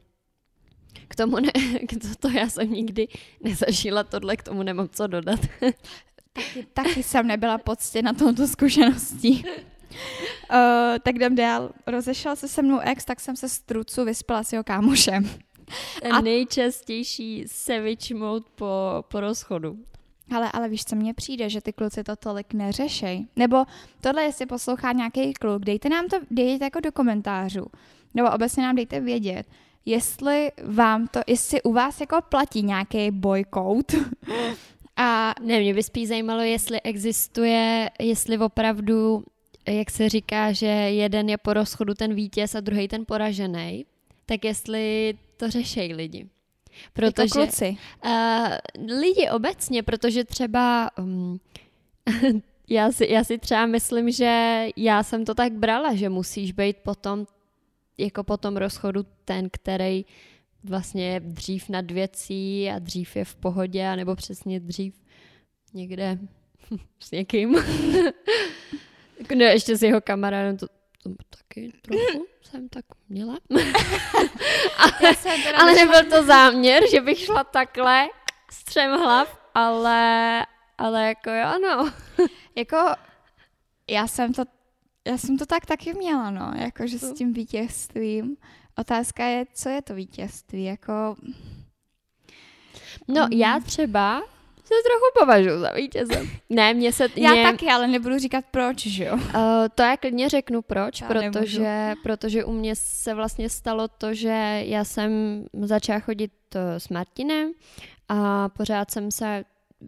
K 1.08 1.16
tomu 1.16 1.36
ne, 1.40 1.52
k 1.88 1.92
to, 2.00 2.08
to 2.18 2.28
já 2.28 2.48
jsem 2.48 2.72
nikdy 2.72 3.08
nezažila 3.40 4.04
tohle, 4.04 4.36
k 4.36 4.42
tomu 4.42 4.62
nemám 4.62 4.88
co 4.88 5.06
dodat. 5.06 5.40
taky, 6.32 6.66
taky 6.72 7.02
jsem 7.02 7.26
nebyla 7.26 7.58
poctěna 7.58 8.12
touto 8.12 8.48
zkušeností. 8.48 9.44
Uh, 9.44 10.98
tak 11.02 11.14
jdem 11.14 11.34
dál. 11.34 11.70
Rozešel 11.86 12.36
se 12.36 12.48
se 12.48 12.62
mnou 12.62 12.78
ex, 12.80 13.04
tak 13.04 13.20
jsem 13.20 13.36
se 13.36 13.48
z 13.48 13.60
trucu 13.60 14.04
vyspala 14.04 14.42
s 14.42 14.52
jeho 14.52 14.64
kámošem. 14.64 15.30
A... 16.10 16.20
Nejčastější 16.20 17.44
savage 17.46 18.14
mode 18.14 18.44
po, 18.54 19.04
po 19.08 19.20
rozchodu. 19.20 19.78
Ale, 20.34 20.50
ale 20.52 20.68
víš, 20.68 20.84
co 20.84 20.96
mně 20.96 21.14
přijde, 21.14 21.50
že 21.50 21.60
ty 21.60 21.72
kluci 21.72 22.04
to 22.04 22.16
tolik 22.16 22.54
neřešej. 22.54 23.26
Nebo 23.36 23.64
tohle, 24.00 24.22
jestli 24.22 24.46
poslouchá 24.46 24.92
nějaký 24.92 25.32
kluk, 25.32 25.64
dejte 25.64 25.88
nám 25.88 26.08
to, 26.08 26.16
dejte 26.30 26.64
jako 26.64 26.80
do 26.80 26.92
komentářů. 26.92 27.66
Nebo 28.14 28.30
obecně 28.30 28.62
nám 28.62 28.76
dejte 28.76 29.00
vědět, 29.00 29.46
jestli 29.86 30.52
vám 30.64 31.06
to, 31.06 31.20
jestli 31.26 31.62
u 31.62 31.72
vás 31.72 32.00
jako 32.00 32.20
platí 32.28 32.62
nějaký 32.62 33.10
boycott. 33.10 33.94
A 34.96 35.34
ne, 35.40 35.60
mě 35.60 35.74
by 35.74 35.82
spíš 35.82 36.08
zajímalo, 36.08 36.40
jestli 36.40 36.80
existuje, 36.80 37.90
jestli 38.00 38.38
opravdu, 38.38 39.24
jak 39.68 39.90
se 39.90 40.08
říká, 40.08 40.52
že 40.52 40.66
jeden 40.66 41.28
je 41.28 41.38
po 41.38 41.52
rozchodu 41.52 41.94
ten 41.94 42.14
vítěz 42.14 42.54
a 42.54 42.60
druhý 42.60 42.88
ten 42.88 43.04
poražený, 43.06 43.86
tak 44.26 44.44
jestli 44.44 45.14
to 45.42 45.50
řešejí 45.50 45.94
lidi. 45.94 46.18
Jako 46.18 46.92
protože, 46.92 47.22
jako 47.22 47.34
kluci. 47.34 47.76
Uh, 48.04 48.98
lidi 48.98 49.30
obecně, 49.30 49.82
protože 49.82 50.24
třeba 50.24 50.90
um, 50.98 51.40
já, 52.68 52.92
si, 52.92 53.06
já 53.10 53.24
si 53.24 53.38
třeba 53.38 53.66
myslím, 53.66 54.10
že 54.10 54.66
já 54.76 55.02
jsem 55.02 55.24
to 55.24 55.34
tak 55.34 55.52
brala, 55.52 55.94
že 55.94 56.08
musíš 56.08 56.52
být 56.52 56.76
potom 56.76 57.26
jako 57.98 58.24
po 58.24 58.36
tom 58.36 58.56
rozchodu 58.56 59.06
ten, 59.24 59.48
který 59.52 60.04
vlastně 60.64 61.12
je 61.12 61.20
dřív 61.20 61.68
nad 61.68 61.90
věcí 61.90 62.70
a 62.70 62.78
dřív 62.78 63.16
je 63.16 63.24
v 63.24 63.34
pohodě, 63.34 63.96
nebo 63.96 64.16
přesně 64.16 64.60
dřív 64.60 64.94
někde 65.74 66.18
s 66.98 67.10
někým. 67.10 67.56
ne, 69.34 69.44
ještě 69.44 69.76
s 69.76 69.82
jeho 69.82 70.00
kamarádem, 70.00 70.56
to, 70.56 70.66
to 71.02 71.10
taky 71.38 71.72
trochu 71.82 72.26
jsem 72.42 72.68
tak 72.68 72.84
měla. 73.08 73.38
ale, 74.78 75.16
ale 75.56 75.72
nebyl 75.72 76.04
to 76.10 76.26
záměr, 76.26 76.90
že 76.90 77.00
bych 77.00 77.18
šla 77.18 77.44
takhle 77.44 78.08
z 78.50 78.64
třem 78.64 78.90
hlav, 78.90 79.38
ale, 79.54 80.46
ale 80.78 81.08
jako 81.08 81.30
jo, 81.30 81.44
ano. 81.46 81.92
jako 82.56 82.76
já 83.90 84.06
jsem 84.06 84.32
to, 84.32 84.42
já 85.04 85.18
jsem 85.18 85.38
to 85.38 85.46
tak 85.46 85.66
taky 85.66 85.94
měla, 85.94 86.30
no, 86.30 86.52
jakože 86.56 86.98
s 86.98 87.12
tím 87.12 87.32
vítězstvím. 87.32 88.36
Otázka 88.78 89.24
je, 89.24 89.46
co 89.54 89.68
je 89.68 89.82
to 89.82 89.94
vítězství, 89.94 90.64
jako... 90.64 91.16
No, 93.08 93.28
já 93.32 93.60
třeba 93.60 94.22
se 94.76 94.88
trochu 94.88 95.20
považuji 95.20 95.60
za 95.60 95.70
vítěze. 95.70 96.26
Ne, 96.50 96.74
mě 96.74 96.92
se... 96.92 97.08
Já 97.16 97.32
mě... 97.32 97.42
taky, 97.42 97.66
ale 97.66 97.86
nebudu 97.86 98.18
říkat 98.18 98.44
proč, 98.50 98.86
že 98.86 99.04
jo? 99.04 99.14
Uh, 99.14 99.20
to 99.74 99.82
já 99.82 99.96
klidně 99.96 100.28
řeknu 100.28 100.62
proč, 100.62 101.00
já 101.00 101.08
protože, 101.08 101.94
protože 102.02 102.44
u 102.44 102.52
mě 102.52 102.76
se 102.76 103.14
vlastně 103.14 103.48
stalo 103.50 103.88
to, 103.88 104.14
že 104.14 104.62
já 104.64 104.84
jsem 104.84 105.44
začala 105.62 106.00
chodit 106.00 106.32
eh, 106.54 106.80
s 106.80 106.88
Martinem 106.88 107.52
a 108.08 108.48
pořád 108.48 108.90
jsem 108.90 109.10
se 109.10 109.44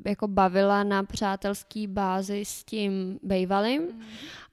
jako 0.07 0.29
bavila 0.29 0.85
na 0.85 1.03
přátelský 1.03 1.87
bázi 1.87 2.45
s 2.45 2.65
tím 2.65 3.19
bejvalým. 3.23 3.83
Mm. 3.83 4.03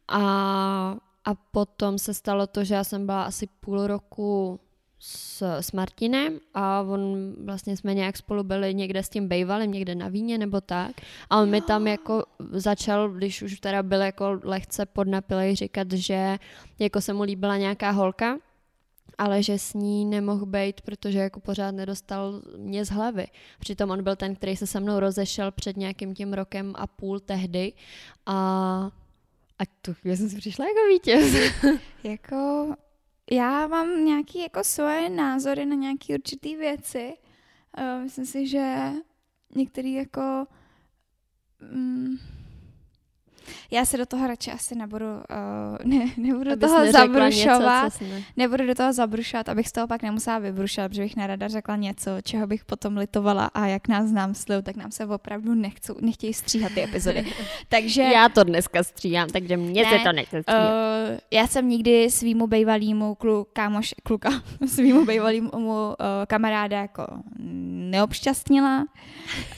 A, 0.07 0.97
a 1.25 1.35
potom 1.51 1.97
se 1.97 2.13
stalo 2.13 2.47
to, 2.47 2.63
že 2.63 2.75
já 2.75 2.83
jsem 2.83 3.05
byla 3.05 3.23
asi 3.23 3.47
půl 3.59 3.87
roku 3.87 4.59
s, 5.03 5.41
s 5.41 5.71
Martinem 5.71 6.39
a 6.53 6.81
on 6.81 7.33
vlastně 7.45 7.77
jsme 7.77 7.93
nějak 7.93 8.17
spolu 8.17 8.43
byli 8.43 8.73
někde 8.73 9.03
s 9.03 9.09
tím 9.09 9.27
bejvalem, 9.27 9.71
někde 9.71 9.95
na 9.95 10.07
víně 10.07 10.37
nebo 10.37 10.61
tak. 10.61 10.91
A 11.29 11.37
on 11.37 11.47
jo. 11.47 11.51
mi 11.51 11.61
tam 11.61 11.87
jako 11.87 12.23
začal, 12.51 13.09
když 13.09 13.41
už 13.41 13.59
teda 13.59 13.83
byl 13.83 14.01
jako 14.01 14.39
lehce 14.43 14.85
podnapilej, 14.85 15.55
říkat, 15.55 15.91
že 15.91 16.37
jako 16.79 17.01
se 17.01 17.13
mu 17.13 17.23
líbila 17.23 17.57
nějaká 17.57 17.91
holka, 17.91 18.37
ale 19.17 19.43
že 19.43 19.59
s 19.59 19.73
ní 19.73 20.05
nemohl 20.05 20.45
být, 20.45 20.81
protože 20.81 21.19
jako 21.19 21.39
pořád 21.39 21.71
nedostal 21.71 22.41
mě 22.57 22.85
z 22.85 22.89
hlavy. 22.89 23.27
Přitom 23.59 23.91
on 23.91 24.03
byl 24.03 24.15
ten, 24.15 24.35
který 24.35 24.57
se 24.57 24.67
se 24.67 24.79
mnou 24.79 24.99
rozešel 24.99 25.51
před 25.51 25.77
nějakým 25.77 26.15
tím 26.15 26.33
rokem 26.33 26.73
a 26.75 26.87
půl 26.87 27.19
tehdy 27.19 27.73
a, 28.25 28.35
a 29.59 29.63
tu 29.81 29.93
chvíli 29.93 30.17
jsem 30.17 30.29
si 30.29 30.37
přišla 30.37 30.65
jako 30.65 30.87
vítěz. 30.93 31.53
jako 32.03 32.67
já 33.31 33.67
mám 33.67 34.05
nějaký 34.05 34.39
jako 34.41 34.63
svoje 34.63 35.09
názory 35.09 35.65
na 35.65 35.75
nějaké 35.75 36.13
určité 36.13 36.57
věci. 36.57 37.13
Uh, 37.77 38.03
myslím 38.03 38.25
si, 38.25 38.47
že 38.47 38.91
některý 39.55 39.93
jako... 39.93 40.47
Um, 41.73 42.19
já 43.71 43.85
se 43.85 43.97
do 43.97 44.05
toho 44.05 44.27
radši 44.27 44.51
asi 44.51 44.75
nebudu, 44.75 45.05
uh, 45.05 45.85
ne, 45.85 46.05
nebudu 46.17 46.49
do 46.49 46.67
toho 46.67 46.91
zabrušovat. 46.91 47.83
Něco, 48.01 48.13
ne. 48.13 48.23
Nebudu 48.37 48.67
do 48.67 48.75
toho 48.75 48.93
zabrušovat, 48.93 49.49
abych 49.49 49.67
z 49.67 49.71
toho 49.71 49.87
pak 49.87 50.01
nemusela 50.01 50.39
vybrušovat, 50.39 50.91
protože 50.91 51.01
bych 51.01 51.15
nerada 51.15 51.47
řekla 51.47 51.75
něco, 51.75 52.11
čeho 52.23 52.47
bych 52.47 52.65
potom 52.65 52.97
litovala 52.97 53.45
a 53.53 53.65
jak 53.65 53.87
nás 53.87 54.07
znám 54.07 54.33
sliv, 54.35 54.63
tak 54.63 54.75
nám 54.75 54.91
se 54.91 55.05
opravdu 55.05 55.53
nechcou, 55.53 55.95
nechtějí 56.01 56.33
stříhat 56.33 56.71
ty 56.71 56.83
epizody. 56.83 57.25
takže... 57.69 58.01
Já 58.01 58.29
to 58.29 58.43
dneska 58.43 58.83
stříhám, 58.83 59.29
takže 59.29 59.57
mě 59.57 59.83
ne, 59.83 59.89
se 59.89 60.03
to 60.03 60.11
nechce 60.11 60.41
stříhat. 60.41 60.69
Uh, 60.69 61.17
já 61.31 61.47
jsem 61.47 61.69
nikdy 61.69 62.11
svýmu 62.11 62.47
bejvalýmu 62.47 63.15
klu, 63.15 63.47
kámoš, 63.53 63.95
kluka, 64.03 64.29
svýmu 64.67 65.05
bejvalýmu 65.05 65.49
uh, 65.51 65.95
kamaráda 66.27 66.81
jako 66.81 67.07
neobšťastnila. 67.39 68.85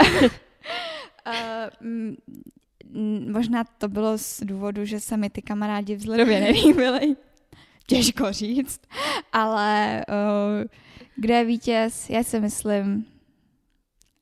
Uh, 0.02 0.30
možná 3.32 3.64
to 3.64 3.88
bylo 3.88 4.18
z 4.18 4.40
důvodu, 4.44 4.86
že 4.86 5.00
se 5.00 5.18
mi 5.18 5.30
ty 5.30 5.42
kamarádi 5.42 5.96
vzhledově 5.96 6.40
nelíbily. 6.40 7.16
Těžko 7.88 8.32
říct. 8.32 8.82
Ale 9.32 10.06
uh, 10.10 10.16
kde 11.16 11.34
je 11.34 11.46
vítěz, 11.46 12.10
já 12.10 12.24
si 12.24 12.40
myslím, 12.40 13.06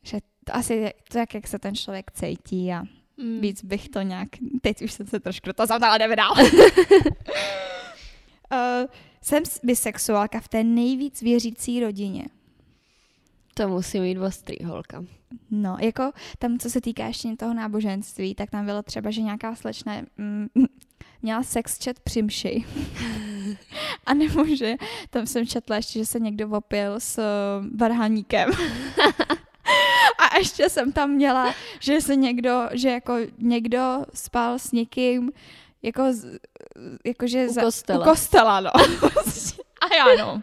že 0.03 0.17
to 0.45 0.55
asi 0.55 0.91
to, 1.11 1.17
jak, 1.17 1.34
jak 1.34 1.47
se 1.47 1.59
ten 1.59 1.76
člověk 1.76 2.11
cítí 2.11 2.72
a 2.72 2.84
mm. 3.17 3.39
víc 3.41 3.63
bych 3.63 3.89
to 3.89 4.01
nějak, 4.01 4.30
teď 4.61 4.82
už 4.82 4.91
jsem 4.91 5.07
se 5.07 5.19
trošku 5.19 5.45
do 5.45 5.53
toho 5.53 5.67
zamtala, 5.67 5.97
jdeme 5.97 6.15
dál. 6.15 6.34
uh, 6.41 6.47
jsem 9.22 9.43
bisexuálka 9.63 10.39
v 10.39 10.47
té 10.47 10.63
nejvíc 10.63 11.22
věřící 11.22 11.80
rodině. 11.80 12.26
To 13.62 13.68
musí 13.68 13.99
mít 13.99 14.18
ostrý 14.18 14.66
holka. 14.66 15.03
No, 15.51 15.78
jako 15.80 16.12
tam, 16.39 16.59
co 16.59 16.70
se 16.70 16.82
týká 16.82 17.07
ještě 17.07 17.36
toho 17.36 17.53
náboženství, 17.53 18.36
tak 18.36 18.49
tam 18.49 18.66
bylo 18.66 18.84
třeba, 18.84 19.12
že 19.12 19.22
nějaká 19.22 19.55
slečna 19.55 19.93
mm, 20.18 20.47
měla 21.22 21.43
sex 21.43 21.84
chat 21.84 21.99
při 21.99 22.22
mši. 22.22 22.66
A 24.05 24.14
nebo 24.14 24.55
že 24.55 24.74
tam 25.09 25.26
jsem 25.26 25.47
četla 25.47 25.76
ještě, 25.76 25.99
že 25.99 26.05
se 26.05 26.20
někdo 26.20 26.49
opil 26.49 26.99
s 26.99 27.18
uh, 27.18 27.78
varhaníkem. 27.80 28.49
A 30.20 30.38
ještě 30.38 30.70
jsem 30.70 30.91
tam 30.91 31.09
měla, 31.09 31.53
že 31.80 32.01
se 32.01 32.16
někdo, 32.16 32.70
že 32.72 32.89
jako 32.89 33.18
někdo 33.38 34.05
spal 34.14 34.59
s 34.59 34.72
někým, 34.72 35.32
jako, 35.82 36.03
jakože 37.05 37.47
u 37.47 37.53
kostela. 37.53 37.99
U 37.99 38.03
kostela, 38.09 38.59
no. 38.59 38.72
A 39.82 39.95
já 39.95 40.26
no. 40.26 40.41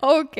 OK, 0.00 0.36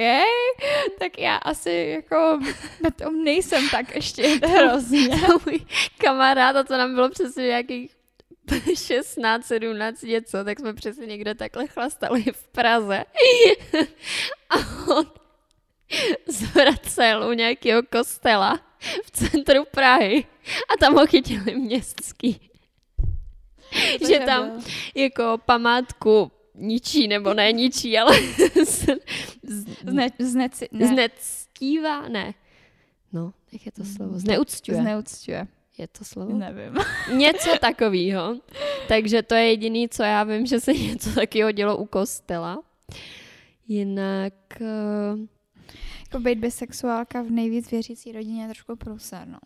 tak 0.98 1.18
já 1.18 1.36
asi 1.36 1.92
jako 1.96 2.40
na 2.82 2.90
tom 2.90 3.24
nejsem 3.24 3.68
tak 3.68 3.94
ještě 3.94 4.22
hrozně. 4.46 5.09
Můj 5.46 5.61
kamarád, 5.98 6.57
a 6.57 6.62
to 6.62 6.76
nám 6.76 6.94
bylo 6.94 7.11
přesně 7.11 7.46
nějakých 7.46 7.96
16, 8.74 9.46
17 9.46 10.02
něco, 10.02 10.44
tak 10.44 10.61
jsme 10.61 10.74
přesně 10.74 11.07
někde 11.07 11.34
takhle 11.34 11.66
chlastali 11.66 12.22
v 12.22 12.48
Praze. 12.48 13.04
A 14.50 14.57
on 14.96 15.07
zvracel 16.26 17.28
u 17.28 17.32
nějakého 17.32 17.82
kostela 17.82 18.61
v 19.04 19.11
centru 19.11 19.64
Prahy 19.70 20.26
a 20.74 20.76
tam 20.80 20.94
ho 20.94 21.07
chytili 21.07 21.54
městský. 21.54 22.50
že 24.09 24.18
tam 24.18 24.62
jako 24.94 25.38
památku 25.46 26.32
ničí, 26.54 27.09
nebo 27.09 27.34
ne 27.34 27.52
ničí, 27.52 27.98
ale 27.98 28.18
Zne, 29.43 30.09
ne. 30.72 30.87
znectívá, 30.87 32.09
ne. 32.09 32.34
No, 33.12 33.32
jak 33.53 33.66
je 33.66 33.72
to 33.72 33.84
slovo? 33.84 34.18
Zneuctuje. 34.18 34.80
Zneuctuje. 34.80 35.47
Je 35.78 35.89
to 35.89 36.05
slovo? 36.05 36.39
Nevím. 36.39 36.74
Něco 37.16 37.51
takového. 37.61 38.41
Takže 38.89 39.22
to 39.22 39.34
je 39.34 39.49
jediný, 39.49 39.89
co 39.89 40.03
já 40.03 40.24
vím, 40.24 40.47
že 40.47 40.61
se 40.61 40.72
něco 40.72 41.11
takového 41.14 41.53
dělo 41.53 41.76
u 41.76 41.84
kostela. 41.84 42.62
Jinak... 43.68 44.34
Uh... 44.61 45.20
Jako 46.01 46.20
být 46.20 46.39
bisexuálka 46.39 47.22
v 47.22 47.30
nejvíc 47.30 47.70
věřící 47.70 48.12
rodině 48.12 48.43
je 48.43 48.49
trošku 48.49 48.76
průser, 48.76 49.28
no. 49.28 49.39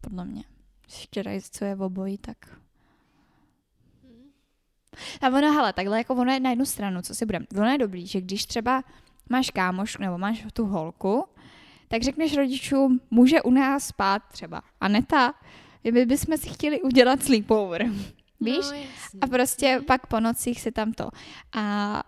Podle 0.00 0.24
mě. 0.24 0.44
Když 0.86 1.50
co 1.50 1.64
je 1.64 1.74
v 1.74 1.82
obojí, 1.82 2.18
tak 2.18 2.36
a 5.20 5.26
ono, 5.26 5.52
hele, 5.52 5.72
takhle 5.72 5.98
jako 5.98 6.14
ono 6.14 6.32
je 6.32 6.40
na 6.40 6.50
jednu 6.50 6.64
stranu, 6.66 7.02
co 7.02 7.14
si 7.14 7.26
budeme. 7.26 7.46
Ono 7.56 7.70
je 7.70 7.78
dobrý, 7.78 8.06
že 8.06 8.20
když 8.20 8.46
třeba 8.46 8.82
máš 9.28 9.50
kámoš 9.50 9.98
nebo 9.98 10.18
máš 10.18 10.44
tu 10.52 10.66
holku, 10.66 11.24
tak 11.88 12.02
řekneš 12.02 12.36
rodičům, 12.36 13.00
může 13.10 13.42
u 13.42 13.50
nás 13.50 13.86
spát 13.86 14.22
třeba 14.32 14.62
Aneta, 14.80 15.34
my 15.92 16.06
bychom 16.06 16.36
si 16.36 16.48
chtěli 16.48 16.82
udělat 16.82 17.22
sleepover. 17.22 17.86
Víš? 18.40 18.66
No, 18.72 18.78
a 19.20 19.26
prostě 19.26 19.76
mhm. 19.76 19.84
pak 19.84 20.06
po 20.06 20.20
nocích 20.20 20.60
si 20.60 20.72
tam 20.72 20.92
to. 20.92 21.10
A 21.52 22.02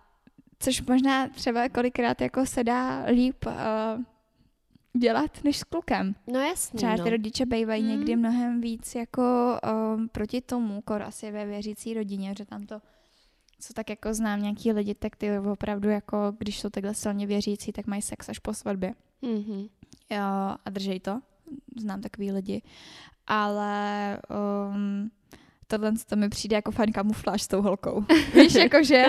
což 0.58 0.82
možná 0.82 1.28
třeba 1.28 1.68
kolikrát 1.68 2.20
jako 2.20 2.46
se 2.46 2.64
dá 2.64 3.04
líp 3.04 3.46
uh, 3.46 3.52
dělat 4.98 5.44
než 5.44 5.58
s 5.58 5.64
klukem. 5.64 6.14
No 6.26 6.40
jasně. 6.40 6.76
Třeba 6.76 6.94
ty 6.94 7.00
no. 7.00 7.10
rodiče 7.10 7.46
bývají 7.46 7.82
hmm. 7.82 7.90
někdy 7.90 8.16
mnohem 8.16 8.60
víc 8.60 8.94
jako 8.94 9.22
um, 9.94 10.08
proti 10.08 10.40
tomu, 10.40 10.80
kor 10.80 11.02
asi 11.02 11.30
ve 11.30 11.46
věřící 11.46 11.94
rodině, 11.94 12.34
že 12.38 12.44
tam 12.44 12.66
to 12.66 12.80
co 13.60 13.72
tak 13.72 13.90
jako 13.90 14.14
znám 14.14 14.42
nějaký 14.42 14.72
lidi, 14.72 14.94
tak 14.94 15.16
ty 15.16 15.38
opravdu 15.38 15.88
jako, 15.88 16.32
když 16.38 16.60
jsou 16.60 16.70
takhle 16.70 16.94
silně 16.94 17.26
věřící, 17.26 17.72
tak 17.72 17.86
mají 17.86 18.02
sex 18.02 18.28
až 18.28 18.38
po 18.38 18.54
svatbě. 18.54 18.94
Mm-hmm. 19.22 19.68
Jo, 20.10 20.56
a 20.64 20.70
držej 20.70 21.00
to. 21.00 21.20
Znám 21.80 22.00
takový 22.00 22.32
lidi. 22.32 22.62
Ale 23.26 24.18
um, 24.70 25.10
tohle 25.66 25.92
to 26.08 26.16
mi 26.16 26.28
přijde 26.28 26.56
jako 26.56 26.70
fajn 26.70 26.92
kamufláž 26.92 27.42
s 27.42 27.48
tou 27.48 27.62
holkou. 27.62 28.04
Víš, 28.34 28.54
jako 28.54 28.82
že, 28.82 29.04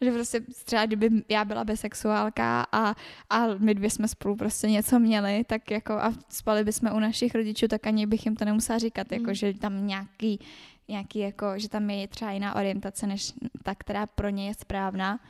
že 0.00 0.12
prostě 0.12 0.40
třeba 0.64 0.86
kdyby 0.86 1.10
já 1.28 1.44
byla 1.44 1.64
bisexuálka 1.64 2.66
a, 2.72 2.94
a 3.30 3.46
my 3.58 3.74
dvě 3.74 3.90
jsme 3.90 4.08
spolu 4.08 4.36
prostě 4.36 4.66
něco 4.66 4.98
měli, 4.98 5.44
tak 5.44 5.70
jako 5.70 5.92
a 5.92 6.12
spali 6.28 6.64
bychom 6.64 6.92
u 6.92 6.98
našich 6.98 7.34
rodičů, 7.34 7.68
tak 7.68 7.86
ani 7.86 8.06
bych 8.06 8.26
jim 8.26 8.36
to 8.36 8.44
nemusela 8.44 8.78
říkat, 8.78 9.12
jako 9.12 9.28
mm. 9.28 9.34
že 9.34 9.54
tam 9.54 9.86
nějaký, 9.86 10.40
nějaký 10.88 11.18
jako, 11.18 11.46
že 11.56 11.68
tam 11.68 11.90
je 11.90 12.08
třeba 12.08 12.30
jiná 12.30 12.54
orientace, 12.54 13.06
než 13.06 13.32
ta, 13.62 13.74
která 13.74 14.06
pro 14.06 14.28
ně 14.28 14.46
je 14.46 14.54
správná. 14.54 15.20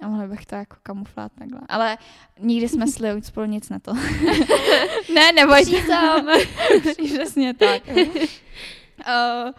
A 0.00 0.08
mohla 0.08 0.26
bych 0.26 0.46
to 0.46 0.54
jako 0.54 0.76
kamuflát 0.82 1.32
takhle. 1.38 1.60
Ale 1.68 1.98
nikdy 2.40 2.68
jsme 2.68 2.86
sli 2.88 3.22
spolu 3.22 3.46
nic 3.46 3.68
na 3.68 3.78
to. 3.78 3.94
ne, 5.14 5.32
nebojte. 5.34 5.82
Přesně 7.04 7.54
tak. 7.54 7.82
uh, 7.88 9.52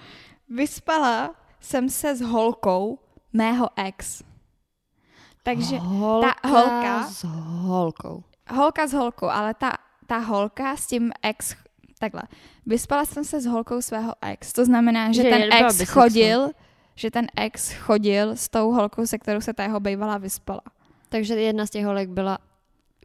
vyspala 0.49 1.35
jsem 1.59 1.89
se 1.89 2.15
s 2.15 2.21
holkou 2.21 2.99
mého 3.33 3.69
ex. 3.75 4.23
Takže 5.43 5.77
holka 5.77 6.35
ta 6.41 6.49
holka... 6.49 7.07
s 7.07 7.23
holkou. 7.61 8.23
Holka 8.49 8.87
s 8.87 8.93
holkou, 8.93 9.25
ale 9.25 9.53
ta, 9.53 9.73
ta 10.07 10.17
holka 10.17 10.77
s 10.77 10.87
tím 10.87 11.11
ex... 11.21 11.55
Takhle. 11.99 12.21
Vyspala 12.65 13.05
jsem 13.05 13.23
se 13.23 13.41
s 13.41 13.45
holkou 13.45 13.81
svého 13.81 14.13
ex. 14.21 14.53
To 14.53 14.65
znamená, 14.65 15.11
že, 15.11 15.23
že 15.23 15.29
ten 15.29 15.53
ex 15.53 15.89
chodil 15.89 16.51
že 16.95 17.11
ten 17.11 17.27
ex 17.35 17.71
chodil 17.71 18.35
s 18.35 18.49
tou 18.49 18.71
holkou, 18.71 19.05
se 19.05 19.17
kterou 19.17 19.41
se 19.41 19.53
ta 19.53 19.63
jeho 19.63 19.79
bývala 19.79 20.17
vyspala. 20.17 20.61
Takže 21.09 21.35
jedna 21.35 21.65
z 21.65 21.69
těch 21.69 21.85
holek 21.85 22.09
byla 22.09 22.37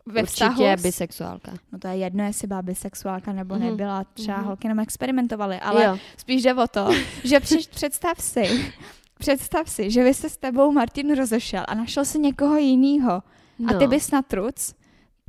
ve 0.07 0.23
vztahu 0.23 0.65
Určitě 0.65 0.83
bisexuálka. 0.83 1.53
No 1.73 1.79
to 1.79 1.89
je 1.89 1.97
jedno, 1.97 2.25
jestli 2.25 2.49
byla 2.49 2.63
bisexuálka 2.63 3.33
nebo 3.33 3.55
mm-hmm. 3.55 3.71
nebyla. 3.71 4.05
Třeba 4.05 4.39
mm-hmm. 4.39 4.45
holky 4.45 4.69
nám 4.69 4.81
experimentovaly, 4.81 5.61
ale 5.61 5.85
jo. 5.85 5.99
spíš 6.17 6.43
jde 6.43 6.55
o 6.55 6.67
to, 6.67 6.89
že 7.25 7.41
při, 7.41 7.59
představ 7.71 8.21
si, 8.21 8.73
představ 9.19 9.71
si, 9.71 9.91
že 9.91 10.05
vy 10.05 10.15
se 10.15 10.29
s 10.29 10.37
tebou 10.37 10.73
Martin 10.73 11.17
rozešel 11.17 11.65
a 11.69 11.75
našel 11.75 12.05
si 12.05 12.19
někoho 12.19 12.57
jiného 12.57 13.23
no. 13.59 13.71
a 13.71 13.79
ty 13.79 13.85
no. 13.85 13.91
bys 13.91 14.11
na 14.11 14.23
truc 14.23 14.75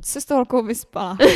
se 0.04 0.22
s 0.22 0.26
tou 0.26 0.36
holkou 0.36 0.64
vyspala. 0.64 1.18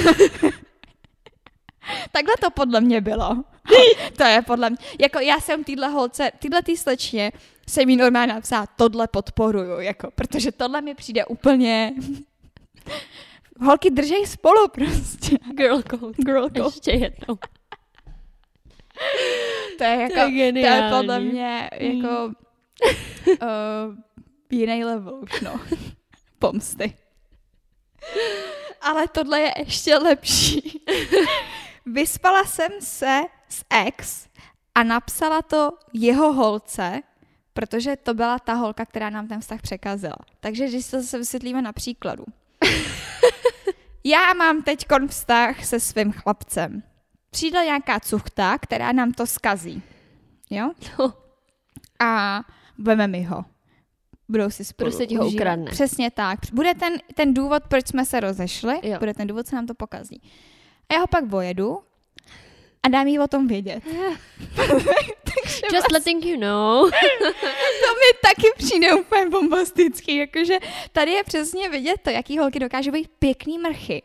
Takhle 2.11 2.33
to 2.41 2.49
podle 2.49 2.81
mě 2.81 3.01
bylo. 3.01 3.43
to 4.17 4.23
je 4.23 4.41
podle 4.41 4.69
mě. 4.69 4.79
Jako 4.99 5.19
já 5.19 5.39
jsem 5.39 5.63
týhle 5.63 5.87
holce, 5.87 6.31
týhle 6.39 6.61
tý 6.61 6.77
slečně 6.77 7.31
se 7.67 7.85
mi 7.85 7.95
normálně 7.95 8.33
napsala, 8.33 8.67
tohle 8.75 9.07
podporuju, 9.07 9.79
jako, 9.79 10.11
protože 10.15 10.51
tohle 10.51 10.81
mi 10.81 10.95
přijde 10.95 11.25
úplně... 11.25 11.93
Holky 13.61 13.89
držej 13.89 14.27
spolu 14.27 14.67
prostě. 14.67 15.37
Girl 15.57 15.81
code. 15.81 16.13
Girl 16.17 16.49
code. 16.49 16.61
Ještě 16.61 16.91
jednou. 16.91 17.37
To 19.77 19.83
je 19.83 20.01
jako, 20.01 20.13
To 20.13 20.19
je 20.19 20.51
to 20.51 20.57
je 20.57 20.89
podle 20.97 21.19
mě 21.19 21.69
jako 21.79 22.33
uh, 23.27 23.95
jiný 24.51 24.85
level 24.85 25.19
už, 25.23 25.41
no. 25.41 25.59
Pomsty. 26.39 26.93
Ale 28.81 29.07
tohle 29.07 29.39
je 29.39 29.53
ještě 29.57 29.97
lepší. 29.97 30.81
Vyspala 31.85 32.43
jsem 32.45 32.71
se 32.79 33.21
s 33.49 33.63
ex 33.85 34.27
a 34.75 34.83
napsala 34.83 35.41
to 35.41 35.71
jeho 35.93 36.33
holce, 36.33 37.01
protože 37.53 37.95
to 37.95 38.13
byla 38.13 38.39
ta 38.39 38.53
holka, 38.53 38.85
která 38.85 39.09
nám 39.09 39.27
ten 39.27 39.41
vztah 39.41 39.61
překazila. 39.61 40.17
Takže 40.39 40.67
když 40.67 40.87
to 40.87 41.01
zase 41.01 41.17
vysvětlíme 41.17 41.61
na 41.61 41.73
příkladu. 41.73 42.25
Já 44.03 44.33
mám 44.33 44.61
teď 44.63 44.85
vztah 45.07 45.65
se 45.65 45.79
svým 45.79 46.11
chlapcem. 46.11 46.83
Přijde 47.29 47.65
nějaká 47.65 47.99
cuchta, 47.99 48.57
která 48.57 48.91
nám 48.91 49.11
to 49.11 49.27
skazí. 49.27 49.81
Jo? 50.49 50.71
No. 50.99 51.13
A 51.99 52.41
veme 52.77 53.07
mi 53.07 53.23
ho. 53.23 53.45
Budou 54.29 54.49
si 54.49 54.65
spolu 54.65 54.89
Prostě 54.89 55.07
ti 55.07 55.15
ho 55.15 55.25
užívat. 55.27 55.41
ukradne. 55.41 55.71
Přesně 55.71 56.11
tak. 56.11 56.39
Bude 56.53 56.73
ten, 56.73 56.93
ten 57.15 57.33
důvod, 57.33 57.63
proč 57.67 57.87
jsme 57.87 58.05
se 58.05 58.19
rozešli, 58.19 58.79
Jo. 58.83 58.99
bude 58.99 59.13
ten 59.13 59.27
důvod, 59.27 59.47
co 59.47 59.55
nám 59.55 59.65
to 59.65 59.73
pokazí. 59.73 60.21
A 60.89 60.93
já 60.93 60.99
ho 60.99 61.07
pak 61.07 61.25
vojedu 61.25 61.79
a 62.85 62.87
dám 62.87 63.07
jí 63.07 63.19
o 63.19 63.27
tom 63.27 63.47
vědět. 63.47 63.83
Takže 64.55 65.61
Just 65.73 65.91
letting 65.91 66.25
you 66.25 66.39
know. 66.39 66.89
to 67.81 67.91
mi 67.93 68.09
taky 68.21 68.47
přijde 68.57 68.93
úplně 68.93 69.29
bombastický, 69.29 70.15
jakože 70.15 70.57
tady 70.91 71.11
je 71.11 71.23
přesně 71.23 71.69
vidět 71.69 71.95
to, 72.03 72.09
jaký 72.09 72.37
holky 72.37 72.59
dokážou 72.59 72.91
být 72.91 73.07
pěkný 73.19 73.57
mrchy. 73.57 74.01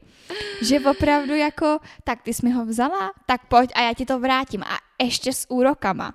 Že 0.62 0.80
opravdu 0.80 1.34
jako, 1.34 1.78
tak 2.04 2.22
ty 2.22 2.34
jsi 2.34 2.46
mi 2.46 2.52
ho 2.52 2.64
vzala, 2.64 3.10
tak 3.26 3.46
pojď 3.48 3.70
a 3.74 3.82
já 3.82 3.94
ti 3.94 4.06
to 4.06 4.18
vrátím. 4.20 4.62
A 4.62 4.78
ještě 5.04 5.32
s 5.32 5.50
úrokama. 5.50 6.14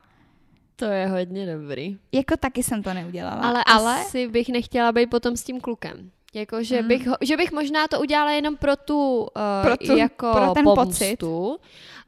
To 0.75 0.85
je 0.85 1.07
hodně 1.07 1.55
dobrý. 1.55 1.97
Jako 2.11 2.37
taky 2.37 2.63
jsem 2.63 2.83
to 2.83 2.93
neudělala. 2.93 3.41
Ale, 3.41 3.63
ale 3.65 4.01
asi 4.01 4.27
bych 4.27 4.49
nechtěla 4.49 4.91
být 4.91 5.09
potom 5.09 5.37
s 5.37 5.43
tím 5.43 5.61
klukem. 5.61 6.11
Jako, 6.33 6.63
že, 6.63 6.81
Mm. 6.81 6.87
bych, 6.87 7.07
že 7.21 7.37
bych 7.37 7.51
možná 7.51 7.87
to 7.87 7.99
udělala 7.99 8.31
jenom 8.31 8.57
pro 8.57 8.75
tu, 8.75 9.19
uh, 9.19 9.27
Pro 9.63 9.77
tu- 9.77 9.97
jako 9.97 10.31
pro 10.31 10.53
ten 10.53 10.63
pomstu, 10.65 11.57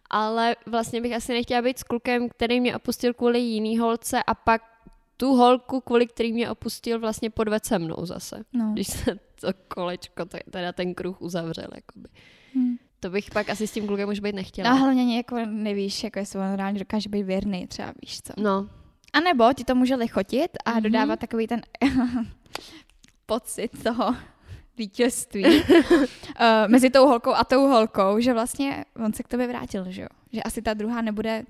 ale 0.10 0.56
vlastně 0.66 1.02
bych 1.02 1.14
asi 1.16 1.34
nechtěla 1.34 1.62
být 1.62 1.80
s 1.80 1.84
klukem, 1.84 2.30
který 2.30 2.60
mě 2.62 2.76
opustil 2.76 3.14
kvůli 3.14 3.40
jiný 3.40 3.78
holce 3.78 4.24
a 4.24 4.34
pak 4.36 4.62
tu 5.18 5.34
holku, 5.36 5.82
kvůli 5.82 6.08
který 6.08 6.34
mě 6.34 6.50
opustil, 6.50 7.00
vlastně 7.00 7.30
podved 7.30 7.66
se 7.66 7.80
mnou 7.80 8.06
zase. 8.06 8.44
no. 8.54 8.72
Když 8.74 8.88
se 8.88 9.16
to 9.42 9.48
kolečko, 9.68 10.26
teda 10.52 10.72
ten 10.72 10.94
kruh 10.96 11.22
uzavřel, 11.22 11.68
jakoby. 11.76 12.10
Hm. 12.56 12.76
To 13.00 13.10
bych 13.10 13.30
pak 13.34 13.50
asi 13.50 13.68
s 13.68 13.72
tím 13.72 13.88
klukem 13.88 14.10
už 14.10 14.20
být 14.20 14.36
nechtěla. 14.36 14.70
No 14.70 14.78
hlavně 14.78 15.18
jako 15.18 15.36
nevíš, 15.46 16.04
jako 16.04 16.20
jestli 16.20 16.40
on 16.40 16.54
reálně 16.54 16.80
dokáže 16.80 17.10
být 17.10 17.24
věrný, 17.24 17.68
třeba 17.68 17.94
víš 18.02 18.22
co. 18.22 18.34
No, 18.38 18.70
A 19.14 19.20
nebo 19.20 19.54
ti 19.54 19.64
to 19.64 19.76
může 19.76 19.96
lichotit 19.96 20.52
a 20.66 20.72
Mhm. 20.72 20.84
dodávat 20.84 21.20
takový 21.20 21.48
ten 21.48 21.62
pocit 23.26 23.84
toho 23.84 24.16
vítězství 24.78 25.46
uh, 25.46 26.04
mezi 26.68 26.90
tou 26.90 27.08
holkou 27.08 27.34
a 27.34 27.44
tou 27.44 27.68
holkou, 27.68 28.20
že 28.20 28.34
vlastně 28.34 28.86
on 29.06 29.14
se 29.14 29.24
k 29.24 29.28
tobě 29.28 29.48
vrátil, 29.48 29.92
že 29.92 30.02
jo? 30.02 30.08
Že 30.34 30.44
asi 30.44 30.62
ta 30.62 30.74
druhá 30.74 31.02
nebude 31.02 31.44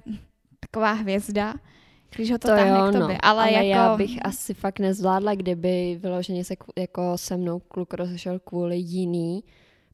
taková 0.59 0.91
hvězda, 0.91 1.53
když 2.15 2.31
ho 2.31 2.37
to, 2.37 2.47
to 2.47 2.55
táhne 2.55 2.79
jo, 2.79 2.89
k 2.89 2.91
tobě. 2.91 3.15
no. 3.15 3.19
Ale, 3.23 3.43
ale 3.43 3.51
jako... 3.53 3.67
já 3.67 3.97
bych 3.97 4.25
asi 4.25 4.53
fakt 4.53 4.79
nezvládla, 4.79 5.35
kdyby 5.35 5.99
vyloženě 6.01 6.43
se 6.43 6.55
jako 6.77 7.17
se 7.17 7.37
mnou 7.37 7.59
kluk 7.59 7.93
rozešel 7.93 8.39
kvůli 8.39 8.77
jiný, 8.77 9.43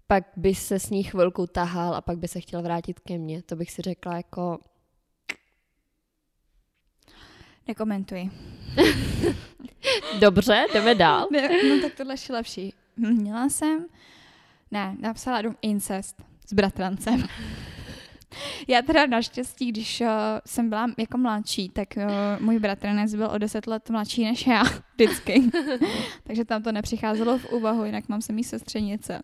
pak 0.07 0.23
by 0.35 0.55
se 0.55 0.79
s 0.79 0.89
ní 0.89 1.03
chvilku 1.03 1.47
tahal 1.47 1.95
a 1.95 2.01
pak 2.01 2.17
by 2.17 2.27
se 2.27 2.39
chtěl 2.39 2.61
vrátit 2.61 2.99
ke 2.99 3.17
mně. 3.17 3.41
To 3.41 3.55
bych 3.55 3.71
si 3.71 3.81
řekla 3.81 4.17
jako, 4.17 4.59
Nekomentuji. 7.67 8.29
dobře, 10.19 10.65
jdeme 10.73 10.95
dál. 10.95 11.27
Ne, 11.31 11.49
no 11.69 11.81
tak 11.81 11.93
tohle 11.93 12.15
je 12.29 12.35
lepší. 12.35 12.73
Měla 12.97 13.49
jsem, 13.49 13.85
ne, 14.71 14.95
napsala 14.99 15.41
dům 15.41 15.55
incest 15.61 16.23
s 16.47 16.53
bratrancem. 16.53 17.23
Já 18.67 18.81
teda 18.81 19.05
naštěstí, 19.05 19.71
když 19.71 20.01
uh, 20.01 20.07
jsem 20.45 20.69
byla 20.69 20.87
jako 20.97 21.17
mladší, 21.17 21.69
tak 21.69 21.87
uh, 21.97 22.45
můj 22.45 22.59
bratranec 22.59 23.15
byl 23.15 23.29
o 23.33 23.37
deset 23.37 23.67
let 23.67 23.89
mladší 23.89 24.23
než 24.23 24.47
já, 24.47 24.63
vždycky. 24.93 25.43
Takže 26.23 26.45
tam 26.45 26.63
to 26.63 26.71
nepřicházelo 26.71 27.37
v 27.37 27.51
úvahu, 27.51 27.85
jinak 27.85 28.09
mám 28.09 28.21
se 28.21 28.33
mý 28.33 28.43
sestřenice. 28.43 29.21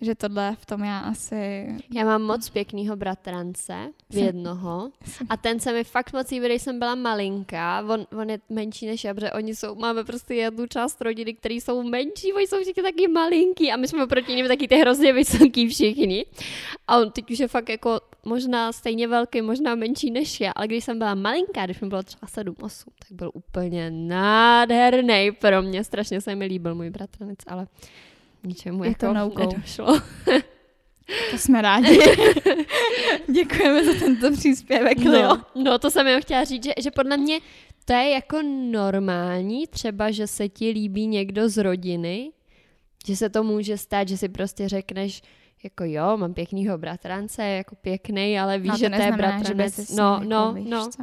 Že 0.00 0.14
tohle 0.14 0.56
v 0.60 0.66
tom 0.66 0.84
já 0.84 0.98
asi... 0.98 1.68
Já 1.94 2.04
mám 2.04 2.22
moc 2.22 2.48
pěknýho 2.48 2.96
bratrance, 2.96 3.74
jednoho. 4.10 4.90
A 5.28 5.36
ten 5.36 5.60
se 5.60 5.72
mi 5.72 5.84
fakt 5.84 6.12
moc 6.12 6.30
líbí, 6.30 6.46
když 6.46 6.62
jsem 6.62 6.78
byla 6.78 6.94
malinká. 6.94 7.84
On, 7.88 8.06
on 8.20 8.30
je 8.30 8.38
menší 8.48 8.86
než 8.86 9.04
já, 9.04 9.14
protože 9.14 9.32
oni 9.32 9.54
jsou, 9.54 9.74
máme 9.74 10.04
prostě 10.04 10.34
jednu 10.34 10.66
část 10.66 11.00
rodiny, 11.00 11.34
které 11.34 11.54
jsou 11.54 11.82
menší, 11.82 12.32
oni 12.32 12.46
jsou 12.46 12.56
všichni 12.62 12.82
taky 12.82 13.08
malinký 13.08 13.72
a 13.72 13.76
my 13.76 13.88
jsme 13.88 14.06
proti 14.06 14.34
nim 14.34 14.48
taky 14.48 14.68
ty 14.68 14.76
hrozně 14.76 15.12
vysoký 15.12 15.68
všichni. 15.68 16.26
A 16.88 16.98
on 16.98 17.10
teď 17.10 17.30
už 17.30 17.38
je 17.38 17.48
fakt 17.48 17.68
jako 17.68 18.00
možná 18.24 18.72
stejně 18.72 19.08
velký, 19.08 19.42
možná 19.42 19.74
menší 19.74 20.10
než 20.10 20.40
já, 20.40 20.50
ale 20.50 20.66
když 20.66 20.84
jsem 20.84 20.98
byla 20.98 21.14
malinká, 21.14 21.64
když 21.64 21.80
mi 21.80 21.88
bylo 21.88 22.02
třeba 22.02 22.28
7-8, 22.28 22.84
tak 22.98 23.12
byl 23.12 23.30
úplně 23.34 23.90
nádherný 23.90 25.30
pro 25.40 25.62
mě. 25.62 25.84
Strašně 25.84 26.20
se 26.20 26.34
mi 26.34 26.44
líbil 26.44 26.74
můj 26.74 26.90
bratranec, 26.90 27.38
ale 27.46 27.66
ničemu 28.42 28.84
Je 28.84 28.90
jako 28.90 29.06
to 29.06 29.12
no 29.12 29.28
go. 29.28 29.46
nedošlo. 29.46 30.00
To 31.30 31.38
jsme 31.38 31.62
rádi. 31.62 31.98
Děkujeme 33.32 33.84
za 33.84 33.98
tento 34.04 34.32
příspěvek, 34.32 34.98
Leo. 34.98 35.36
No, 35.36 35.44
no, 35.54 35.78
to 35.78 35.90
jsem 35.90 36.06
jenom 36.06 36.22
chtěla 36.22 36.44
říct, 36.44 36.64
že, 36.64 36.72
že 36.82 36.90
podle 36.90 37.16
mě 37.16 37.40
to 37.84 37.92
je 37.92 38.10
jako 38.10 38.42
normální, 38.70 39.66
třeba, 39.66 40.10
že 40.10 40.26
se 40.26 40.48
ti 40.48 40.70
líbí 40.70 41.06
někdo 41.06 41.48
z 41.48 41.56
rodiny, 41.62 42.32
že 43.06 43.16
se 43.16 43.28
to 43.30 43.42
může 43.44 43.78
stát, 43.78 44.08
že 44.08 44.16
si 44.16 44.28
prostě 44.28 44.68
řekneš, 44.68 45.22
jako 45.64 45.84
jo, 45.84 46.16
mám 46.16 46.34
pěknýho 46.34 46.78
bratrance, 46.78 47.42
je 47.44 47.56
jako 47.56 47.76
pěkný, 47.76 48.38
ale 48.40 48.58
víš, 48.58 48.70
No, 48.72 48.78
že 48.78 48.90
to 48.90 48.96
je 48.96 49.02
že 49.02 49.12
bratranec. 49.12 49.74
s 49.78 49.96
No, 49.96 50.20
no, 50.24 50.54
jako, 50.56 50.70
no. 50.70 50.88
co? 50.90 51.02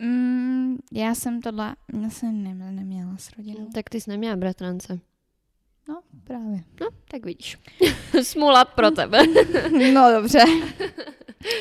Mm, 0.00 0.76
já 0.92 1.14
jsem 1.14 1.40
tohle, 1.40 1.76
já 2.02 2.10
jsem 2.10 2.42
ne, 2.42 2.72
neměla 2.72 3.16
s 3.16 3.36
rodinou. 3.36 3.66
Tak 3.74 3.90
ty 3.90 4.00
jsi 4.00 4.10
neměla 4.10 4.36
bratrance. 4.36 5.00
No, 5.88 6.00
právě. 6.24 6.60
No, 6.80 6.86
tak 7.10 7.26
vidíš. 7.26 7.58
Smula 8.22 8.64
pro 8.64 8.90
tebe. 8.90 9.18
No, 9.94 10.12
dobře. 10.12 10.44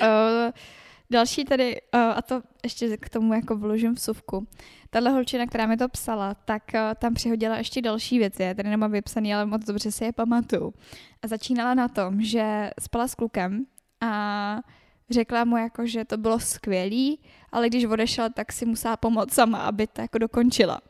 uh, 0.01 0.51
další 1.09 1.45
tady, 1.45 1.81
uh, 1.93 1.99
a 2.01 2.21
to 2.21 2.41
ještě 2.63 2.97
k 2.97 3.09
tomu 3.09 3.33
jako 3.33 3.55
vložím 3.57 3.95
vsuvku. 3.95 4.47
Tahle 4.89 5.11
holčina, 5.11 5.45
která 5.45 5.65
mi 5.65 5.77
to 5.77 5.89
psala, 5.89 6.33
tak 6.33 6.63
uh, 6.73 6.79
tam 6.95 7.13
přihodila 7.13 7.57
ještě 7.57 7.81
další 7.81 8.19
věci. 8.19 8.43
Já 8.43 8.53
tady 8.53 8.69
nemám 8.69 8.91
vypsaný, 8.91 9.35
ale 9.35 9.45
moc 9.45 9.65
dobře 9.65 9.91
si 9.91 10.03
je 10.03 10.11
pamatuju. 10.11 10.73
A 11.21 11.27
začínala 11.27 11.73
na 11.73 11.87
tom, 11.87 12.21
že 12.21 12.69
spala 12.79 13.07
s 13.07 13.15
klukem 13.15 13.65
a 14.01 14.61
řekla 15.09 15.45
mu 15.45 15.57
jako, 15.57 15.85
že 15.85 16.05
to 16.05 16.17
bylo 16.17 16.39
skvělý, 16.39 17.19
ale 17.51 17.67
když 17.69 17.85
odešla, 17.85 18.29
tak 18.29 18.51
si 18.51 18.65
musela 18.65 18.97
pomoct 18.97 19.33
sama, 19.33 19.57
aby 19.57 19.87
to 19.87 20.01
jako 20.01 20.17
dokončila. 20.17 20.81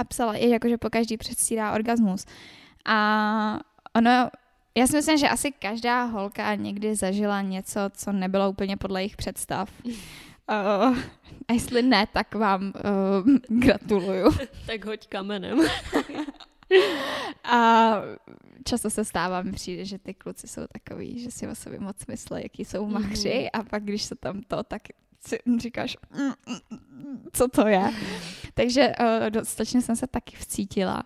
A 0.00 0.04
psala 0.04 0.34
i 0.34 0.48
jako, 0.48 0.68
že 0.68 0.78
po 0.78 0.90
každý 0.90 1.16
předstírá 1.16 1.74
orgasmus. 1.74 2.26
A 2.84 3.60
ono, 3.96 4.30
já 4.74 4.86
si 4.86 4.96
myslím, 4.96 5.18
že 5.18 5.28
asi 5.28 5.52
každá 5.52 6.04
holka 6.04 6.54
někdy 6.54 6.94
zažila 6.94 7.42
něco, 7.42 7.80
co 7.92 8.12
nebylo 8.12 8.50
úplně 8.50 8.76
podle 8.76 9.00
jejich 9.00 9.16
představ. 9.16 9.70
Uh, 10.50 10.98
a 11.48 11.52
jestli 11.52 11.82
ne, 11.82 12.06
tak 12.12 12.34
vám 12.34 12.62
uh, 12.62 13.58
gratuluju. 13.60 14.32
tak 14.66 14.84
hoď 14.84 15.06
kamenem. 15.08 15.58
A 17.44 17.92
často 18.64 18.90
se 18.90 19.04
stává, 19.04 19.42
mi 19.42 19.52
přijde, 19.52 19.84
že 19.84 19.98
ty 19.98 20.14
kluci 20.14 20.48
jsou 20.48 20.62
takový, 20.72 21.22
že 21.22 21.30
si 21.30 21.48
o 21.48 21.54
sobě 21.54 21.80
moc 21.80 22.06
myslí, 22.06 22.42
jaký 22.42 22.64
jsou 22.64 22.86
machři 22.86 23.50
a 23.50 23.62
pak 23.62 23.84
když 23.84 24.02
se 24.02 24.14
tam 24.14 24.42
to, 24.42 24.62
tak 24.62 24.82
si 25.26 25.38
říkáš, 25.58 25.96
"Mm, 26.18 26.26
mm, 26.26 26.58
mm, 26.80 27.24
co 27.32 27.48
to 27.48 27.66
je. 27.66 27.90
Takže 28.54 28.92
uh, 29.00 29.30
dostatečně 29.30 29.82
jsem 29.82 29.96
se 29.96 30.06
taky 30.06 30.36
vcítila, 30.36 31.02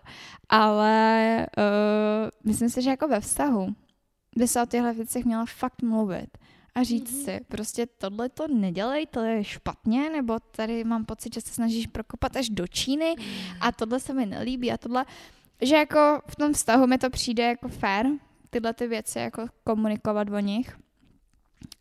ale 0.49 1.47
uh, 1.57 2.29
myslím 2.43 2.69
si, 2.69 2.81
že 2.81 2.89
jako 2.89 3.07
ve 3.07 3.19
vztahu 3.19 3.67
by 4.37 4.47
se 4.47 4.61
o 4.63 4.65
těchto 4.65 4.93
věcech 4.93 5.25
měla 5.25 5.45
fakt 5.45 5.81
mluvit 5.81 6.37
a 6.75 6.83
říct 6.83 7.11
Mhm. 7.11 7.21
si, 7.23 7.39
prostě 7.47 7.85
tohle 7.85 8.29
to 8.29 8.47
nedělej, 8.47 9.05
to 9.07 9.19
je 9.19 9.43
špatně, 9.43 10.09
nebo 10.09 10.39
tady 10.39 10.83
mám 10.83 11.05
pocit, 11.05 11.33
že 11.33 11.41
se 11.41 11.53
snažíš 11.53 11.87
prokopat 11.87 12.35
až 12.35 12.49
do 12.49 12.67
Číny 12.67 13.15
a 13.61 13.71
tohle 13.71 13.99
se 13.99 14.13
mi 14.13 14.25
nelíbí 14.25 14.71
a 14.71 14.77
tohle, 14.77 15.05
že 15.61 15.75
jako 15.75 16.21
v 16.27 16.35
tom 16.35 16.53
vztahu 16.53 16.87
mi 16.87 16.97
to 16.97 17.09
přijde 17.09 17.43
jako 17.43 17.67
fair, 17.67 18.05
tyhle 18.49 18.73
ty 18.73 18.87
věci 18.87 19.19
jako 19.19 19.45
komunikovat 19.63 20.29
o 20.29 20.39
nich. 20.39 20.77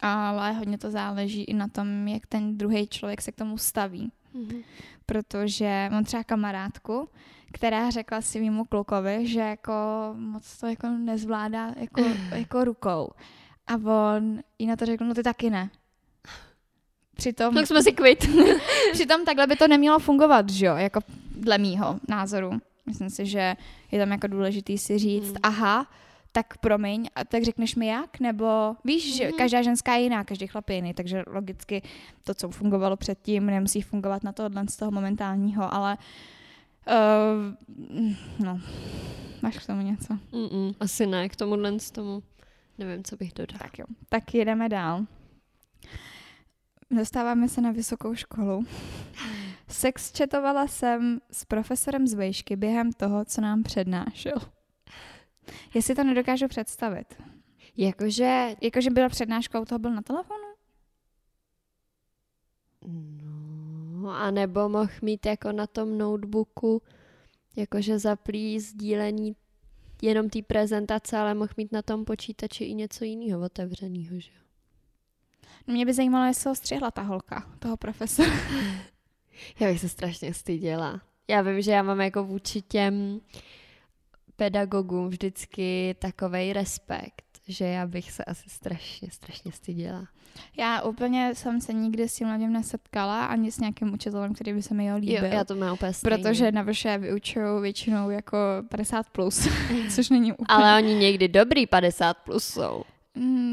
Ale 0.01 0.53
hodně 0.53 0.79
to 0.79 0.91
záleží 0.91 1.45
i 1.45 1.55
na 1.55 1.69
tom, 1.69 2.09
jak 2.09 2.27
ten 2.27 2.59
druhý 2.59 2.87
člověk 2.87 3.23
se 3.23 3.33
k 3.33 3.37
tomu 3.37 3.59
staví. 3.59 4.13
Mhm. 4.35 4.63
Protože 5.07 5.89
mám 5.93 6.05
třeba 6.05 6.25
kamarádku, 6.25 7.09
která 7.53 7.91
řekla 7.91 8.21
mimo 8.41 8.65
klukovi, 8.65 9.27
že 9.27 9.41
jako 9.41 9.73
moc 10.17 10.57
to 10.59 10.67
jako 10.67 10.87
nezvládá 10.89 11.73
jako, 11.77 12.01
jako 12.35 12.65
rukou. 12.65 13.11
A 13.67 13.75
on 14.15 14.39
jí 14.59 14.67
na 14.67 14.77
to 14.77 14.87
řekl, 14.87 15.05
no 15.05 15.15
ty 15.15 15.23
taky 15.23 15.51
ne. 15.51 15.71
Přitom, 17.17 17.55
Tak 17.55 17.67
jsme 17.67 17.83
si 17.83 17.93
kvit. 17.93 18.29
přitom 18.93 19.25
takhle 19.25 19.47
by 19.47 19.57
to 19.57 19.69
nemělo 19.69 19.99
fungovat, 19.99 20.51
že 20.51 20.67
jo, 20.67 20.77
jako 20.77 21.01
dle 21.37 21.59
mýho 21.59 22.01
názoru. 22.09 22.51
Myslím 22.87 23.11
si, 23.11 23.27
že 23.27 23.57
je 23.93 23.99
tam 23.99 24.11
jako 24.13 24.27
důležitý 24.27 24.79
si 24.79 24.99
říct, 24.99 25.31
Mm. 25.31 25.37
aha, 25.43 25.87
tak 26.37 26.59
promiň, 26.59 27.09
a 27.15 27.25
tak 27.25 27.45
řekneš 27.45 27.75
mi 27.75 27.87
jak? 27.87 28.21
Nebo 28.21 28.77
víš, 28.85 29.17
že 29.17 29.25
Mhm. 29.29 29.33
každá 29.39 29.63
ženská 29.63 29.95
je 29.95 30.03
jiná, 30.03 30.25
každý 30.25 30.47
chlap 30.47 30.69
je 30.71 30.77
jiný, 30.77 30.95
takže 30.95 31.23
logicky 31.27 31.83
to, 32.25 32.35
co 32.35 32.49
fungovalo 32.51 32.97
předtím, 32.97 33.47
nemusí 33.47 33.83
fungovat 33.83 34.25
na 34.25 34.33
tohle 34.33 34.65
z 34.69 34.77
toho 34.77 34.91
momentálního, 34.91 35.75
ale 35.75 35.99
uh, 36.89 38.45
no, 38.45 38.61
máš 39.43 39.59
k 39.59 39.67
tomu 39.67 39.81
něco? 39.83 40.15
Mm-mm, 40.33 40.75
asi 40.81 41.07
ne, 41.07 41.29
k 41.29 41.37
tomuhle 41.37 41.81
z 41.81 41.91
tomu 41.91 42.23
nevím, 42.79 43.05
co 43.05 43.17
bych 43.17 43.33
dodala. 43.33 43.59
Tak 43.59 43.79
jo, 43.79 43.85
tak 44.09 44.35
jedeme 44.35 44.69
dál. 44.69 45.05
Dostáváme 46.91 47.49
se 47.49 47.61
na 47.61 47.71
vysokou 47.71 48.15
školu. 48.15 48.65
Sexchatovala 49.69 50.67
jsem 50.67 51.21
s 51.31 51.45
profesorem 51.45 52.07
z 52.07 52.15
vejšky 52.15 52.57
během 52.57 52.93
toho, 52.93 53.25
co 53.25 53.41
nám 53.41 53.63
přednášel. 53.63 54.54
Jestli 55.75 55.95
to 55.95 56.05
nedokážu 56.05 56.49
představit. 56.49 57.23
Jakože, 57.77 58.57
Jakože 58.61 58.91
byla 58.91 59.09
přednáška, 59.09 59.61
u 59.61 59.65
toho 59.65 59.79
byl 59.79 59.95
na 59.95 60.03
telefonu? 60.03 60.45
no, 64.05 64.11
a 64.11 64.31
nebo 64.31 64.69
mohl 64.69 64.93
mít 65.03 65.27
jako 65.27 65.53
na 65.53 65.67
tom 65.67 65.99
notebooku, 65.99 66.83
jakože 67.57 67.99
zaplý 67.99 68.61
sdílení 68.61 69.37
jenom 70.03 70.31
té 70.31 70.43
prezentace, 70.43 71.19
ale 71.19 71.35
mohl 71.35 71.53
mít 71.57 71.73
na 71.73 71.83
tom 71.83 72.05
počítači 72.05 72.65
i 72.65 72.75
něco 72.75 73.05
jiného 73.05 73.41
otevřeného, 73.41 74.21
že 74.21 74.31
jo? 74.31 74.41
Mě 75.67 75.87
by 75.87 75.95
zajímalo, 75.95 76.27
jestli 76.27 76.49
ho 76.49 76.55
střihla 76.55 76.91
ta 76.91 77.03
holka, 77.03 77.53
toho 77.59 77.77
profesora. 77.77 78.33
Já 79.61 79.69
bych 79.69 79.81
se 79.81 79.89
strašně 79.89 80.35
styděla. 80.35 81.01
Já 81.29 81.43
vím, 81.43 81.63
že 81.63 81.71
já 81.71 81.83
mám 81.83 82.01
jako 82.01 82.25
vůči 82.25 82.63
těm 82.63 83.21
pedagogům 84.37 85.09
vždycky 85.09 85.97
takovej 85.99 86.53
respekt, 86.53 87.25
že 87.49 87.65
já 87.65 87.87
bych 87.87 88.13
se 88.13 88.25
asi 88.25 88.51
strašně, 88.51 89.09
strašně 89.11 89.53
styděla. 89.53 90.09
Já 90.57 90.83
úplně 90.83 91.31
jsem 91.35 91.61
se 91.61 91.73
nikdy 91.73 92.09
s 92.09 92.15
tím 92.15 92.33
lidem 92.33 92.53
nesetkala, 92.53 93.27
ani 93.27 93.53
s 93.53 93.59
nějakým 93.59 93.93
učitelem, 93.93 94.35
který 94.35 94.53
by 94.53 94.63
se 94.63 94.75
mi 94.75 94.85
jeho 94.85 94.99
líbil. 94.99 95.25
Jo, 95.25 95.31
já 95.33 95.45
to 95.45 95.55
mám 95.55 95.73
úplně 95.73 95.93
stejně. 95.93 96.19
Protože 96.19 96.53
na 96.53 96.63
vrše 96.63 96.99
vyučují 96.99 97.63
většinou 97.63 98.11
jako 98.11 98.37
50 98.69 99.11
plus, 99.11 99.49
což 99.95 100.11
není 100.11 100.33
úplně... 100.33 100.47
Ale 100.49 100.77
oni 100.77 100.95
někdy 100.95 101.29
dobrý 101.29 101.67
50 101.67 102.17
plus 102.17 102.45
jsou. 102.45 102.85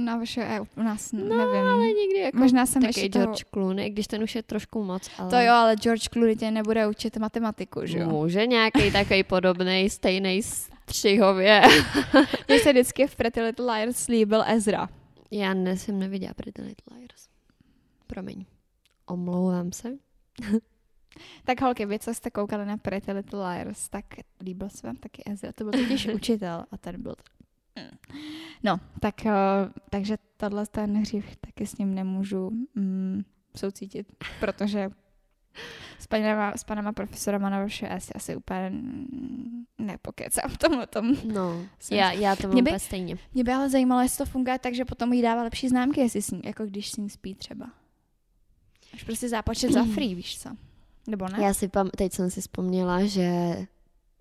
Na 0.06 0.18
vrše 0.18 0.42
je 0.42 0.62
u 0.62 0.84
nás, 0.84 1.12
No, 1.12 1.20
nevím. 1.20 1.70
ale 1.70 1.88
někdy 1.88 2.20
jako 2.20 2.38
Možná 2.38 2.66
jsem 2.66 2.82
taky 2.82 3.00
ještě 3.00 3.10
toho... 3.10 3.26
George 3.26 3.44
Clooney, 3.54 3.90
když 3.90 4.08
ten 4.08 4.24
už 4.24 4.36
je 4.36 4.44
trošku 4.44 4.84
moc, 4.84 5.10
ale... 5.18 5.30
To 5.30 5.36
jo, 5.36 5.54
ale 5.54 5.76
George 5.76 6.08
Clooney 6.10 6.36
tě 6.36 6.52
nebude 6.52 6.88
učit 6.88 7.18
matematiku, 7.18 7.82
že 7.84 7.98
jo? 8.00 8.10
Může 8.10 8.48
nějaký 8.48 8.92
takový 8.92 9.24
podobný, 9.24 9.90
stejný 9.90 10.42
střihově. 10.44 11.62
Mně 12.48 12.60
se 12.60 12.72
vždycky 12.72 13.08
v 13.08 13.16
Pretty 13.16 13.42
Little 13.42 13.74
Liars 13.76 14.08
líbil 14.08 14.44
Ezra. 14.48 14.90
Já 15.32 15.54
ne, 15.54 15.78
jsem 15.78 16.00
neviděla 16.00 16.34
Pretty 16.34 16.62
Little 16.62 16.98
Liars. 16.98 17.28
Promiň. 18.08 18.46
Omlouvám 19.06 19.72
se. 19.72 19.90
Tak 21.44 21.62
holky, 21.62 21.86
vy, 21.86 22.00
co 22.00 22.14
jste 22.14 22.30
koukali 22.30 22.66
na 22.66 22.78
Pretty 22.78 23.12
Little 23.12 23.50
Liars, 23.50 23.90
tak 23.90 24.06
líbil 24.42 24.70
se 24.70 24.88
vám 24.88 24.96
taky 24.96 25.24
Ezra. 25.26 25.52
To 25.52 25.64
byl 25.64 25.72
totiž 25.84 26.08
učitel 26.16 26.66
a 26.72 26.78
ten 26.78 27.02
byl... 27.02 27.16
No, 28.64 28.80
tak, 29.00 29.16
uh, 29.26 29.32
takže 29.90 30.18
tohle 30.38 30.66
ten 30.68 30.98
hřích 30.98 31.36
taky 31.36 31.68
s 31.68 31.78
ním 31.78 31.96
nemůžu 31.96 32.50
mm, 32.76 33.22
soucítit, 33.58 34.08
protože 34.40 34.90
s 36.00 36.08
panama, 36.08 36.54
s 36.58 36.64
panama 36.64 36.92
profesorama 36.92 37.50
na 37.50 37.60
vaše 37.60 37.90
asi, 37.90 38.14
asi 38.14 38.36
úplně 38.36 38.72
nepokecám 39.78 40.50
v 40.50 40.58
tomhle 40.58 40.88
tom. 40.88 41.16
No, 41.34 41.66
Jsem- 41.80 41.98
já, 41.98 42.12
já 42.12 42.36
to 42.36 42.44
mám 42.48 42.54
Mě 42.54 42.64
by- 42.64 42.70
úplně 42.70 42.80
stejně. 42.80 43.16
Mě 43.34 43.44
by 43.44 43.52
ale 43.52 43.70
zajímalo, 43.70 44.02
jestli 44.02 44.18
to 44.26 44.32
funguje 44.32 44.60
tak, 44.60 44.74
že 44.76 44.86
potom 44.86 45.14
jí 45.14 45.22
dává 45.22 45.44
lepší 45.44 45.68
známky, 45.70 46.02
jestli 46.02 46.22
s 46.22 46.32
ní, 46.32 46.42
jako 46.46 46.66
když 46.66 46.92
s 46.92 46.98
ní 46.98 47.10
spí 47.10 47.36
třeba. 47.36 47.70
Až 48.94 49.04
prostě 49.04 49.30
zápočet 49.30 49.72
za 49.72 49.84
free, 49.94 50.16
víš 50.16 50.40
co? 50.40 50.50
Nebo 51.08 51.28
ne? 51.28 51.44
Já 51.44 51.54
si 51.54 51.68
pam, 51.68 51.90
teď 51.90 52.14
jsem 52.14 52.30
si 52.32 52.42
vzpomněla, 52.42 53.06
že 53.06 53.56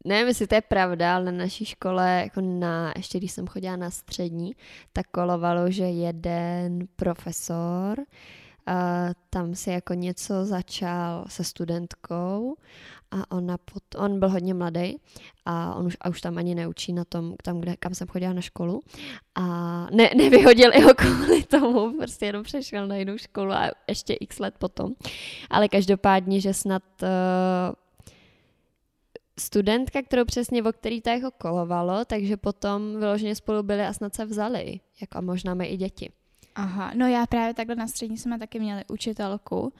nevím, 0.04 0.28
jestli 0.28 0.46
to 0.46 0.54
je 0.54 0.60
pravda, 0.60 1.14
ale 1.14 1.24
na 1.24 1.32
naší 1.32 1.64
škole, 1.64 2.20
jako 2.24 2.40
na, 2.40 2.92
ještě 2.96 3.18
když 3.18 3.32
jsem 3.32 3.46
chodila 3.46 3.76
na 3.76 3.90
střední, 3.90 4.52
tak 4.92 5.06
kolovalo, 5.06 5.70
že 5.70 5.84
jeden 5.84 6.78
profesor 6.96 7.98
uh, 7.98 8.04
tam 9.30 9.54
si 9.54 9.70
jako 9.70 9.94
něco 9.94 10.44
začal 10.44 11.24
se 11.28 11.44
studentkou 11.44 12.56
a 13.10 13.30
ona 13.30 13.58
pot, 13.58 13.82
on 13.96 14.18
byl 14.18 14.28
hodně 14.28 14.54
mladý 14.54 14.96
a 15.44 15.74
on 15.74 15.86
už, 15.86 15.96
a 16.00 16.08
už 16.08 16.20
tam 16.20 16.38
ani 16.38 16.54
neučí 16.54 16.92
na 16.92 17.04
tom, 17.04 17.34
tam, 17.42 17.60
kde, 17.60 17.76
kam 17.76 17.94
jsem 17.94 18.08
chodila 18.08 18.32
na 18.32 18.40
školu 18.40 18.82
a 19.34 19.42
ne, 19.90 20.10
nevyhodil 20.16 20.70
jeho 20.74 20.94
kvůli 20.94 21.42
tomu, 21.42 21.98
prostě 21.98 22.26
jenom 22.26 22.42
přešel 22.42 22.86
na 22.86 22.96
jinou 22.96 23.18
školu 23.18 23.52
a 23.52 23.70
ještě 23.88 24.14
x 24.14 24.38
let 24.38 24.54
potom. 24.58 24.92
Ale 25.50 25.68
každopádně, 25.68 26.40
že 26.40 26.54
snad 26.54 26.82
uh, 27.02 27.08
studentka, 29.40 30.02
kterou 30.02 30.24
přesně, 30.24 30.62
o 30.62 30.72
který 30.72 31.00
to 31.00 31.10
jako 31.10 31.30
kolovalo, 31.30 32.04
takže 32.04 32.36
potom 32.36 32.96
vyloženě 32.98 33.34
spolu 33.34 33.62
byli 33.62 33.86
a 33.86 33.92
snad 33.92 34.14
se 34.14 34.24
vzali. 34.24 34.80
Jako 35.00 35.18
a 35.18 35.20
možná 35.20 35.54
mají 35.54 35.70
i 35.70 35.76
děti. 35.76 36.12
Aha, 36.54 36.92
no 36.94 37.06
já 37.06 37.26
právě 37.26 37.54
takhle 37.54 37.76
na 37.76 37.86
střední 37.86 38.18
jsme 38.18 38.38
taky 38.38 38.60
měli 38.60 38.84
učitelku 38.88 39.72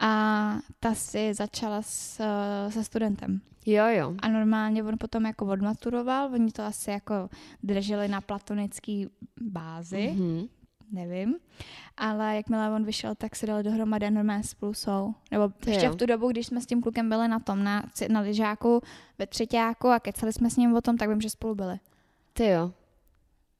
a 0.00 0.52
ta 0.80 0.94
si 0.94 1.34
začala 1.34 1.82
s, 1.82 2.22
se 2.68 2.84
studentem. 2.84 3.40
Jo, 3.66 3.84
jo. 3.86 4.14
A 4.22 4.28
normálně 4.28 4.84
on 4.84 4.98
potom 4.98 5.26
jako 5.26 5.46
odmaturoval, 5.46 6.32
oni 6.32 6.52
to 6.52 6.62
asi 6.62 6.90
jako 6.90 7.28
drželi 7.62 8.08
na 8.08 8.20
platonický 8.20 9.08
bázi, 9.40 10.14
mm-hmm. 10.16 10.48
Nevím, 10.96 11.36
ale 11.96 12.36
jakmile 12.36 12.70
on 12.70 12.84
vyšel, 12.84 13.14
tak 13.14 13.36
se 13.36 13.46
dali 13.46 13.62
dohromady 13.62 14.06
a 14.06 14.10
normálně 14.10 14.44
spolu 14.44 14.74
jsou. 14.74 15.14
Nebo 15.30 15.48
Ty 15.48 15.70
ještě 15.70 15.86
jo. 15.86 15.92
v 15.92 15.96
tu 15.96 16.06
dobu, 16.06 16.30
když 16.30 16.46
jsme 16.46 16.60
s 16.60 16.66
tím 16.66 16.82
klukem 16.82 17.08
byli 17.08 17.28
na 17.28 17.38
tom, 17.38 17.64
na, 17.64 17.82
na 18.08 18.20
lyžáku 18.20 18.82
ve 19.18 19.26
třetíku 19.26 19.88
a 19.88 20.00
kecali 20.00 20.32
jsme 20.32 20.50
s 20.50 20.56
ním 20.56 20.74
o 20.76 20.80
tom, 20.80 20.96
tak 20.96 21.08
vím, 21.08 21.20
že 21.20 21.30
spolu 21.30 21.54
byli. 21.54 21.78
Ty 22.32 22.46
jo. 22.48 22.72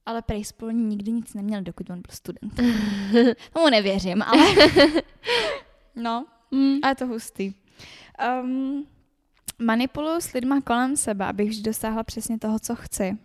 Ale 0.06 0.22
prej 0.22 0.44
spolu 0.44 0.70
nikdy 0.70 1.12
nic 1.12 1.34
neměli, 1.34 1.64
dokud 1.64 1.90
on 1.90 1.96
byl 2.02 2.10
student. 2.14 2.54
Tomu 3.52 3.68
nevěřím, 3.70 4.22
ale... 4.22 4.46
no, 5.94 6.26
Mm. 6.50 6.78
ale 6.82 6.90
je 6.90 6.94
to 6.94 7.06
hustý. 7.06 7.54
Um, 8.42 8.86
manipuluju 9.58 10.20
s 10.20 10.32
lidma 10.32 10.60
kolem 10.60 10.96
sebe, 10.96 11.24
abych 11.24 11.48
vždy 11.48 11.62
dosáhla 11.62 12.02
přesně 12.02 12.38
toho, 12.38 12.58
co 12.58 12.76
chci. 12.76 13.18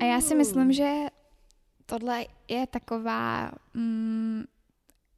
A 0.00 0.04
já 0.04 0.20
si 0.20 0.34
myslím, 0.34 0.72
že 0.72 0.92
tohle 1.90 2.24
je 2.48 2.66
taková 2.66 3.50
mm, 3.74 4.44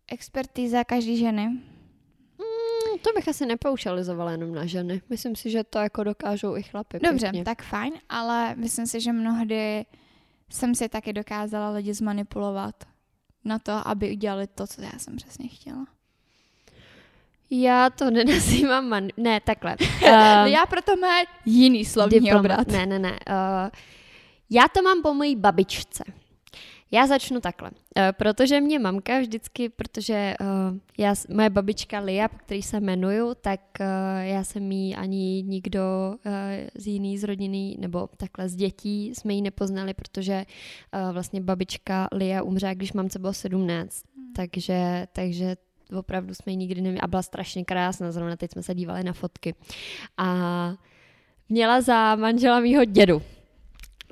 expertíza 0.09 0.85
každý 0.85 1.17
ženy. 1.17 1.47
Mm, 1.49 2.99
to 3.03 3.11
bych 3.15 3.29
asi 3.29 3.47
nepoušalizovala 3.47 4.31
jenom 4.31 4.55
na 4.55 4.67
ženy. 4.67 5.03
Myslím 5.11 5.37
si, 5.37 5.51
že 5.51 5.65
to 5.65 5.79
jako 5.79 6.05
dokážou 6.05 6.57
i 6.57 6.63
chlapy. 6.63 6.99
Dobře, 6.99 7.27
pěkně. 7.27 7.45
tak 7.45 7.63
fajn, 7.63 7.93
ale 8.09 8.55
myslím 8.55 8.87
si, 8.87 9.01
že 9.01 9.13
mnohdy 9.13 9.85
jsem 10.51 10.75
si 10.75 10.89
taky 10.89 11.13
dokázala 11.13 11.71
lidi 11.71 11.95
zmanipulovat 11.95 12.75
na 13.45 13.59
to, 13.59 13.89
aby 13.89 14.11
udělali 14.11 14.47
to, 14.47 14.67
co 14.67 14.83
já 14.83 14.99
jsem 14.99 15.17
přesně 15.17 15.49
chtěla. 15.49 15.87
Já 17.51 17.91
to 17.91 18.11
nenazývám 18.11 18.89
man... 18.89 19.09
Ne, 19.17 19.41
takhle. 19.41 19.77
Um, 19.81 19.87
Um, 20.11 20.47
já 20.47 20.67
proto 20.67 20.97
mám 20.97 21.25
jiný 21.45 21.85
slovní 21.85 22.21
Diplomat. 22.21 22.41
obrat. 22.41 22.69
Ne, 22.69 22.87
ne, 22.87 22.99
ne. 22.99 23.11
Uh, 23.11 23.71
já 24.51 24.69
to 24.75 24.83
mám 24.83 25.03
po 25.03 25.15
mojí 25.15 25.37
babičce. 25.37 26.05
Já 26.93 27.07
začnu 27.07 27.41
takhle, 27.41 27.71
uh, 27.71 28.03
protože 28.13 28.61
mě 28.61 28.79
mamka 28.79 29.21
vždycky, 29.21 29.69
protože 29.69 30.35
uh, 30.41 30.47
já, 30.99 31.15
moje 31.35 31.51
babička 31.51 32.01
Lia, 32.01 32.29
po 32.29 32.37
který 32.37 32.63
se 32.63 32.77
jmenuju, 32.77 33.35
tak 33.35 33.61
uh, 33.81 33.87
já 34.21 34.45
jsem 34.45 34.73
jí 34.73 34.97
ani 34.97 35.43
nikdo 35.43 35.81
z 36.75 36.87
jiný 36.87 37.19
z 37.19 37.25
rodiny, 37.25 37.77
nebo 37.79 38.09
takhle 38.17 38.49
z 38.49 38.57
dětí 38.57 39.15
jsme 39.15 39.35
ji 39.35 39.43
nepoznali, 39.43 39.95
protože 39.95 40.47
vlastně 41.13 41.41
babička 41.41 42.09
Lia 42.13 42.43
umřela, 42.43 42.75
když 42.75 42.93
mamce 42.93 43.19
bylo 43.19 43.33
17. 43.33 44.03
Takže, 44.37 45.07
takže 45.13 45.57
opravdu 45.99 46.35
jsme 46.35 46.53
ji 46.53 46.57
nikdy 46.57 46.81
neměli 46.81 47.01
a 47.01 47.07
byla 47.07 47.23
strašně 47.23 47.65
krásná, 47.65 48.13
zrovna 48.13 48.37
teď 48.37 48.51
jsme 48.51 48.63
se 48.63 48.75
dívali 48.75 49.05
na 49.05 49.13
fotky. 49.13 49.55
A 50.17 50.75
měla 51.49 51.81
za 51.81 52.17
manžela 52.17 52.61
mýho 52.61 52.85
dědu. 52.85 53.23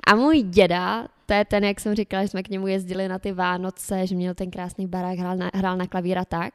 A 0.07 0.15
můj 0.15 0.43
děda 0.43 1.07
to 1.29 1.33
je 1.33 1.45
ten, 1.45 1.63
jak 1.63 1.79
jsem 1.79 1.95
říkala, 1.95 2.23
že 2.23 2.27
jsme 2.29 2.43
k 2.43 2.49
němu 2.49 2.67
jezdili 2.67 3.07
na 3.07 3.19
ty 3.19 3.31
Vánoce, 3.31 4.07
že 4.07 4.15
měl 4.15 4.33
ten 4.33 4.51
krásný 4.51 4.87
barák, 4.87 5.19
hrál 5.19 5.35
na, 5.37 5.49
hrál 5.53 5.77
na 5.77 5.87
klavír 5.87 6.17
a 6.17 6.25
tak. 6.25 6.53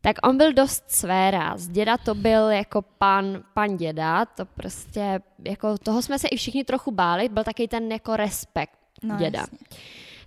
Tak 0.00 0.16
on 0.26 0.36
byl 0.36 0.52
dost 0.52 0.84
své 0.90 1.30
ráz. 1.30 1.68
Děda 1.68 1.96
to 1.98 2.14
byl 2.14 2.48
jako 2.50 2.82
pan, 2.82 3.42
pan 3.54 3.76
děda, 3.76 4.24
to 4.24 4.44
prostě, 4.46 5.20
jako 5.44 5.78
toho 5.78 6.02
jsme 6.02 6.18
se 6.18 6.28
i 6.28 6.36
všichni 6.36 6.64
trochu 6.64 6.90
báli, 6.90 7.28
byl 7.28 7.44
taky 7.44 7.68
ten 7.68 7.92
jako 7.92 8.16
respekt 8.16 8.78
No, 9.02 9.16
děda. 9.16 9.38
jasně. 9.38 9.58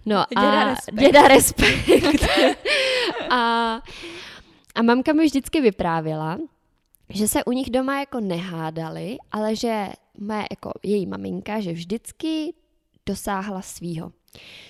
No 0.05 0.25
Děda 0.29 0.61
a 0.61 0.69
respekt. 0.69 0.99
děda 0.99 1.27
respekt. 1.27 2.27
a, 3.29 3.73
a 4.75 4.81
mamka 4.81 5.13
mi 5.13 5.25
vždycky 5.25 5.61
vyprávěla, 5.61 6.37
že 7.09 7.27
se 7.27 7.43
u 7.43 7.51
nich 7.51 7.69
doma 7.69 7.99
jako 7.99 8.19
nehádali, 8.19 9.17
ale 9.31 9.55
že 9.55 9.87
moje, 10.19 10.45
jako 10.51 10.71
její 10.83 11.05
maminka, 11.05 11.59
že 11.59 11.71
vždycky 11.73 12.53
dosáhla 13.07 13.61
svýho. 13.61 14.11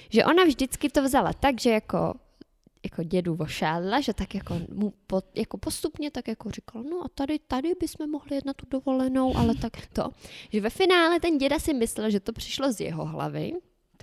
Že 0.10 0.26
ona 0.26 0.44
vždycky 0.44 0.90
to 0.90 1.04
vzala 1.04 1.34
tak, 1.34 1.62
že 1.62 1.70
jako 1.70 2.14
jako 2.84 3.04
dědu 3.04 3.36
vošádla, 3.36 4.02
že 4.02 4.14
tak 4.14 4.36
jako 4.36 4.60
mu 4.74 4.94
po, 5.08 5.22
jako 5.36 5.58
postupně 5.58 6.12
tak 6.12 6.28
jako 6.28 6.52
říkal, 6.52 6.84
no 6.84 7.06
a 7.06 7.08
tady, 7.16 7.40
tady 7.40 7.74
bychom 7.80 8.10
mohli 8.10 8.36
jet 8.36 8.46
na 8.46 8.54
tu 8.54 8.66
dovolenou, 8.70 9.38
ale 9.38 9.56
tak 9.56 9.88
to. 9.94 10.10
Že 10.52 10.62
ve 10.62 10.70
finále 10.70 11.20
ten 11.20 11.38
děda 11.38 11.60
si 11.60 11.74
myslel, 11.74 12.10
že 12.10 12.20
to 12.20 12.34
přišlo 12.34 12.72
z 12.72 12.80
jeho 12.80 13.06
hlavy, 13.06 13.54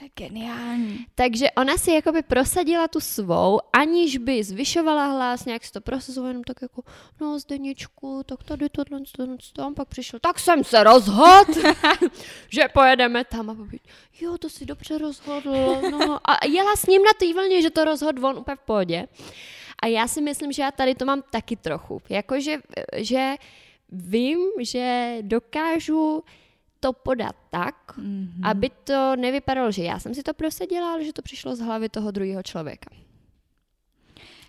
To 0.04 0.22
je 0.22 0.28
geniální. 0.28 1.06
takže 1.14 1.50
ona 1.50 1.76
si 1.76 1.90
jakoby 1.90 2.22
prosadila 2.22 2.88
tu 2.88 3.00
svou, 3.00 3.60
aniž 3.72 4.18
by 4.18 4.44
zvyšovala 4.44 5.06
hlas, 5.06 5.44
nějak 5.44 5.64
si 5.64 5.72
to 5.72 5.80
prosazovala, 5.80 6.30
jenom 6.30 6.44
tak 6.44 6.62
jako, 6.62 6.82
no 7.20 7.38
Zdeněčku, 7.38 8.22
tak 8.26 8.42
tady 8.42 8.68
tohle, 8.68 9.00
tohle, 9.16 9.36
tohle, 9.52 9.74
pak 9.74 9.88
přišel, 9.88 10.20
tak 10.20 10.38
jsem 10.38 10.64
se 10.64 10.84
rozhodl, 10.84 11.52
že 12.48 12.68
pojedeme 12.74 13.24
tam 13.24 13.50
a 13.50 13.54
pověděl, 13.54 13.94
jo, 14.20 14.38
to 14.38 14.50
si 14.50 14.66
dobře 14.66 14.98
rozhodl, 14.98 15.80
no 15.90 16.30
a 16.30 16.46
jela 16.46 16.76
s 16.76 16.86
ním 16.86 17.02
na 17.02 17.12
té 17.18 17.32
vlně, 17.34 17.62
že 17.62 17.70
to 17.70 17.84
rozhodl 17.84 18.26
on 18.26 18.38
úplně 18.38 18.56
v 18.56 18.60
pohodě. 18.66 19.08
A 19.82 19.86
já 19.86 20.08
si 20.08 20.20
myslím, 20.20 20.52
že 20.52 20.62
já 20.62 20.70
tady 20.70 20.94
to 20.94 21.04
mám 21.04 21.22
taky 21.30 21.56
trochu, 21.56 22.02
jakože, 22.08 22.58
že 22.96 23.34
vím, 23.92 24.38
že 24.60 25.16
dokážu 25.20 26.22
to 26.84 26.92
podat 26.92 27.36
tak, 27.50 27.96
Mm-hmm. 27.96 28.40
aby 28.50 28.70
to 28.84 29.16
nevypadalo, 29.16 29.72
že 29.72 29.82
já 29.84 29.98
jsem 29.98 30.14
si 30.14 30.22
to 30.22 30.34
prosadila, 30.34 30.92
ale 30.92 31.04
že 31.04 31.12
to 31.12 31.22
přišlo 31.22 31.56
z 31.56 31.60
hlavy 31.60 31.88
toho 31.88 32.10
druhého 32.10 32.42
člověka. 32.42 32.90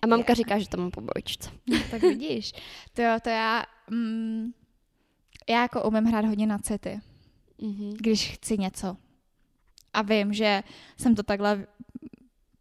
A 0.01 0.07
mamka 0.07 0.31
Je. 0.31 0.35
říká, 0.35 0.59
že 0.59 0.69
to 0.69 0.77
mám 0.77 0.91
po 0.91 1.01
babičce. 1.01 1.49
No, 1.69 1.77
tak 1.91 2.01
vidíš. 2.01 2.51
To 2.93 3.01
jo, 3.01 3.17
to 3.23 3.29
já... 3.29 3.63
Mm, 3.89 4.51
já 5.49 5.61
jako 5.61 5.83
umím 5.83 6.03
hrát 6.05 6.25
hodně 6.25 6.47
na 6.47 6.57
city, 6.59 6.99
Mm-hmm. 7.59 7.93
když 7.97 8.31
chci 8.31 8.57
něco. 8.57 8.97
A 9.93 10.01
vím, 10.01 10.33
že 10.33 10.63
jsem 10.97 11.15
to 11.15 11.23
takhle 11.23 11.67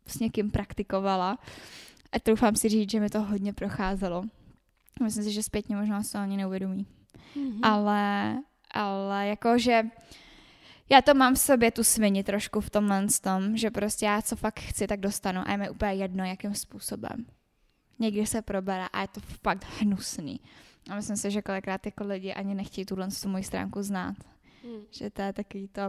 s 0.06 0.18
někým 0.20 0.50
praktikovala. 0.50 1.38
A 2.12 2.18
troufám 2.18 2.56
si 2.56 2.68
říct, 2.68 2.90
že 2.90 3.00
mi 3.00 3.10
to 3.10 3.22
hodně 3.22 3.52
procházelo. 3.52 4.24
Myslím 5.02 5.24
si, 5.24 5.32
že 5.32 5.42
zpětně 5.42 5.76
možná 5.76 6.02
se 6.02 6.12
to 6.12 6.18
ani 6.18 6.36
neuvědomí. 6.36 6.86
Mm-hmm. 7.36 7.58
Ale, 7.62 8.36
ale 8.74 9.28
jakože 9.28 9.82
já 10.90 11.02
to 11.02 11.14
mám 11.14 11.34
v 11.34 11.38
sobě 11.38 11.70
tu 11.70 11.84
svini 11.84 12.24
trošku 12.24 12.60
v 12.60 12.70
tomhle 12.70 13.06
tom, 13.20 13.56
že 13.56 13.70
prostě 13.70 14.06
já 14.06 14.22
co 14.22 14.36
fakt 14.36 14.60
chci, 14.60 14.86
tak 14.86 15.00
dostanu 15.00 15.40
a 15.46 15.50
je 15.50 15.56
mi 15.56 15.70
úplně 15.70 15.92
jedno, 15.92 16.24
jakým 16.24 16.54
způsobem. 16.54 17.26
Někdy 17.98 18.26
se 18.26 18.42
probere 18.42 18.86
a 18.92 19.00
je 19.02 19.08
to 19.08 19.20
fakt 19.20 19.66
hnusný. 19.78 20.40
A 20.90 20.94
myslím 20.94 21.16
si, 21.16 21.30
že 21.30 21.42
kolikrát 21.42 21.86
jako 21.86 22.04
lidi 22.04 22.34
ani 22.34 22.54
nechtějí 22.54 22.84
tuhle 22.84 23.08
tu 23.22 23.28
moji 23.28 23.44
stránku 23.44 23.82
znát. 23.82 24.14
Mm. 24.64 24.80
Že 24.90 25.10
to 25.10 25.22
je 25.22 25.32
takový 25.32 25.68
to... 25.68 25.82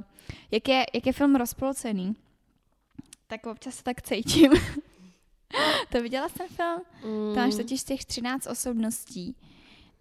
Jak 0.51 0.67
je, 0.67 0.85
jak 0.93 1.05
je 1.05 1.13
film 1.13 1.35
rozpolcený, 1.35 2.15
tak 3.27 3.45
občas 3.45 3.75
se 3.75 3.83
tak 3.83 4.01
cítím. 4.01 4.51
to 5.91 6.01
viděla 6.01 6.29
jsem 6.29 6.47
film? 6.47 6.81
Mm. 7.05 7.35
Tam 7.35 7.45
máš 7.45 7.55
totiž 7.55 7.83
těch 7.83 8.05
13 8.05 8.47
osobností. 8.47 9.35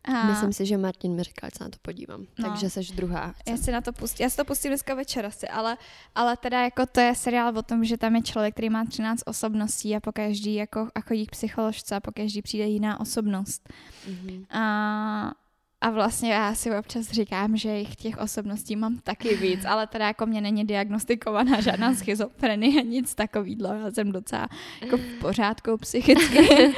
A 0.05 0.26
Myslím 0.26 0.52
si, 0.52 0.66
že 0.66 0.78
Martin 0.78 1.14
mi 1.14 1.22
říkal, 1.22 1.50
že 1.52 1.59
se 1.59 1.64
na 1.64 1.70
to 1.70 1.78
podívám. 1.82 2.20
No. 2.38 2.48
Takže 2.48 2.70
seš 2.70 2.90
druhá. 2.90 3.34
Já 3.48 3.57
si 3.57 3.72
na 3.72 3.80
to 3.80 3.92
pustím, 3.92 4.24
já 4.24 4.30
si 4.30 4.36
to 4.36 4.44
pustím 4.44 4.70
dneska 4.70 4.94
večer 4.94 5.26
asi, 5.26 5.48
ale, 5.48 5.76
ale 6.14 6.36
teda 6.36 6.62
jako 6.62 6.86
to 6.86 7.00
je 7.00 7.14
seriál 7.14 7.59
o 7.59 7.62
tom, 7.62 7.84
že 7.84 7.96
tam 7.96 8.16
je 8.16 8.22
člověk, 8.22 8.55
který 8.55 8.70
má 8.70 8.84
13 8.84 9.22
osobností 9.26 9.96
a 9.96 10.00
po 10.00 10.12
každý 10.12 10.55
jako 10.55 10.88
a 10.94 11.00
chodí 11.00 11.26
k 11.26 11.30
psycholožce 11.30 11.96
a 11.96 12.00
po 12.00 12.12
každý 12.12 12.42
přijde 12.42 12.64
jiná 12.64 13.00
osobnost. 13.00 13.68
Mm-hmm. 14.09 14.46
A, 14.50 15.32
a 15.80 15.90
vlastně 15.90 16.32
já 16.32 16.55
si 16.55 16.76
občas 16.76 17.11
říkám, 17.11 17.57
že 17.57 17.78
jich 17.78 17.96
těch 17.96 18.18
osobností 18.18 18.76
mám 18.76 18.98
taky 18.98 19.36
víc, 19.36 19.64
ale 19.68 19.86
teda 19.86 20.07
jako 20.07 20.26
mě 20.26 20.40
není 20.40 20.64
diagnostikovaná 20.64 21.61
žádná 21.61 21.94
schizofrenie, 21.94 22.82
nic 22.82 23.14
takovýhle. 23.14 23.80
Já 23.84 23.90
jsem 23.90 24.12
docela 24.12 24.48
jako 24.80 24.96
v 24.96 25.18
pořádku 25.20 25.78
psychicky. 25.78 26.74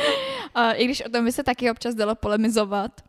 A 0.54 0.72
I 0.72 0.84
když 0.84 1.00
o 1.00 1.08
tom 1.08 1.24
by 1.24 1.32
se 1.32 1.42
taky 1.42 1.70
občas 1.70 1.94
dalo 1.94 2.14
polemizovat. 2.14 3.05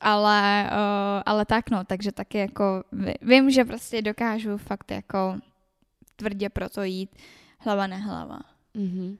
Ale, 0.00 0.70
uh, 0.72 1.22
ale 1.26 1.44
tak 1.44 1.70
no, 1.70 1.84
takže 1.84 2.12
taky 2.12 2.38
jako 2.38 2.84
ví- 2.92 3.14
vím, 3.22 3.50
že 3.50 3.64
prostě 3.64 4.02
dokážu 4.02 4.56
fakt 4.56 4.90
jako 4.90 5.36
tvrdě 6.16 6.48
pro 6.48 6.68
to 6.68 6.82
jít 6.82 7.10
hlava 7.58 7.86
nehlava. 7.86 8.40
Mm-hmm. 8.76 9.18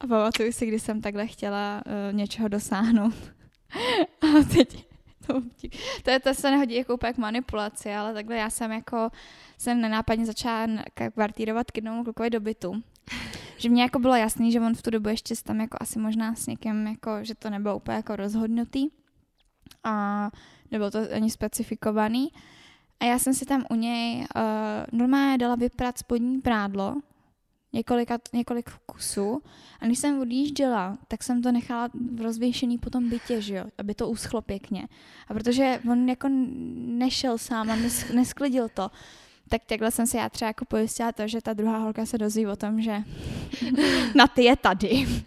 A 0.00 0.06
pamatuju 0.06 0.52
si, 0.52 0.66
když 0.66 0.82
jsem 0.82 1.00
takhle 1.00 1.26
chtěla 1.26 1.82
uh, 1.86 2.16
něčeho 2.16 2.48
dosáhnout. 2.48 3.14
A 4.22 4.44
teď 4.54 4.86
to, 5.26 5.42
to, 6.02 6.10
je, 6.10 6.20
to 6.20 6.34
se 6.34 6.50
nehodí 6.50 6.74
jako 6.74 6.94
úplně 6.94 7.12
k 7.12 7.18
manipulaci, 7.18 7.92
ale 7.94 8.14
takhle 8.14 8.36
já 8.36 8.50
jsem 8.50 8.72
jako 8.72 9.10
jsem 9.58 9.80
nenápadně 9.80 10.26
začala 10.26 10.66
kvartírovat 11.14 11.70
k 11.70 11.76
jednomu 11.76 12.04
klukovi 12.04 12.30
do 12.30 12.40
bytu. 12.40 12.82
Že 13.56 13.68
mě 13.68 13.82
jako 13.82 13.98
bylo 13.98 14.16
jasný, 14.16 14.52
že 14.52 14.60
on 14.60 14.74
v 14.74 14.82
tu 14.82 14.90
dobu 14.90 15.08
ještě 15.08 15.34
tam 15.44 15.60
jako 15.60 15.76
asi 15.80 15.98
možná 15.98 16.34
s 16.34 16.46
někým, 16.46 16.86
jako, 16.86 17.10
že 17.22 17.34
to 17.34 17.50
nebylo 17.50 17.76
úplně 17.76 17.96
jako 17.96 18.16
rozhodnutý. 18.16 18.88
A 19.84 20.30
nebylo 20.70 20.90
to 20.90 20.98
ani 21.12 21.30
specifikovaný. 21.30 22.28
A 23.00 23.04
já 23.04 23.18
jsem 23.18 23.34
si 23.34 23.46
tam 23.46 23.64
u 23.70 23.74
něj 23.74 24.18
uh, 24.18 24.98
normálně 24.98 25.38
dala 25.38 25.54
vyprat 25.54 25.98
spodní 25.98 26.40
prádlo, 26.40 26.96
několika, 27.72 28.18
několik 28.32 28.70
kusů. 28.86 29.42
A 29.80 29.86
když 29.86 29.98
jsem 29.98 30.20
odjížděla, 30.20 30.98
tak 31.08 31.22
jsem 31.22 31.42
to 31.42 31.52
nechala 31.52 31.88
v 32.14 32.20
rozvěšený 32.20 32.78
po 32.78 32.90
tom 32.90 33.08
bytě, 33.08 33.40
že 33.40 33.54
jo, 33.54 33.64
aby 33.78 33.94
to 33.94 34.08
uschlo 34.08 34.42
pěkně. 34.42 34.88
A 35.28 35.34
protože 35.34 35.80
on 35.90 36.08
jako 36.08 36.28
nešel 36.98 37.38
sám 37.38 37.70
a 37.70 37.76
nes, 37.76 38.12
nesklidil 38.12 38.68
to, 38.68 38.90
tak 39.48 39.62
takhle 39.66 39.90
jsem 39.90 40.06
si 40.06 40.16
já 40.16 40.28
třeba 40.28 40.48
jako 40.48 40.64
pojistila 40.64 41.12
to, 41.12 41.28
že 41.28 41.42
ta 41.42 41.52
druhá 41.52 41.78
holka 41.78 42.06
se 42.06 42.18
dozví 42.18 42.46
o 42.46 42.56
tom, 42.56 42.80
že 42.80 43.02
na 44.14 44.26
ty 44.26 44.44
je 44.44 44.56
tady. 44.56 45.06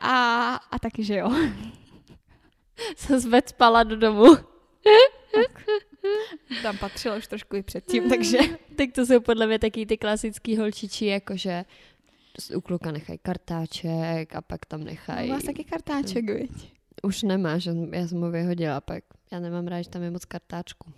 A, 0.00 0.54
a 0.70 0.78
taky, 0.78 1.04
že 1.04 1.16
jo. 1.16 1.32
Jsem 2.96 3.20
zved 3.20 3.48
spala 3.48 3.82
do 3.82 3.96
domu. 3.96 4.36
Tam 6.62 6.78
patřilo 6.78 7.16
už 7.16 7.26
trošku 7.26 7.56
i 7.56 7.62
předtím, 7.62 8.08
takže... 8.08 8.38
tak 8.76 8.92
to 8.92 9.06
jsou 9.06 9.20
podle 9.20 9.46
mě 9.46 9.58
taky 9.58 9.86
ty 9.86 9.96
klasický 9.96 10.56
holčičí, 10.56 11.06
jakože 11.06 11.64
u 12.56 12.60
kluka 12.60 12.92
nechají 12.92 13.18
kartáček 13.22 14.34
a 14.34 14.40
pak 14.40 14.66
tam 14.66 14.84
nechají. 14.84 15.30
vás 15.30 15.44
taky 15.44 15.64
kartáček, 15.64 16.30
viď? 16.30 16.72
Už 17.02 17.22
nemáš, 17.22 17.68
já 17.92 18.08
jsem 18.08 18.20
ho 18.20 18.30
vyhodila 18.30 18.80
pak. 18.80 19.04
Já 19.32 19.40
nemám 19.40 19.66
rád, 19.66 19.82
že 19.82 19.90
tam 19.90 20.02
je 20.02 20.10
moc 20.10 20.24
kartáčku. 20.24 20.92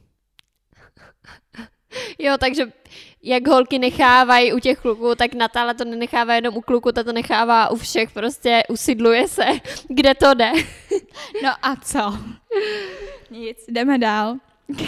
Jo, 2.18 2.36
takže 2.41 2.72
jak 3.22 3.49
holky 3.49 3.78
nechávají 3.78 4.53
u 4.53 4.59
těch 4.59 4.78
kluků, 4.78 5.14
tak 5.14 5.34
Natála 5.34 5.74
to 5.74 5.84
nenechává 5.84 6.34
jenom 6.34 6.57
u 6.57 6.61
kluku, 6.61 6.93
ta 6.93 7.05
to 7.05 7.12
nechává 7.12 7.70
u 7.70 7.76
všech, 7.76 8.11
prostě 8.11 8.62
usidluje 8.68 9.28
se, 9.28 9.45
kde 9.89 10.14
to 10.14 10.34
jde. 10.34 10.53
No 11.43 11.51
a 11.62 11.76
co? 11.76 12.18
Nic, 13.30 13.64
jdeme 13.68 13.99
dál. 13.99 14.36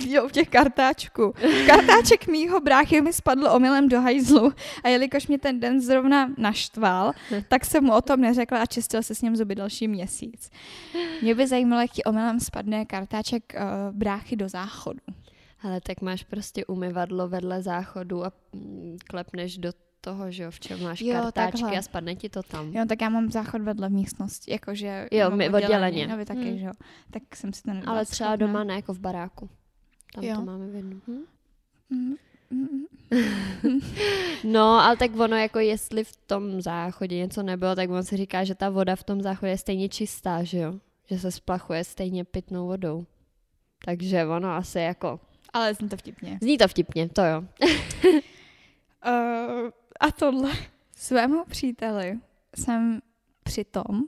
Jo, 0.07 0.29
těch 0.31 0.49
kartáčků. 0.49 1.35
Kartáček 1.67 2.27
mýho 2.27 2.61
bráchy 2.61 3.01
mi 3.01 3.13
spadl 3.13 3.47
omylem 3.47 3.89
do 3.89 4.01
hajzlu 4.01 4.53
a 4.85 4.89
jelikož 4.89 5.27
mě 5.27 5.39
ten 5.39 5.61
den 5.61 5.81
zrovna 5.81 6.31
naštval, 6.37 7.13
tak 7.49 7.65
jsem 7.65 7.85
mu 7.85 7.95
o 7.95 8.01
tom 8.01 8.21
neřekla 8.21 8.59
a 8.59 8.67
čistil 8.67 9.03
se 9.03 9.15
s 9.15 9.23
ním 9.23 9.37
zuby 9.37 9.55
další 9.55 9.89
měsíc. 9.89 10.51
Mě 11.23 11.35
by 11.35 11.47
zajímalo, 11.47 11.83
jak 11.83 11.91
ti 11.91 12.05
omylem 12.05 12.41
spadne 12.41 12.85
kartáček 12.85 13.55
uh, 13.55 13.97
bráchy 13.97 14.37
do 14.37 14.49
záchodu. 14.49 15.01
Ale 15.63 15.81
tak 15.81 16.01
máš 16.01 16.25
prostě 16.25 16.65
umyvadlo 16.67 17.29
vedle 17.29 17.63
záchodu 17.63 18.25
a 18.25 18.33
mm, 18.53 18.97
klepneš 19.09 19.59
do 19.59 19.73
toho, 20.01 20.31
že 20.31 20.43
jo, 20.43 20.51
v 20.51 20.61
čem 20.61 20.83
máš 20.83 21.01
Jo, 21.01 21.13
kartáčky 21.15 21.61
takhle. 21.61 21.79
a 21.79 21.83
spadne 21.83 22.17
ti 22.17 22.29
to 22.29 22.43
tam. 22.43 22.73
Jo, 22.73 22.85
tak 22.89 23.01
já 23.03 23.09
mám 23.09 23.31
záchod 23.31 23.63
vedle 23.63 23.89
v 23.89 23.93
místnosti, 23.93 24.53
jakože... 24.53 25.09
Jo, 25.13 25.31
my 25.31 25.51
odděleně. 25.51 26.07
No, 26.07 26.17
vy 26.17 26.25
taky, 26.25 26.41
Hmm. 26.51 26.59
že 26.59 26.65
jo. 26.65 26.73
Tak 27.11 27.37
jsem 27.37 27.53
si 27.53 27.63
to 27.63 27.71
nedala 27.73 27.93
Ale 27.93 28.07
třeba 28.07 28.31
schopná. 28.31 28.47
doma 28.47 28.65
ne, 28.65 28.75
jako 28.75 28.95
v 28.95 28.99
baráku. 28.99 29.49
Tam 30.15 30.25
Jo. 30.25 30.35
to 30.37 30.43
máme 30.45 30.67
v 30.67 30.75
jednom. 30.75 31.01
Hm? 31.09 31.25
Mm, 31.91 32.15
mm, 32.51 32.85
No, 34.45 34.61
ale 34.81 34.97
tak 34.97 35.17
ono, 35.21 35.37
jako 35.37 35.59
jestli 35.59 36.05
v 36.05 36.17
tom 36.17 36.61
záchodě 36.61 37.17
něco 37.17 37.43
nebylo, 37.43 37.75
tak 37.77 37.91
on 37.91 38.03
si 38.05 38.17
říká, 38.17 38.45
že 38.45 38.55
ta 38.55 38.71
voda 38.71 38.97
v 38.97 39.05
tom 39.05 39.23
záchodě 39.23 39.51
je 39.53 39.59
stejně 39.59 39.89
čistá, 39.89 40.43
že 40.43 40.59
jo? 40.59 40.75
Že 41.11 41.19
se 41.19 41.31
splachuje 41.33 41.85
stejně 41.85 42.25
pitnou 42.25 42.67
vodou. 42.67 43.07
Takže 43.85 44.27
ono 44.27 44.49
asi 44.51 44.79
jako... 44.79 45.21
Ale 45.53 45.75
zní 45.75 45.89
to 45.89 45.97
vtipně. 45.97 46.39
Zní 46.43 46.59
to 46.59 46.69
vtipně, 46.69 47.09
to 47.09 47.23
jo. 47.25 47.41
Uh, 47.41 47.71
a 50.01 50.11
tohle 50.19 50.53
svému 50.97 51.45
příteli 51.45 52.19
jsem 52.57 53.01
přitom 53.43 54.03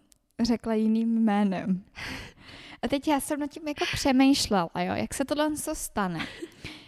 řekla 0.45 0.75
jiným 0.75 1.25
jménem. 1.25 1.85
A 2.83 2.89
teď 2.89 3.09
já 3.09 3.21
jsem 3.21 3.41
nad 3.41 3.51
tím 3.51 3.69
jako 3.69 3.85
přemýšlela, 3.93 4.71
jo, 4.75 4.95
jak 4.95 5.15
se 5.15 5.25
tohle 5.25 5.57
co 5.57 5.75
stane. 5.75 6.27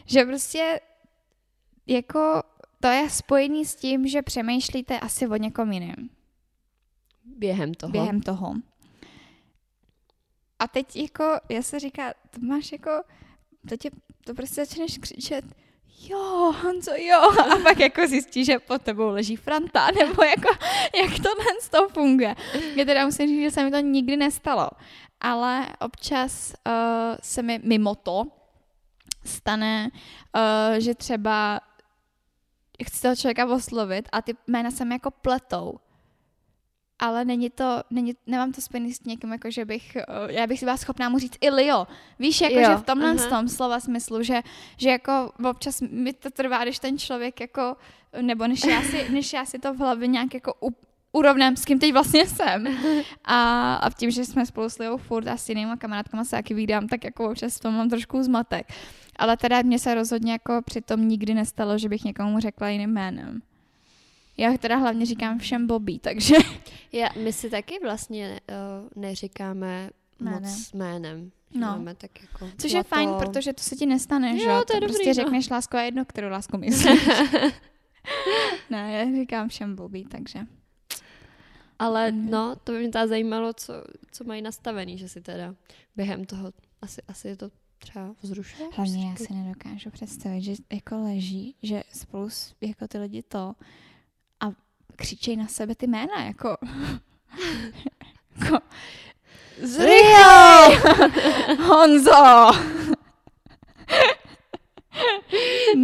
Že 0.07 0.25
prostě 0.25 0.81
jako 1.87 2.43
to 2.81 2.89
je 2.89 3.11
spojený 3.11 3.65
s 3.65 3.75
tím, 3.77 4.07
že 4.07 4.23
přemýšlíte 4.23 5.01
asi 5.01 5.27
o 5.27 5.37
někom 5.37 5.73
jiném. 5.73 6.11
Během 7.25 7.75
toho. 7.75 7.93
Během 7.93 8.21
toho. 8.21 8.55
A 10.59 10.69
teď 10.69 10.97
jako, 10.97 11.25
já 11.49 11.63
se 11.63 11.81
říká, 11.81 12.15
to 12.31 12.41
máš 12.41 12.73
jako, 12.73 12.91
to 13.69 13.77
tě, 13.77 13.91
to 14.25 14.35
prostě 14.35 14.67
začneš 14.67 14.99
křičet, 14.99 15.45
jo, 16.09 16.53
Honzo, 16.63 16.93
jo, 16.97 17.21
a 17.21 17.57
pak 17.63 17.81
jako 17.81 18.07
zjistí, 18.07 18.45
že 18.45 18.59
pod 18.59 18.83
tebou 18.83 19.09
leží 19.09 19.37
Franta, 19.37 19.87
nebo 19.99 20.23
jako, 20.23 20.49
jak 21.03 21.17
to 21.23 21.29
z 21.61 21.69
toho 21.69 21.89
funguje. 21.89 22.35
Já 22.77 22.85
teda 22.85 23.07
musím 23.07 23.27
říct, 23.27 23.43
že 23.43 23.51
se 23.51 23.65
mi 23.65 23.71
to 23.71 23.79
nikdy 23.79 24.17
nestalo, 24.17 24.71
ale 25.21 25.67
občas 25.81 26.55
uh, 26.67 27.17
se 27.23 27.43
mi 27.43 27.61
mimo 27.63 27.95
to 27.95 28.25
stane, 29.25 29.91
uh, 29.91 30.79
že 30.79 30.95
třeba 30.95 31.61
chci 32.85 33.03
toho 33.03 33.17
člověka 33.17 33.47
oslovit 33.47 34.09
a 34.13 34.23
ty 34.23 34.37
jména 34.47 34.71
se 34.71 34.85
mi 34.85 34.95
jako 34.95 35.11
pletou 35.11 35.75
ale 36.99 37.25
není 37.25 37.51
to, 37.51 37.83
není, 37.91 38.15
nemám 38.27 38.53
to 38.53 38.61
spojený 38.61 38.93
s 38.93 39.05
někým, 39.05 39.33
jako 39.33 39.51
že 39.51 39.65
bych, 39.65 39.97
eh, 39.97 40.03
já 40.29 40.47
bych 40.47 40.59
si 40.59 40.65
byla 40.65 40.77
schopná 40.77 41.09
mu 41.09 41.19
říct 41.19 41.37
i 41.41 41.51
Leo. 41.51 41.87
Víš, 42.19 42.41
jako 42.41 42.59
jo, 42.59 42.71
že 42.71 42.77
v 42.77 42.83
tomhle 42.83 43.15
uh-huh. 43.15 43.29
tom 43.29 43.49
slova 43.49 43.81
smyslu, 43.81 44.23
že, 44.23 44.41
že 44.77 44.91
jako 44.91 45.33
občas 45.51 45.81
mi 45.81 46.13
to 46.13 46.31
trvá, 46.31 46.65
když 46.65 46.79
ten 46.79 46.99
člověk 46.99 47.41
jako, 47.41 47.77
nebo 48.21 48.47
než 48.47 48.65
já 48.65 48.83
si, 48.83 49.11
než 49.11 49.33
já 49.33 49.45
si 49.45 49.59
to 49.59 49.75
v 49.75 49.79
hlavě 49.79 50.09
nějak 50.09 50.35
jako 50.35 50.55
u, 50.63 50.71
urovnám, 51.13 51.57
s 51.57 51.65
kým 51.65 51.79
teď 51.79 51.93
vlastně 51.93 52.27
jsem. 52.27 52.67
A, 53.25 53.75
a 53.75 53.91
v 53.91 53.95
tím, 53.95 54.11
že 54.11 54.25
jsme 54.25 54.47
spolu 54.47 54.69
s 54.69 54.79
Leou 54.79 54.97
furt 54.97 55.29
a 55.29 55.37
s 55.37 55.49
jinýma 55.49 55.77
kamarádkama 55.77 56.25
se 56.25 56.31
taky 56.31 56.55
vídám, 56.55 56.89
tak 56.89 57.05
jako 57.05 57.31
občas 57.31 57.57
v 57.57 57.61
tom 57.61 57.75
mám 57.75 57.89
trošku 57.89 58.23
zmatek. 58.23 58.67
Ale 59.17 59.37
teda 59.37 59.63
mně 59.63 59.79
se 59.79 59.95
rozhodně 59.95 60.33
jako 60.33 60.63
přitom 60.65 61.09
nikdy 61.09 61.35
nestalo, 61.35 61.79
že 61.79 61.89
bych 61.89 62.05
někomu 62.05 62.41
řekla 62.41 62.69
jiným 62.69 62.91
jménem. 62.91 63.43
Já 64.37 64.59
teda 64.59 64.77
hlavně 64.77 65.07
říkám 65.07 65.39
všem 65.39 65.67
Bobby, 65.67 65.99
takže... 65.99 66.35
Já, 66.95 67.09
my 67.17 67.33
si 67.33 67.51
taky 67.51 67.79
vlastně 67.83 68.41
uh, 68.51 69.03
neříkáme 69.03 69.91
jménem. 70.21 70.43
moc 70.43 70.73
jménem. 70.73 71.33
No. 71.55 71.67
Máme 71.67 71.95
tak 71.95 72.23
jako 72.23 72.51
Což 72.59 72.73
je 72.73 72.83
fajn, 72.83 73.11
protože 73.19 73.53
to 73.53 73.63
se 73.63 73.77
ti 73.77 73.87
nestane, 73.87 74.39
že 74.39 74.45
jo? 74.45 74.59
To, 74.59 74.65
to 74.65 74.81
dobrý, 74.81 74.87
prostě 74.89 75.09
no. 75.09 75.15
řekneš 75.15 75.51
lásku 75.51 75.77
a 75.77 75.83
jedno, 75.83 76.05
kterou 76.05 76.29
lásku 76.29 76.59
myslíš. 76.59 77.09
ne, 78.71 78.93
já 78.93 79.05
říkám 79.05 79.49
všem 79.49 79.77
Bobby, 79.77 80.05
takže... 80.05 80.39
Ale 81.79 82.13
mm. 82.13 82.31
no, 82.31 82.57
to 82.65 82.73
by 82.73 82.79
mě 82.79 82.89
teda 82.89 83.07
zajímalo, 83.07 83.53
co, 83.53 83.73
co 84.13 84.25
mají 84.25 84.43
nastavený, 84.43 84.99
že 84.99 85.09
si 85.09 85.21
teda 85.21 85.55
během 85.97 86.25
toho, 86.25 86.53
asi, 86.83 87.03
asi 87.09 87.29
je 87.29 87.37
to 87.37 87.51
třeba 87.79 88.15
vzrušuje. 88.23 88.69
Hlavně 88.73 89.09
já 89.09 89.17
si 89.17 89.35
nedokážu 89.35 89.91
představit, 89.91 90.43
že 90.43 90.53
jako 90.73 91.03
leží, 91.03 91.57
že 91.63 91.83
spolu 91.93 92.29
jako 92.61 92.89
ty 92.89 92.99
lidi 92.99 93.23
to 93.23 93.55
křičej 94.97 95.37
na 95.37 95.47
sebe 95.47 95.75
ty 95.75 95.87
jména, 95.87 96.25
jako... 96.25 96.57
jako 98.41 98.59
Zrychlej! 99.63 100.79
Honzo! 101.67 102.51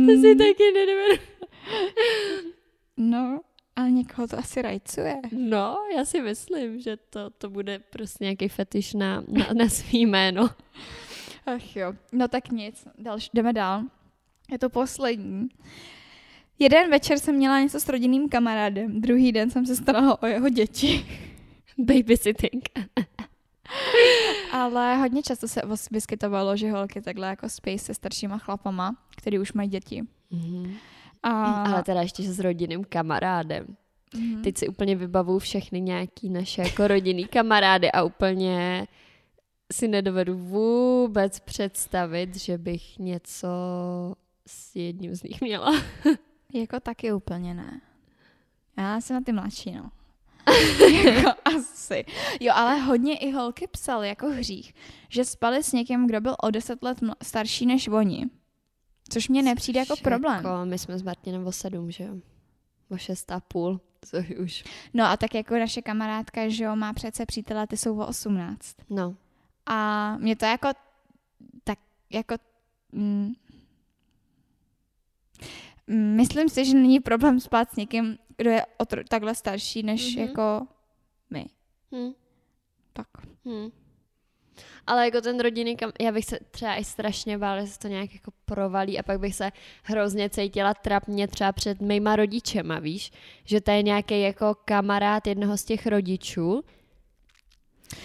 to 0.06 0.12
si 0.20 0.36
taky 0.36 0.72
nedovedu. 0.74 1.22
No, 2.96 3.40
ale 3.76 3.90
někoho 3.90 4.28
to 4.28 4.38
asi 4.38 4.62
rajcuje. 4.62 5.16
No, 5.32 5.76
já 5.96 6.04
si 6.04 6.22
myslím, 6.22 6.80
že 6.80 6.96
to, 6.96 7.30
to 7.30 7.50
bude 7.50 7.78
prostě 7.78 8.24
nějaký 8.24 8.48
fetiš 8.48 8.94
na, 8.94 9.24
na, 9.28 9.46
na 9.54 9.68
svý 9.68 10.06
jméno. 10.06 10.50
Ach 11.46 11.76
jo, 11.76 11.92
no 12.12 12.28
tak 12.28 12.50
nic, 12.50 12.88
další, 12.98 13.30
jdeme 13.34 13.52
dál. 13.52 13.82
Je 14.50 14.58
to 14.58 14.70
poslední. 14.70 15.48
Jeden 16.62 16.90
večer 16.90 17.18
jsem 17.18 17.34
měla 17.34 17.60
něco 17.60 17.80
s 17.80 17.88
rodinným 17.88 18.28
kamarádem, 18.28 19.00
druhý 19.00 19.32
den 19.32 19.50
jsem 19.50 19.66
se 19.66 19.76
starala 19.76 20.22
o 20.22 20.26
jeho 20.26 20.48
děti. 20.48 21.06
Babysitting. 21.78 22.68
Ale 24.52 24.96
hodně 24.96 25.22
často 25.22 25.48
se 25.48 25.62
vyskytovalo, 25.90 26.56
že 26.56 26.70
holky 26.70 27.00
takhle 27.00 27.28
jako 27.28 27.48
spí 27.48 27.78
se 27.78 27.94
staršíma 27.94 28.38
chlapama, 28.38 28.96
který 29.16 29.38
už 29.38 29.52
mají 29.52 29.68
děti. 29.68 30.02
Mm-hmm. 30.32 30.74
A... 31.22 31.52
Ale 31.64 31.82
teda 31.82 32.02
ještě 32.02 32.22
s 32.22 32.38
rodinným 32.38 32.84
kamarádem. 32.84 33.66
Mm-hmm. 34.14 34.42
Teď 34.42 34.58
si 34.58 34.68
úplně 34.68 34.96
vybavu 34.96 35.38
všechny 35.38 35.80
nějaký 35.80 36.30
naše 36.30 36.62
jako 36.62 36.88
rodinný 36.88 37.24
kamarády 37.24 37.92
a 37.92 38.02
úplně 38.02 38.86
si 39.72 39.88
nedovedu 39.88 40.38
vůbec 40.38 41.40
představit, 41.40 42.36
že 42.36 42.58
bych 42.58 42.98
něco 42.98 43.48
s 44.46 44.76
jedním 44.76 45.14
z 45.14 45.22
nich 45.22 45.40
měla. 45.40 45.72
Jako 46.52 46.80
taky 46.80 47.12
úplně 47.12 47.54
ne. 47.54 47.80
Já 48.76 49.00
jsem 49.00 49.14
na 49.16 49.20
ty 49.20 49.32
mladší, 49.32 49.72
no. 49.72 49.90
jako 51.04 51.30
asi. 51.44 52.04
Jo, 52.40 52.52
ale 52.56 52.76
hodně 52.76 53.18
i 53.18 53.30
holky 53.30 53.66
psaly 53.66 54.08
jako 54.08 54.28
hřích, 54.28 54.74
že 55.08 55.24
spali 55.24 55.62
s 55.62 55.72
někým, 55.72 56.06
kdo 56.06 56.20
byl 56.20 56.36
o 56.42 56.50
deset 56.50 56.82
let 56.82 56.98
starší 57.22 57.66
než 57.66 57.88
oni. 57.88 58.26
Což 59.08 59.28
mě 59.28 59.42
nepřijde 59.42 59.80
jako 59.80 59.96
problém. 59.96 60.34
Jako, 60.34 60.48
my 60.64 60.78
jsme 60.78 60.98
s 60.98 61.02
Martinem 61.02 61.46
o 61.46 61.52
sedm, 61.52 61.90
že 61.90 62.04
jo? 62.04 62.14
O 62.90 62.96
šest 62.98 63.30
a 63.30 63.40
půl, 63.40 63.80
což 64.04 64.30
už. 64.30 64.64
No 64.94 65.04
a 65.04 65.16
tak 65.16 65.34
jako 65.34 65.54
naše 65.54 65.82
kamarádka, 65.82 66.48
že 66.48 66.64
jo, 66.64 66.76
má 66.76 66.92
přece 66.92 67.26
přítele, 67.26 67.66
ty 67.66 67.76
jsou 67.76 67.98
o 67.98 68.06
osmnáct. 68.06 68.76
No. 68.90 69.14
A 69.66 70.16
mě 70.16 70.36
to 70.36 70.44
jako, 70.44 70.68
tak 71.64 71.78
jako, 72.10 72.34
mm, 72.92 73.32
Myslím 75.92 76.48
si, 76.48 76.64
že 76.64 76.74
není 76.74 77.00
problém 77.00 77.40
spát 77.40 77.70
s 77.72 77.76
někým, 77.76 78.18
kdo 78.36 78.50
je 78.50 78.66
takhle 79.08 79.34
starší 79.34 79.82
než 79.82 80.16
mm-hmm. 80.16 80.20
jako 80.20 80.66
my. 81.30 81.46
Hmm. 81.92 82.12
Tak. 82.92 83.06
Hmm. 83.44 83.70
Ale 84.86 85.04
jako 85.04 85.20
ten 85.20 85.40
rodinný 85.40 85.76
kam, 85.76 85.92
já 86.00 86.12
bych 86.12 86.24
se 86.24 86.38
třeba 86.50 86.74
i 86.74 86.84
strašně 86.84 87.38
bála, 87.38 87.60
že 87.60 87.66
se 87.66 87.78
to 87.78 87.88
nějak 87.88 88.14
jako 88.14 88.30
provalí 88.44 88.98
a 88.98 89.02
pak 89.02 89.20
bych 89.20 89.34
se 89.34 89.50
hrozně 89.82 90.30
cítila 90.30 90.74
trapně 90.74 91.28
třeba 91.28 91.52
před 91.52 91.80
mýma 91.80 92.16
rodičema, 92.16 92.78
víš? 92.78 93.12
Že 93.44 93.60
to 93.60 93.70
je 93.70 93.82
nějaký 93.82 94.20
jako 94.20 94.54
kamarád 94.64 95.26
jednoho 95.26 95.56
z 95.56 95.64
těch 95.64 95.86
rodičů 95.86 96.62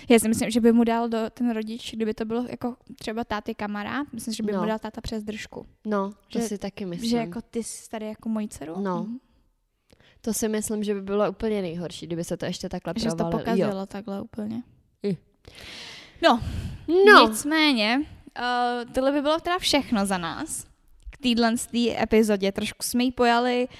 já 0.09 0.19
si 0.19 0.27
myslím, 0.27 0.49
že 0.51 0.61
by 0.61 0.71
mu 0.71 0.83
dal 0.83 1.09
do 1.09 1.17
ten 1.29 1.51
rodič, 1.51 1.93
kdyby 1.93 2.13
to 2.13 2.25
bylo 2.25 2.45
jako 2.49 2.75
třeba 2.99 3.23
táty 3.23 3.55
kamarád, 3.55 4.07
myslím, 4.13 4.33
že 4.33 4.43
by 4.43 4.51
no. 4.51 4.61
mu 4.61 4.67
dal 4.67 4.79
táta 4.79 5.01
přes 5.01 5.23
držku. 5.23 5.65
No, 5.85 6.11
to 6.31 6.39
že, 6.39 6.47
si 6.47 6.57
taky 6.57 6.85
myslím. 6.85 7.09
Že 7.09 7.17
jako 7.17 7.41
ty 7.41 7.63
jsi 7.63 7.89
tady 7.89 8.07
jako 8.07 8.29
mojí 8.29 8.49
dceru? 8.49 8.79
No. 8.79 9.03
Mm. 9.03 9.17
To 10.21 10.33
si 10.33 10.47
myslím, 10.47 10.83
že 10.83 10.93
by 10.93 11.01
bylo 11.01 11.29
úplně 11.29 11.61
nejhorší, 11.61 12.07
kdyby 12.07 12.23
se 12.23 12.37
to 12.37 12.45
ještě 12.45 12.69
takhle 12.69 12.93
že 12.97 13.09
provalilo. 13.09 13.31
Že 13.31 13.37
to 13.37 13.37
pokazilo 13.37 13.79
jo. 13.79 13.85
takhle 13.85 14.21
úplně. 14.21 14.63
I. 15.03 15.17
No, 16.21 16.41
no, 16.87 17.27
nicméně, 17.29 18.01
uh, 18.39 18.91
tohle 18.91 19.11
by 19.11 19.21
bylo 19.21 19.39
teda 19.39 19.57
všechno 19.57 20.05
za 20.05 20.17
nás. 20.17 20.65
K 21.09 21.17
téhle 21.17 21.53
epizodě 22.01 22.51
trošku 22.51 22.83
jsme 22.83 23.03
ji 23.03 23.11
pojali 23.11 23.67
uh, 23.67 23.75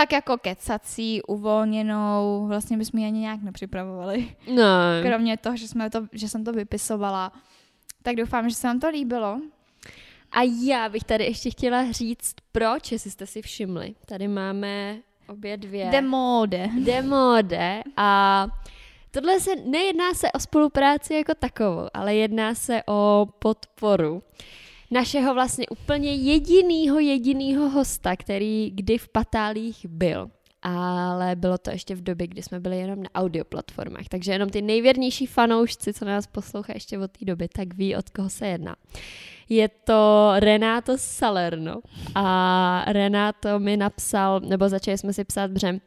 tak 0.00 0.12
jako 0.12 0.36
kecací, 0.38 1.22
uvolněnou, 1.22 2.46
vlastně 2.48 2.76
bychom 2.76 3.00
ji 3.00 3.06
ani 3.06 3.20
nějak 3.20 3.42
nepřipravovali. 3.42 4.36
No. 4.54 4.64
Kromě 5.02 5.36
toho, 5.36 5.56
že, 5.56 5.68
jsme 5.68 5.90
to, 5.90 6.06
že 6.12 6.28
jsem 6.28 6.44
to 6.44 6.52
vypisovala. 6.52 7.32
Tak 8.02 8.16
doufám, 8.16 8.48
že 8.48 8.54
se 8.54 8.66
vám 8.66 8.80
to 8.80 8.88
líbilo. 8.88 9.40
A 10.32 10.42
já 10.62 10.88
bych 10.88 11.04
tady 11.04 11.24
ještě 11.24 11.50
chtěla 11.50 11.92
říct, 11.92 12.34
proč, 12.52 12.92
jestli 12.92 13.10
jste 13.10 13.26
si 13.26 13.42
všimli. 13.42 13.94
Tady 14.06 14.28
máme 14.28 14.96
obě 15.28 15.56
dvě. 15.56 15.90
Demode. 15.90 16.68
Demode 16.84 17.82
a 17.96 18.46
tohle 19.10 19.40
se 19.40 19.50
nejedná 19.56 20.14
se 20.14 20.32
o 20.32 20.38
spolupráci 20.38 21.14
jako 21.14 21.34
takovou, 21.34 21.88
ale 21.94 22.14
jedná 22.14 22.54
se 22.54 22.82
o 22.86 23.26
podporu 23.38 24.22
našeho 24.90 25.34
vlastně 25.34 25.66
úplně 25.68 26.14
jedinýho, 26.14 26.98
jedinýho 26.98 27.68
hosta, 27.68 28.16
který 28.16 28.70
kdy 28.70 28.98
v 28.98 29.08
Patálích 29.08 29.86
byl. 29.86 30.30
Ale 30.62 31.36
bylo 31.36 31.58
to 31.58 31.70
ještě 31.70 31.94
v 31.94 32.02
době, 32.02 32.26
kdy 32.26 32.42
jsme 32.42 32.60
byli 32.60 32.78
jenom 32.78 33.02
na 33.02 33.08
audioplatformách, 33.14 34.08
takže 34.08 34.32
jenom 34.32 34.48
ty 34.48 34.62
nejvěrnější 34.62 35.26
fanoušci, 35.26 35.92
co 35.92 36.04
nás 36.04 36.26
poslouchají 36.26 36.76
ještě 36.76 36.98
od 36.98 37.10
té 37.10 37.24
doby, 37.24 37.48
tak 37.48 37.74
ví, 37.74 37.96
od 37.96 38.10
koho 38.10 38.30
se 38.30 38.46
jedná. 38.46 38.76
Je 39.48 39.68
to 39.68 40.32
Renato 40.36 40.92
Salerno 40.96 41.80
a 42.14 42.84
Renato 42.88 43.58
mi 43.58 43.76
napsal, 43.76 44.40
nebo 44.40 44.68
začali 44.68 44.98
jsme 44.98 45.12
si 45.12 45.24
psát 45.24 45.50
břem, 45.50 45.80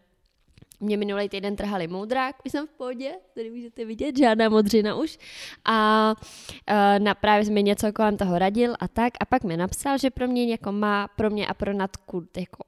mě 0.84 0.98
minulý 0.98 1.30
týden 1.30 1.56
trhali 1.56 1.88
moudrák, 1.88 2.36
už 2.46 2.52
jsem 2.52 2.68
v 2.68 2.72
pohodě, 2.72 3.12
tady 3.36 3.52
můžete 3.52 3.86
vidět, 3.86 4.18
žádná 4.18 4.50
modřina 4.50 4.96
už. 4.96 5.18
A 5.66 6.10
uh, 6.70 7.00
na, 7.00 7.16
právě 7.16 7.52
mi 7.52 7.64
něco 7.64 7.94
kolem 7.94 8.18
toho 8.18 8.40
radil 8.40 8.76
a 8.80 8.88
tak. 8.88 9.14
A 9.20 9.26
pak 9.26 9.44
mi 9.44 9.58
napsal, 9.58 9.98
že 9.98 10.10
pro 10.10 10.28
mě 10.28 10.52
jako 10.52 10.72
má, 10.72 11.08
pro 11.08 11.30
mě 11.30 11.48
a 11.48 11.54
pro 11.54 11.74
Natku 11.74 12.28
jako 12.38 12.64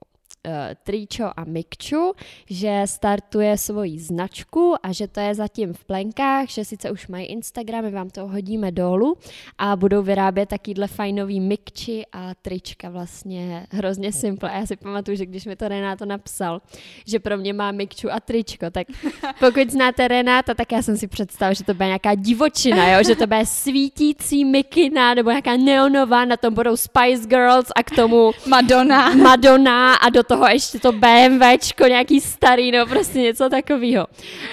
Tričo 0.83 1.31
a 1.35 1.43
Mikču, 1.43 2.13
že 2.49 2.81
startuje 2.85 3.57
svoji 3.57 3.99
značku 3.99 4.75
a 4.83 4.91
že 4.91 5.07
to 5.07 5.19
je 5.19 5.35
zatím 5.35 5.73
v 5.73 5.83
plenkách, 5.83 6.49
že 6.49 6.65
sice 6.65 6.91
už 6.91 7.07
mají 7.07 7.25
Instagram, 7.25 7.83
my 7.83 7.91
vám 7.91 8.09
to 8.09 8.27
hodíme 8.27 8.71
dolů 8.71 9.17
a 9.57 9.75
budou 9.75 10.01
vyrábět 10.01 10.49
takýhle 10.49 10.87
fajnový 10.87 11.39
Mikči 11.39 12.05
a 12.11 12.35
trička 12.41 12.89
vlastně 12.89 13.67
hrozně 13.71 14.11
simple. 14.11 14.49
A 14.49 14.57
já 14.57 14.65
si 14.65 14.75
pamatuju, 14.75 15.17
že 15.17 15.25
když 15.25 15.45
mi 15.45 15.55
to 15.55 15.67
Renáto 15.67 16.05
napsal, 16.05 16.61
že 17.07 17.19
pro 17.19 17.37
mě 17.37 17.53
má 17.53 17.71
Mikču 17.71 18.11
a 18.11 18.19
tričko, 18.19 18.69
tak 18.69 18.87
pokud 19.39 19.69
znáte 19.69 20.07
Renáta, 20.07 20.53
tak 20.53 20.71
já 20.71 20.81
jsem 20.81 20.97
si 20.97 21.07
představila, 21.07 21.53
že 21.53 21.63
to 21.63 21.73
bude 21.73 21.85
nějaká 21.85 22.15
divočina, 22.15 22.91
jo? 22.91 23.03
že 23.03 23.15
to 23.15 23.27
bude 23.27 23.45
svítící 23.45 24.45
mikina 24.45 25.13
nebo 25.13 25.29
nějaká 25.29 25.57
neonová, 25.57 26.25
na 26.25 26.37
tom 26.37 26.53
budou 26.53 26.77
Spice 26.77 27.27
Girls 27.27 27.71
a 27.75 27.83
k 27.83 27.95
tomu 27.95 28.31
Madonna. 28.47 29.09
Madonna 29.15 29.95
a 29.95 30.09
do 30.09 30.23
toho 30.23 30.34
ještě 30.49 30.79
to 30.79 30.91
BMWčko, 30.91 31.87
nějaký 31.87 32.21
starý, 32.21 32.71
no 32.71 32.85
prostě 32.85 33.19
něco 33.19 33.49
takového. 33.49 34.07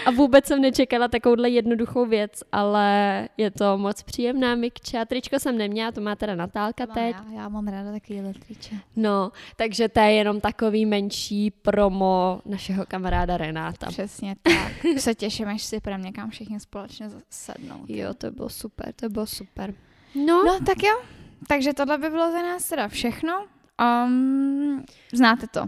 A 0.06 0.10
vůbec 0.10 0.46
jsem 0.46 0.60
nečekala 0.60 1.08
takovouhle 1.08 1.50
jednoduchou 1.50 2.06
věc, 2.06 2.42
ale 2.52 3.28
je 3.36 3.50
to 3.50 3.78
moc 3.78 4.02
příjemná 4.02 4.54
mikča. 4.54 5.04
Tričko 5.04 5.38
jsem 5.38 5.58
neměla, 5.58 5.92
to 5.92 6.00
má 6.00 6.16
teda 6.16 6.34
Natálka 6.34 6.86
teď. 6.86 7.16
Já, 7.30 7.42
já 7.42 7.48
mám 7.48 7.68
ráda 7.68 7.92
takovýhle 7.92 8.32
triče. 8.34 8.76
No, 8.96 9.32
takže 9.56 9.88
to 9.88 10.00
je 10.00 10.12
jenom 10.12 10.40
takový 10.40 10.86
menší 10.86 11.50
promo 11.50 12.40
našeho 12.46 12.86
kamaráda 12.86 13.36
Renáta. 13.36 13.86
Přesně 13.86 14.36
tak. 14.42 14.72
se 14.98 15.14
těším, 15.14 15.48
až 15.48 15.62
si 15.62 15.80
pro 15.80 15.96
někam 15.96 16.30
všichni 16.30 16.60
společně 16.60 17.10
sednout. 17.30 17.84
Jo, 17.88 18.14
to 18.14 18.30
bylo 18.30 18.48
super, 18.48 18.92
to 18.96 19.08
bylo 19.08 19.26
super. 19.26 19.74
No. 20.14 20.44
no, 20.44 20.58
tak 20.66 20.82
jo. 20.82 21.02
Takže 21.48 21.74
tohle 21.74 21.98
by 21.98 22.10
bylo 22.10 22.32
za 22.32 22.42
nás 22.42 22.68
teda 22.68 22.88
všechno. 22.88 23.46
Um, 23.80 24.84
znáte 25.12 25.46
to. 25.46 25.66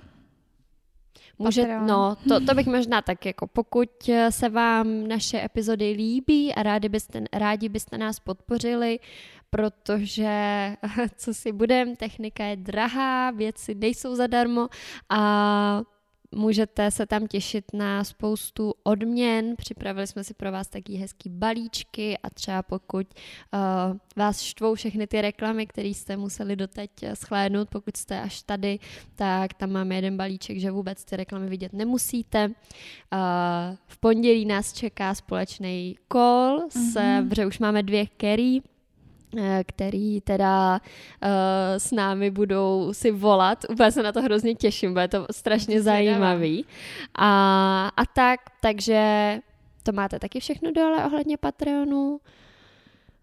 Může, 1.39 1.81
no, 1.81 2.17
to, 2.29 2.41
to 2.41 2.55
bych 2.55 2.67
možná 2.67 3.03
tak 3.03 3.27
jako, 3.27 3.47
pokud 3.47 3.91
se 4.31 4.49
vám 4.49 5.09
naše 5.09 5.45
epizody 5.45 5.91
líbí 5.91 6.55
a 6.55 6.63
rádi 6.63 6.89
byste, 6.89 7.25
rádi 7.33 7.69
byste 7.69 7.99
nás 7.99 8.21
podpořili, 8.21 8.99
protože 9.51 10.33
co 11.17 11.35
si 11.35 11.53
budem, 11.53 11.97
technika 11.97 12.45
je 12.45 12.57
drahá, 12.57 13.31
věci 13.31 13.75
nejsou 13.75 14.15
zadarmo 14.15 14.69
a 15.11 15.83
Můžete 16.35 16.91
se 16.91 17.07
tam 17.07 17.27
těšit 17.27 17.65
na 17.73 18.05
spoustu 18.05 18.75
odměn, 18.83 19.57
připravili 19.57 20.07
jsme 20.07 20.25
si 20.25 20.35
pro 20.35 20.53
vás 20.53 20.69
taky 20.69 20.95
hezký 20.95 21.31
balíčky 21.31 22.19
a 22.19 22.31
třeba 22.31 22.63
pokud 22.63 23.07
uh, 23.55 23.97
vás 24.17 24.41
štvou 24.41 24.75
všechny 24.75 25.07
ty 25.07 25.21
reklamy, 25.21 25.67
které 25.67 25.89
jste 25.89 26.17
museli 26.17 26.57
doteď 26.57 26.91
eh, 27.03 27.17
schlédnout, 27.17 27.69
pokud 27.69 27.97
jste 27.97 28.21
až 28.21 28.43
tady, 28.43 28.79
tak 29.15 29.55
tam 29.55 29.71
máme 29.71 29.95
jeden 29.95 30.17
balíček, 30.17 30.59
že 30.59 30.71
vůbec 30.71 31.05
ty 31.05 31.17
reklamy 31.17 31.49
vidět 31.49 31.73
nemusíte. 31.73 32.47
Uh, 32.47 32.53
v 33.87 33.99
pondělí 33.99 34.45
nás 34.45 34.73
čeká 34.73 35.15
společný 35.15 35.97
call, 36.13 36.59
mm-hmm. 36.59 36.93
se, 36.93 37.27
protože 37.29 37.47
už 37.47 37.59
máme 37.59 37.83
dvě 37.83 38.07
kerry, 38.07 38.61
který 39.67 40.21
teda 40.21 40.81
uh, 41.23 41.29
s 41.79 41.93
námi 41.93 42.31
budou 42.31 42.89
si 42.93 43.11
volat. 43.11 43.65
Úplně 43.69 43.93
se 43.93 44.03
na 44.03 44.13
to 44.13 44.23
hrozně 44.23 44.55
těším, 44.55 44.93
bude 44.93 45.09
to 45.09 45.27
strašně 45.31 45.83
zajímavý. 45.83 46.65
A, 47.15 47.91
a 47.97 48.07
tak, 48.07 48.41
takže 48.61 49.39
to 49.83 49.93
máte 49.93 50.19
taky 50.19 50.41
všechno 50.41 50.73
dole 50.73 51.05
ohledně 51.05 51.37
Patreonu. 51.37 52.21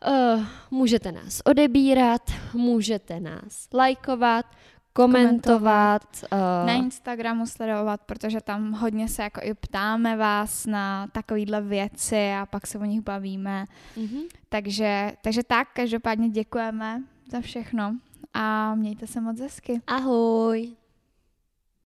Uh, 0.07 0.43
můžete 0.71 1.11
nás 1.11 1.41
odebírat, 1.45 2.21
můžete 2.53 3.19
nás 3.19 3.67
lajkovat, 3.73 4.45
komentovat. 4.93 6.03
Uh... 6.31 6.67
Na 6.67 6.73
Instagramu 6.73 7.45
sledovat, 7.45 8.01
protože 8.01 8.41
tam 8.41 8.71
hodně 8.71 9.07
se 9.07 9.23
jako 9.23 9.41
i 9.43 9.53
ptáme 9.53 10.17
vás 10.17 10.65
na 10.65 11.07
takovýhle 11.07 11.61
věci 11.61 12.31
a 12.33 12.45
pak 12.45 12.67
se 12.67 12.77
o 12.77 12.83
nich 12.83 13.01
bavíme. 13.01 13.65
Mm-hmm. 13.97 14.21
Takže, 14.49 15.11
takže 15.21 15.43
tak, 15.43 15.67
každopádně 15.73 16.29
děkujeme 16.29 17.03
za 17.31 17.41
všechno 17.41 17.95
a 18.33 18.75
mějte 18.75 19.07
se 19.07 19.21
moc 19.21 19.39
hezky. 19.39 19.81
Ahoj. 19.87 20.80